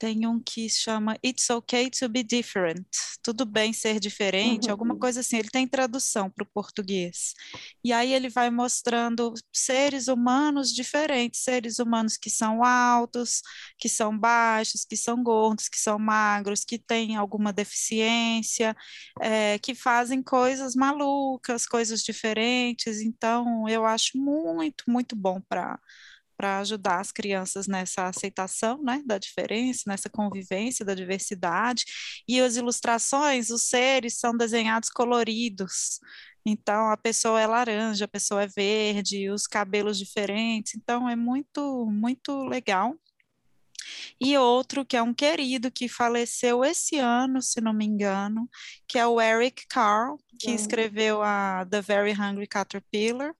tem 0.00 0.26
um 0.26 0.40
que 0.42 0.66
chama 0.70 1.18
It's 1.22 1.50
Okay 1.50 1.90
to 1.90 2.08
Be 2.08 2.22
Different. 2.22 2.86
Tudo 3.22 3.44
bem 3.44 3.70
ser 3.70 4.00
diferente, 4.00 4.64
uhum. 4.64 4.70
alguma 4.72 4.98
coisa 4.98 5.20
assim. 5.20 5.36
Ele 5.36 5.50
tem 5.50 5.68
tradução 5.68 6.30
para 6.30 6.42
o 6.42 6.48
português. 6.54 7.34
E 7.84 7.92
aí 7.92 8.14
ele 8.14 8.30
vai 8.30 8.48
mostrando 8.50 9.34
seres 9.52 10.08
humanos 10.08 10.72
diferentes, 10.72 11.42
seres 11.44 11.78
humanos 11.78 12.16
que 12.16 12.30
são 12.30 12.64
altos, 12.64 13.42
que 13.78 13.90
são 13.90 14.18
baixos, 14.18 14.86
que 14.86 14.96
são 14.96 15.22
gordos, 15.22 15.68
que 15.68 15.78
são 15.78 15.98
magros, 15.98 16.64
que 16.64 16.78
têm 16.78 17.16
alguma 17.16 17.52
deficiência, 17.52 18.74
é, 19.20 19.58
que 19.58 19.74
fazem 19.74 20.22
coisas 20.22 20.74
malucas, 20.74 21.66
coisas 21.66 22.02
diferentes. 22.02 23.02
Então, 23.02 23.68
eu 23.68 23.84
acho 23.84 24.16
muito, 24.16 24.84
muito 24.88 25.14
bom 25.14 25.42
para 25.42 25.78
para 26.40 26.58
ajudar 26.60 27.00
as 27.00 27.12
crianças 27.12 27.66
nessa 27.66 28.06
aceitação 28.06 28.82
né, 28.82 29.02
da 29.04 29.18
diferença, 29.18 29.82
nessa 29.86 30.08
convivência 30.08 30.82
da 30.86 30.94
diversidade. 30.94 31.84
E 32.26 32.40
as 32.40 32.56
ilustrações, 32.56 33.50
os 33.50 33.68
seres 33.68 34.18
são 34.18 34.34
desenhados 34.34 34.88
coloridos. 34.88 36.00
Então, 36.42 36.88
a 36.88 36.96
pessoa 36.96 37.38
é 37.38 37.46
laranja, 37.46 38.06
a 38.06 38.08
pessoa 38.08 38.44
é 38.44 38.46
verde, 38.46 39.30
os 39.30 39.46
cabelos 39.46 39.98
diferentes. 39.98 40.74
Então, 40.74 41.06
é 41.06 41.14
muito, 41.14 41.84
muito 41.90 42.42
legal. 42.44 42.96
E 44.20 44.36
outro 44.36 44.84
que 44.84 44.96
é 44.96 45.02
um 45.02 45.14
querido 45.14 45.70
que 45.70 45.88
faleceu 45.88 46.64
esse 46.64 46.98
ano, 46.98 47.40
se 47.40 47.60
não 47.60 47.72
me 47.72 47.84
engano, 47.84 48.48
que 48.86 48.98
é 48.98 49.06
o 49.06 49.20
Eric 49.20 49.66
Carl, 49.68 50.18
que 50.38 50.50
escreveu 50.50 51.22
a 51.22 51.66
The 51.70 51.82
Very 51.82 52.12
Hungry 52.12 52.46
Caterpillar. 52.46 53.34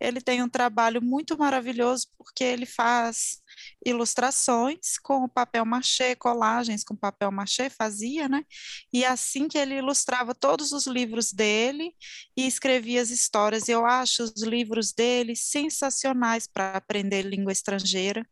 Ele 0.00 0.20
tem 0.20 0.42
um 0.42 0.48
trabalho 0.48 1.02
muito 1.02 1.36
maravilhoso 1.36 2.08
porque 2.16 2.42
ele 2.42 2.66
faz 2.66 3.42
ilustrações 3.84 4.98
com 5.02 5.28
papel 5.28 5.64
machê, 5.64 6.14
colagens 6.16 6.84
com 6.84 6.96
papel 6.96 7.30
machê, 7.30 7.70
fazia, 7.70 8.28
né? 8.28 8.44
E 8.92 9.04
assim 9.04 9.48
que 9.48 9.58
ele 9.58 9.76
ilustrava 9.76 10.34
todos 10.34 10.72
os 10.72 10.86
livros 10.86 11.32
dele 11.32 11.94
e 12.36 12.46
escrevia 12.46 13.02
as 13.02 13.10
histórias. 13.10 13.68
Eu 13.68 13.84
acho 13.86 14.22
os 14.24 14.42
livros 14.42 14.92
dele 14.92 15.36
sensacionais 15.36 16.46
para 16.46 16.76
aprender 16.76 17.22
língua 17.22 17.52
estrangeira, 17.52 18.26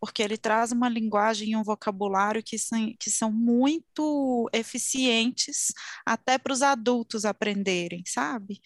porque 0.00 0.22
ele 0.22 0.36
traz 0.36 0.72
uma 0.72 0.88
linguagem 0.88 1.50
e 1.52 1.56
um 1.56 1.62
vocabulário 1.64 2.42
que 2.42 2.58
são, 2.58 2.94
que 2.98 3.10
são 3.10 3.32
muito 3.32 4.48
eficientes 4.52 5.72
até 6.04 6.38
para 6.38 6.52
os 6.52 6.62
adultos 6.62 7.24
aprenderem, 7.24 8.02
sabe? 8.06 8.60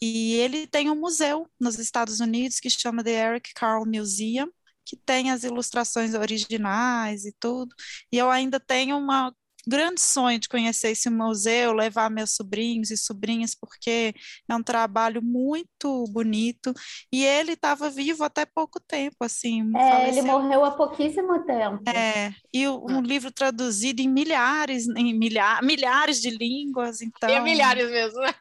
E 0.00 0.34
ele 0.36 0.66
tem 0.66 0.90
um 0.90 0.98
museu 0.98 1.46
nos 1.60 1.78
Estados 1.78 2.20
Unidos 2.20 2.58
que 2.58 2.70
chama 2.70 3.04
The 3.04 3.10
Eric 3.12 3.54
Carle 3.54 3.86
Museum, 3.88 4.50
que 4.90 4.96
tem 4.96 5.30
as 5.30 5.44
ilustrações 5.44 6.14
originais 6.14 7.24
e 7.24 7.32
tudo. 7.38 7.74
E 8.10 8.18
eu 8.18 8.28
ainda 8.28 8.58
tenho 8.58 8.98
uma 8.98 9.32
grande 9.70 10.00
sonho 10.00 10.38
de 10.38 10.48
conhecer 10.48 10.88
esse 10.88 11.08
museu, 11.08 11.72
levar 11.72 12.10
meus 12.10 12.34
sobrinhos 12.34 12.90
e 12.90 12.96
sobrinhas, 12.96 13.54
porque 13.54 14.12
é 14.48 14.54
um 14.54 14.62
trabalho 14.62 15.22
muito 15.22 16.04
bonito. 16.12 16.74
E 17.12 17.24
ele 17.24 17.52
estava 17.52 17.88
vivo 17.88 18.24
até 18.24 18.44
pouco 18.44 18.80
tempo, 18.80 19.16
assim. 19.20 19.70
É, 19.76 19.90
faleceu. 19.90 20.08
ele 20.08 20.22
morreu 20.22 20.64
há 20.64 20.72
pouquíssimo 20.72 21.44
tempo. 21.44 21.82
É, 21.88 22.32
e 22.52 22.68
um 22.68 23.00
livro 23.00 23.30
traduzido 23.30 24.02
em 24.02 24.08
milhares, 24.08 24.88
em 24.88 25.16
milha, 25.16 25.60
milhares 25.62 26.20
de 26.20 26.30
línguas, 26.30 27.00
então... 27.00 27.30
E 27.30 27.40
milhares 27.40 27.88
mesmo, 27.88 28.20
né? 28.20 28.34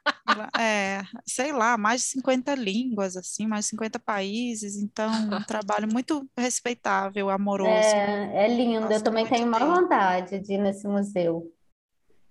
É, 0.60 1.02
sei 1.26 1.52
lá, 1.52 1.78
mais 1.78 2.02
de 2.02 2.08
50 2.08 2.56
línguas, 2.56 3.16
assim, 3.16 3.46
mais 3.46 3.66
de 3.66 3.70
50 3.72 4.00
países, 4.00 4.76
então 4.76 5.12
um 5.12 5.44
trabalho 5.46 5.88
muito 5.92 6.28
respeitável, 6.38 7.30
amoroso. 7.30 7.72
É, 7.72 8.46
é 8.46 8.48
lindo, 8.48 8.92
eu 8.92 9.04
também 9.04 9.26
tenho 9.28 9.46
uma 9.46 9.60
vontade 9.60 10.40
de 10.40 10.54
ir 10.54 10.58
nesse 10.58 10.88
museu. 10.88 11.19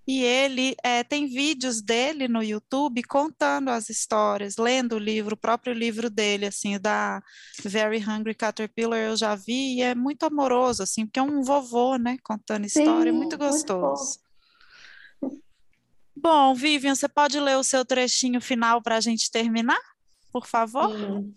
E 0.07 0.25
ele 0.25 0.75
é, 0.83 1.05
tem 1.05 1.27
vídeos 1.27 1.83
dele 1.83 2.29
no 2.29 2.43
YouTube 2.43 3.03
contando 3.03 3.69
as 3.69 3.91
histórias, 3.91 4.57
lendo 4.57 4.95
o 4.95 4.99
livro, 4.99 5.35
o 5.35 5.39
próprio 5.39 5.75
livro 5.75 6.09
dele, 6.09 6.47
assim, 6.47 6.79
da 6.81 7.23
Very 7.63 8.03
Hungry 8.03 8.35
Caterpillar, 8.35 9.01
eu 9.01 9.17
já 9.17 9.35
vi, 9.35 9.77
e 9.77 9.83
é 9.83 9.95
muito 9.95 10.25
amoroso, 10.25 10.83
assim, 10.83 11.05
porque 11.05 11.21
é 11.21 11.23
um 11.23 11.43
vovô, 11.43 11.97
né, 11.97 12.17
contando 12.23 12.65
história, 12.65 13.13
Sim, 13.13 13.19
muito 13.19 13.37
gostoso. 13.37 14.19
Muito 15.21 15.43
bom. 16.17 16.51
bom, 16.51 16.55
Vivian, 16.55 16.95
você 16.95 17.07
pode 17.07 17.39
ler 17.39 17.59
o 17.59 17.63
seu 17.63 17.85
trechinho 17.85 18.41
final 18.41 18.81
para 18.81 18.97
a 18.97 19.01
gente 19.01 19.31
terminar, 19.31 19.81
por 20.33 20.47
favor? 20.47 20.91
Sim. 20.91 21.35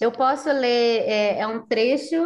Eu 0.00 0.12
posso 0.12 0.48
ler, 0.48 1.02
é, 1.08 1.40
é 1.40 1.46
um 1.46 1.66
trecho 1.66 2.24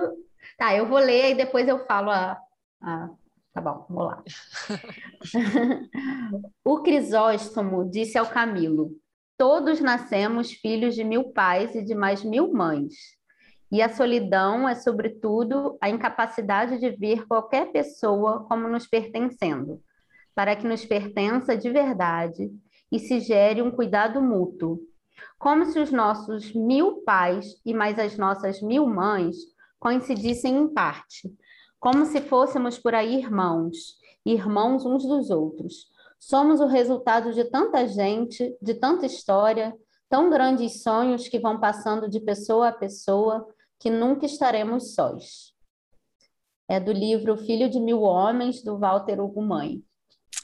Tá, 0.56 0.74
eu 0.74 0.86
vou 0.86 0.98
ler 0.98 1.32
e 1.32 1.34
depois 1.34 1.68
eu 1.68 1.84
falo 1.86 2.10
a, 2.10 2.38
a... 2.80 3.10
Tá 3.56 3.62
bom, 3.62 3.86
vamos 3.88 4.04
lá. 4.04 4.22
o 6.62 6.82
Crisóstomo 6.82 7.90
disse 7.90 8.18
ao 8.18 8.26
Camilo: 8.26 8.90
Todos 9.38 9.80
nascemos 9.80 10.52
filhos 10.52 10.94
de 10.94 11.02
mil 11.02 11.32
pais 11.32 11.74
e 11.74 11.82
de 11.82 11.94
mais 11.94 12.22
mil 12.22 12.52
mães. 12.52 12.92
E 13.72 13.80
a 13.80 13.88
solidão 13.88 14.68
é, 14.68 14.74
sobretudo, 14.74 15.78
a 15.80 15.88
incapacidade 15.88 16.78
de 16.78 16.90
ver 16.90 17.26
qualquer 17.26 17.72
pessoa 17.72 18.44
como 18.44 18.68
nos 18.68 18.86
pertencendo, 18.86 19.80
para 20.34 20.54
que 20.54 20.66
nos 20.66 20.84
pertença 20.84 21.56
de 21.56 21.70
verdade 21.70 22.50
e 22.92 22.98
se 22.98 23.20
gere 23.20 23.62
um 23.62 23.70
cuidado 23.70 24.20
mútuo. 24.20 24.80
Como 25.38 25.64
se 25.64 25.78
os 25.78 25.90
nossos 25.90 26.52
mil 26.52 27.02
pais 27.06 27.58
e 27.64 27.72
mais 27.72 27.98
as 27.98 28.18
nossas 28.18 28.60
mil 28.60 28.86
mães 28.86 29.34
coincidissem 29.80 30.58
em 30.58 30.68
parte, 30.68 31.34
como 31.86 32.04
se 32.04 32.20
fôssemos 32.20 32.80
por 32.80 32.96
aí 32.96 33.14
irmãos, 33.14 33.96
irmãos 34.24 34.84
uns 34.84 35.04
dos 35.04 35.30
outros. 35.30 35.86
Somos 36.18 36.58
o 36.58 36.66
resultado 36.66 37.32
de 37.32 37.44
tanta 37.44 37.86
gente, 37.86 38.56
de 38.60 38.74
tanta 38.74 39.06
história, 39.06 39.72
tão 40.08 40.28
grandes 40.28 40.82
sonhos 40.82 41.28
que 41.28 41.38
vão 41.38 41.60
passando 41.60 42.10
de 42.10 42.18
pessoa 42.18 42.70
a 42.70 42.72
pessoa, 42.72 43.46
que 43.78 43.88
nunca 43.88 44.26
estaremos 44.26 44.96
sós. 44.96 45.54
É 46.68 46.80
do 46.80 46.90
livro 46.90 47.36
Filho 47.36 47.70
de 47.70 47.78
Mil 47.78 48.00
Homens, 48.00 48.64
do 48.64 48.76
Walter 48.76 49.20
Hugo 49.20 49.42
Mãe. 49.42 49.80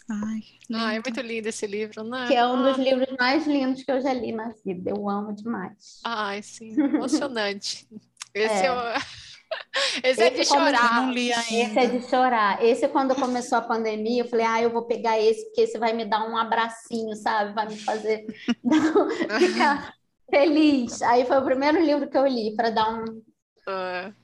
Ai, 0.09 0.41
ah, 0.73 0.95
é 0.95 1.03
muito 1.05 1.21
lindo 1.23 1.49
esse 1.49 1.67
livro, 1.67 2.05
né? 2.05 2.29
Que 2.29 2.37
é 2.37 2.47
um 2.47 2.63
dos 2.63 2.79
livros 2.79 3.09
mais 3.19 3.49
lindos 3.49 3.83
que 3.83 3.91
eu 3.91 4.01
já 4.01 4.13
li 4.13 4.31
na 4.31 4.53
vida. 4.65 4.91
Eu 4.91 5.11
amo 5.11 5.35
demais. 5.35 5.99
Ai, 6.05 6.41
sim, 6.41 6.71
emocionante. 6.79 7.89
Esse 8.33 8.63
é, 8.63 8.67
é 8.67 8.73
o... 8.73 9.32
Esse, 10.03 10.23
é 10.23 10.31
de 10.31 10.45
chorar. 10.45 11.03
Não 11.03 11.13
li 11.13 11.33
ainda. 11.33 11.71
Esse 11.71 11.79
é 11.79 11.87
de 11.87 12.09
chorar. 12.09 12.65
Esse, 12.65 12.89
quando 12.89 13.15
começou 13.15 13.59
a 13.59 13.63
pandemia, 13.63 14.23
eu 14.23 14.29
falei, 14.29 14.47
ah, 14.47 14.63
eu 14.63 14.71
vou 14.71 14.83
pegar 14.83 15.19
esse, 15.19 15.45
porque 15.47 15.63
esse 15.63 15.79
vai 15.79 15.93
me 15.93 16.05
dar 16.05 16.29
um 16.29 16.37
abracinho, 16.37 17.15
sabe? 17.17 17.55
Vai 17.55 17.69
me 17.69 17.77
fazer 17.79 18.27
ficar 19.39 19.95
feliz. 20.31 21.03
Aí 21.03 21.25
foi 21.27 21.39
o 21.39 21.45
primeiro 21.45 21.81
livro 21.81 22.09
que 22.09 22.19
eu 22.19 22.27
li 22.27 22.55
para 22.57 22.71
dar 22.71 22.89
um. 22.91 23.05
Uh, 23.05 24.15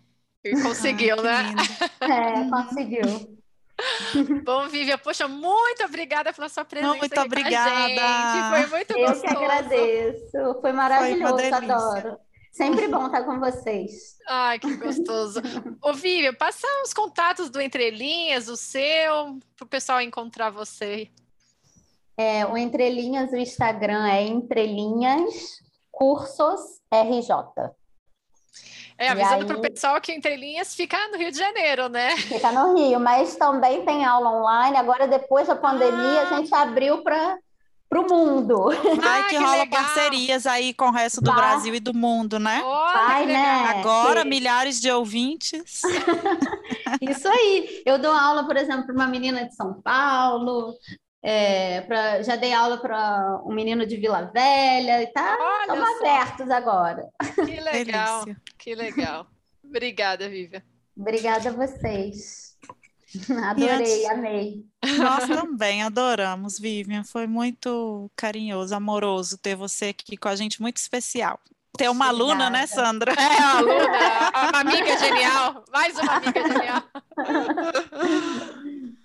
e 0.44 0.52
conseguiu, 0.62 1.16
ah, 1.20 1.22
né? 1.22 1.54
É, 2.00 2.50
conseguiu. 2.50 3.38
Bom, 4.44 4.68
Vivian, 4.68 4.98
poxa, 4.98 5.28
muito 5.28 5.84
obrigada 5.84 6.32
pela 6.32 6.48
sua 6.48 6.64
presença. 6.64 6.92
Não, 6.92 6.98
muito 6.98 7.20
obrigada. 7.20 8.50
Foi 8.50 8.66
muito 8.66 8.90
eu 8.92 9.06
gostoso. 9.06 9.24
Eu 9.24 9.38
que 9.38 9.44
agradeço. 9.44 10.60
Foi 10.60 10.72
maravilhoso, 10.72 11.38
Foi 11.38 11.52
adoro. 11.52 12.18
Sempre 12.58 12.88
bom 12.88 13.06
estar 13.06 13.22
com 13.22 13.38
vocês. 13.38 14.18
Ai, 14.28 14.58
que 14.58 14.74
gostoso. 14.78 15.40
Ô, 15.80 15.92
Vivian, 15.92 16.34
passa 16.34 16.66
os 16.84 16.92
contatos 16.92 17.50
do 17.50 17.60
Entrelinhas, 17.60 18.48
o 18.48 18.56
seu, 18.56 19.38
para 19.56 19.64
o 19.64 19.66
pessoal 19.66 20.00
encontrar 20.00 20.50
você. 20.50 21.08
É, 22.16 22.44
o 22.44 22.58
Entrelinhas, 22.58 23.30
o 23.30 23.36
Instagram 23.36 24.08
é 24.08 24.24
Entrelinhas 24.24 25.62
Cursos 25.92 26.80
RJ. 26.92 27.70
É, 28.98 29.08
avisando 29.10 29.46
para 29.46 29.58
o 29.58 29.60
pessoal 29.60 30.00
que 30.00 30.12
Entrelinhas 30.12 30.74
fica 30.74 30.98
no 31.12 31.16
Rio 31.16 31.30
de 31.30 31.38
Janeiro, 31.38 31.88
né? 31.88 32.16
Fica 32.16 32.50
no 32.50 32.76
Rio, 32.76 32.98
mas 32.98 33.36
também 33.36 33.84
tem 33.84 34.04
aula 34.04 34.32
online. 34.32 34.76
Agora, 34.76 35.06
depois 35.06 35.46
da 35.46 35.54
pandemia, 35.54 36.22
ah. 36.22 36.28
a 36.28 36.36
gente 36.36 36.52
abriu 36.52 37.04
para 37.04 37.38
para 37.88 38.00
o 38.00 38.06
mundo. 38.06 38.70
Vai 39.00 39.24
que, 39.24 39.28
que 39.30 39.36
rola 39.36 39.62
legal. 39.62 39.82
parcerias 39.82 40.46
aí 40.46 40.74
com 40.74 40.88
o 40.88 40.92
resto 40.92 41.20
do 41.20 41.32
Vai. 41.32 41.36
Brasil 41.36 41.74
e 41.74 41.80
do 41.80 41.94
mundo, 41.94 42.38
né? 42.38 42.60
Vai, 42.62 43.26
né? 43.26 43.64
Agora, 43.76 44.22
que... 44.22 44.28
milhares 44.28 44.80
de 44.80 44.90
ouvintes. 44.90 45.82
Isso 47.00 47.28
aí. 47.28 47.82
Eu 47.86 47.98
dou 47.98 48.12
aula, 48.12 48.44
por 48.46 48.56
exemplo, 48.56 48.86
para 48.86 48.94
uma 48.94 49.06
menina 49.06 49.46
de 49.46 49.54
São 49.54 49.80
Paulo, 49.80 50.74
é, 51.22 51.80
pra, 51.82 52.22
já 52.22 52.36
dei 52.36 52.52
aula 52.52 52.78
para 52.78 53.40
um 53.44 53.54
menino 53.54 53.86
de 53.86 53.96
Vila 53.96 54.30
Velha, 54.32 55.02
e 55.02 55.06
tá, 55.08 55.36
estamos 55.62 55.88
abertos 56.00 56.50
agora. 56.50 57.08
Que 57.34 57.60
legal, 57.60 58.24
que 58.58 58.74
legal. 58.74 59.26
Obrigada, 59.64 60.28
Vivian. 60.28 60.62
Obrigada 60.96 61.50
a 61.50 61.52
vocês. 61.52 62.47
Adorei, 63.44 63.72
antes... 63.72 64.04
amei. 64.10 64.66
Nós 64.98 65.26
também 65.26 65.82
adoramos, 65.82 66.58
Vivian. 66.58 67.04
Foi 67.04 67.26
muito 67.26 68.10
carinhoso, 68.14 68.74
amoroso 68.74 69.38
ter 69.38 69.56
você 69.56 69.86
aqui 69.86 70.16
com 70.16 70.28
a 70.28 70.36
gente, 70.36 70.60
muito 70.60 70.76
especial. 70.76 71.40
Ter 71.76 71.88
uma 71.88 72.10
Obrigada. 72.10 72.32
aluna, 72.32 72.50
né, 72.50 72.66
Sandra? 72.66 73.12
É, 73.12 73.36
uma 73.38 73.58
aluna, 73.58 74.30
uma 74.50 74.60
amiga 74.60 74.98
genial. 74.98 75.64
Mais 75.72 75.96
uma 75.96 76.12
amiga 76.12 76.42
genial. 76.42 76.82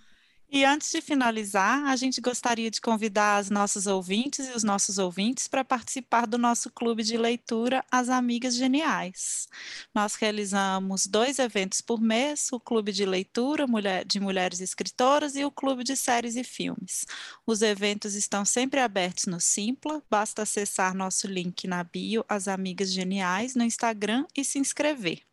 E 0.55 0.63
antes 0.65 0.91
de 0.91 1.01
finalizar, 1.01 1.84
a 1.88 1.95
gente 1.95 2.21
gostaria 2.21 2.69
de 2.69 2.80
convidar 2.80 3.38
as 3.38 3.49
nossas 3.49 3.88
ouvintes 3.88 4.47
e 4.47 4.51
os 4.51 4.63
nossos 4.63 4.99
ouvintes 4.99 5.47
para 5.47 5.65
participar 5.65 6.27
do 6.27 6.38
nosso 6.38 6.69
clube 6.69 7.01
de 7.01 7.17
leitura 7.17 7.84
As 7.89 8.07
Amigas 8.07 8.53
Geniais. 8.53 9.47
Nós 9.95 10.13
realizamos 10.13 11.07
dois 11.07 11.39
eventos 11.39 11.81
por 11.81 11.99
mês: 11.99 12.49
o 12.51 12.59
Clube 12.59 12.91
de 12.91 13.03
Leitura 13.03 13.65
de 14.05 14.19
Mulheres 14.19 14.61
Escritoras 14.61 15.35
e 15.35 15.43
o 15.43 15.49
Clube 15.49 15.84
de 15.84 15.95
Séries 15.95 16.35
e 16.35 16.43
Filmes. 16.43 17.07
Os 17.47 17.63
eventos 17.63 18.13
estão 18.13 18.45
sempre 18.45 18.80
abertos 18.80 19.25
no 19.25 19.39
Simpla, 19.39 20.03
basta 20.07 20.43
acessar 20.43 20.93
nosso 20.93 21.25
link 21.25 21.65
na 21.65 21.84
bio 21.84 22.23
As 22.30 22.47
Amigas 22.47 22.93
Geniais 22.93 23.55
no 23.55 23.63
Instagram 23.63 24.27
e 24.38 24.45
se 24.45 24.59
inscrever. 24.59 25.23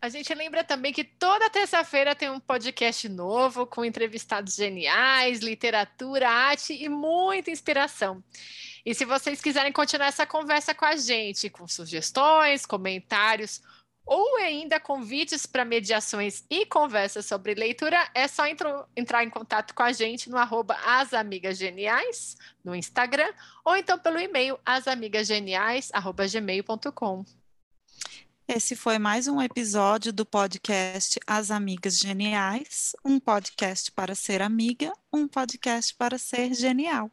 A 0.00 0.08
gente 0.08 0.32
lembra 0.32 0.62
também 0.62 0.92
que 0.92 1.02
toda 1.02 1.50
terça-feira 1.50 2.14
tem 2.14 2.30
um 2.30 2.38
podcast 2.38 3.08
novo 3.08 3.66
com 3.66 3.84
entrevistados 3.84 4.54
geniais, 4.54 5.40
literatura, 5.40 6.30
arte 6.30 6.72
e 6.72 6.88
muita 6.88 7.50
inspiração. 7.50 8.22
E 8.86 8.94
se 8.94 9.04
vocês 9.04 9.40
quiserem 9.40 9.72
continuar 9.72 10.06
essa 10.06 10.24
conversa 10.24 10.72
com 10.72 10.84
a 10.84 10.94
gente, 10.94 11.50
com 11.50 11.66
sugestões, 11.66 12.64
comentários 12.64 13.60
ou 14.06 14.36
ainda 14.36 14.78
convites 14.80 15.46
para 15.46 15.64
mediações 15.64 16.44
e 16.48 16.64
conversas 16.64 17.26
sobre 17.26 17.54
leitura, 17.54 18.08
é 18.14 18.28
só 18.28 18.44
entrar 18.96 19.24
em 19.24 19.28
contato 19.28 19.74
com 19.74 19.82
a 19.82 19.92
gente 19.92 20.30
no 20.30 20.38
arroba 20.38 20.76
asamigasgeniais, 20.86 22.36
no 22.64 22.74
Instagram, 22.74 23.30
ou 23.64 23.76
então 23.76 23.98
pelo 23.98 24.18
e-mail 24.18 24.58
asamigasgeniais.gmail.com. 24.64 27.47
Esse 28.50 28.74
foi 28.74 28.98
mais 28.98 29.28
um 29.28 29.42
episódio 29.42 30.10
do 30.10 30.24
podcast 30.24 31.20
As 31.26 31.50
Amigas 31.50 31.98
Geniais, 31.98 32.96
um 33.04 33.20
podcast 33.20 33.92
para 33.92 34.14
ser 34.14 34.40
amiga, 34.40 34.90
um 35.12 35.28
podcast 35.28 35.94
para 35.94 36.16
ser 36.16 36.54
genial. 36.54 37.10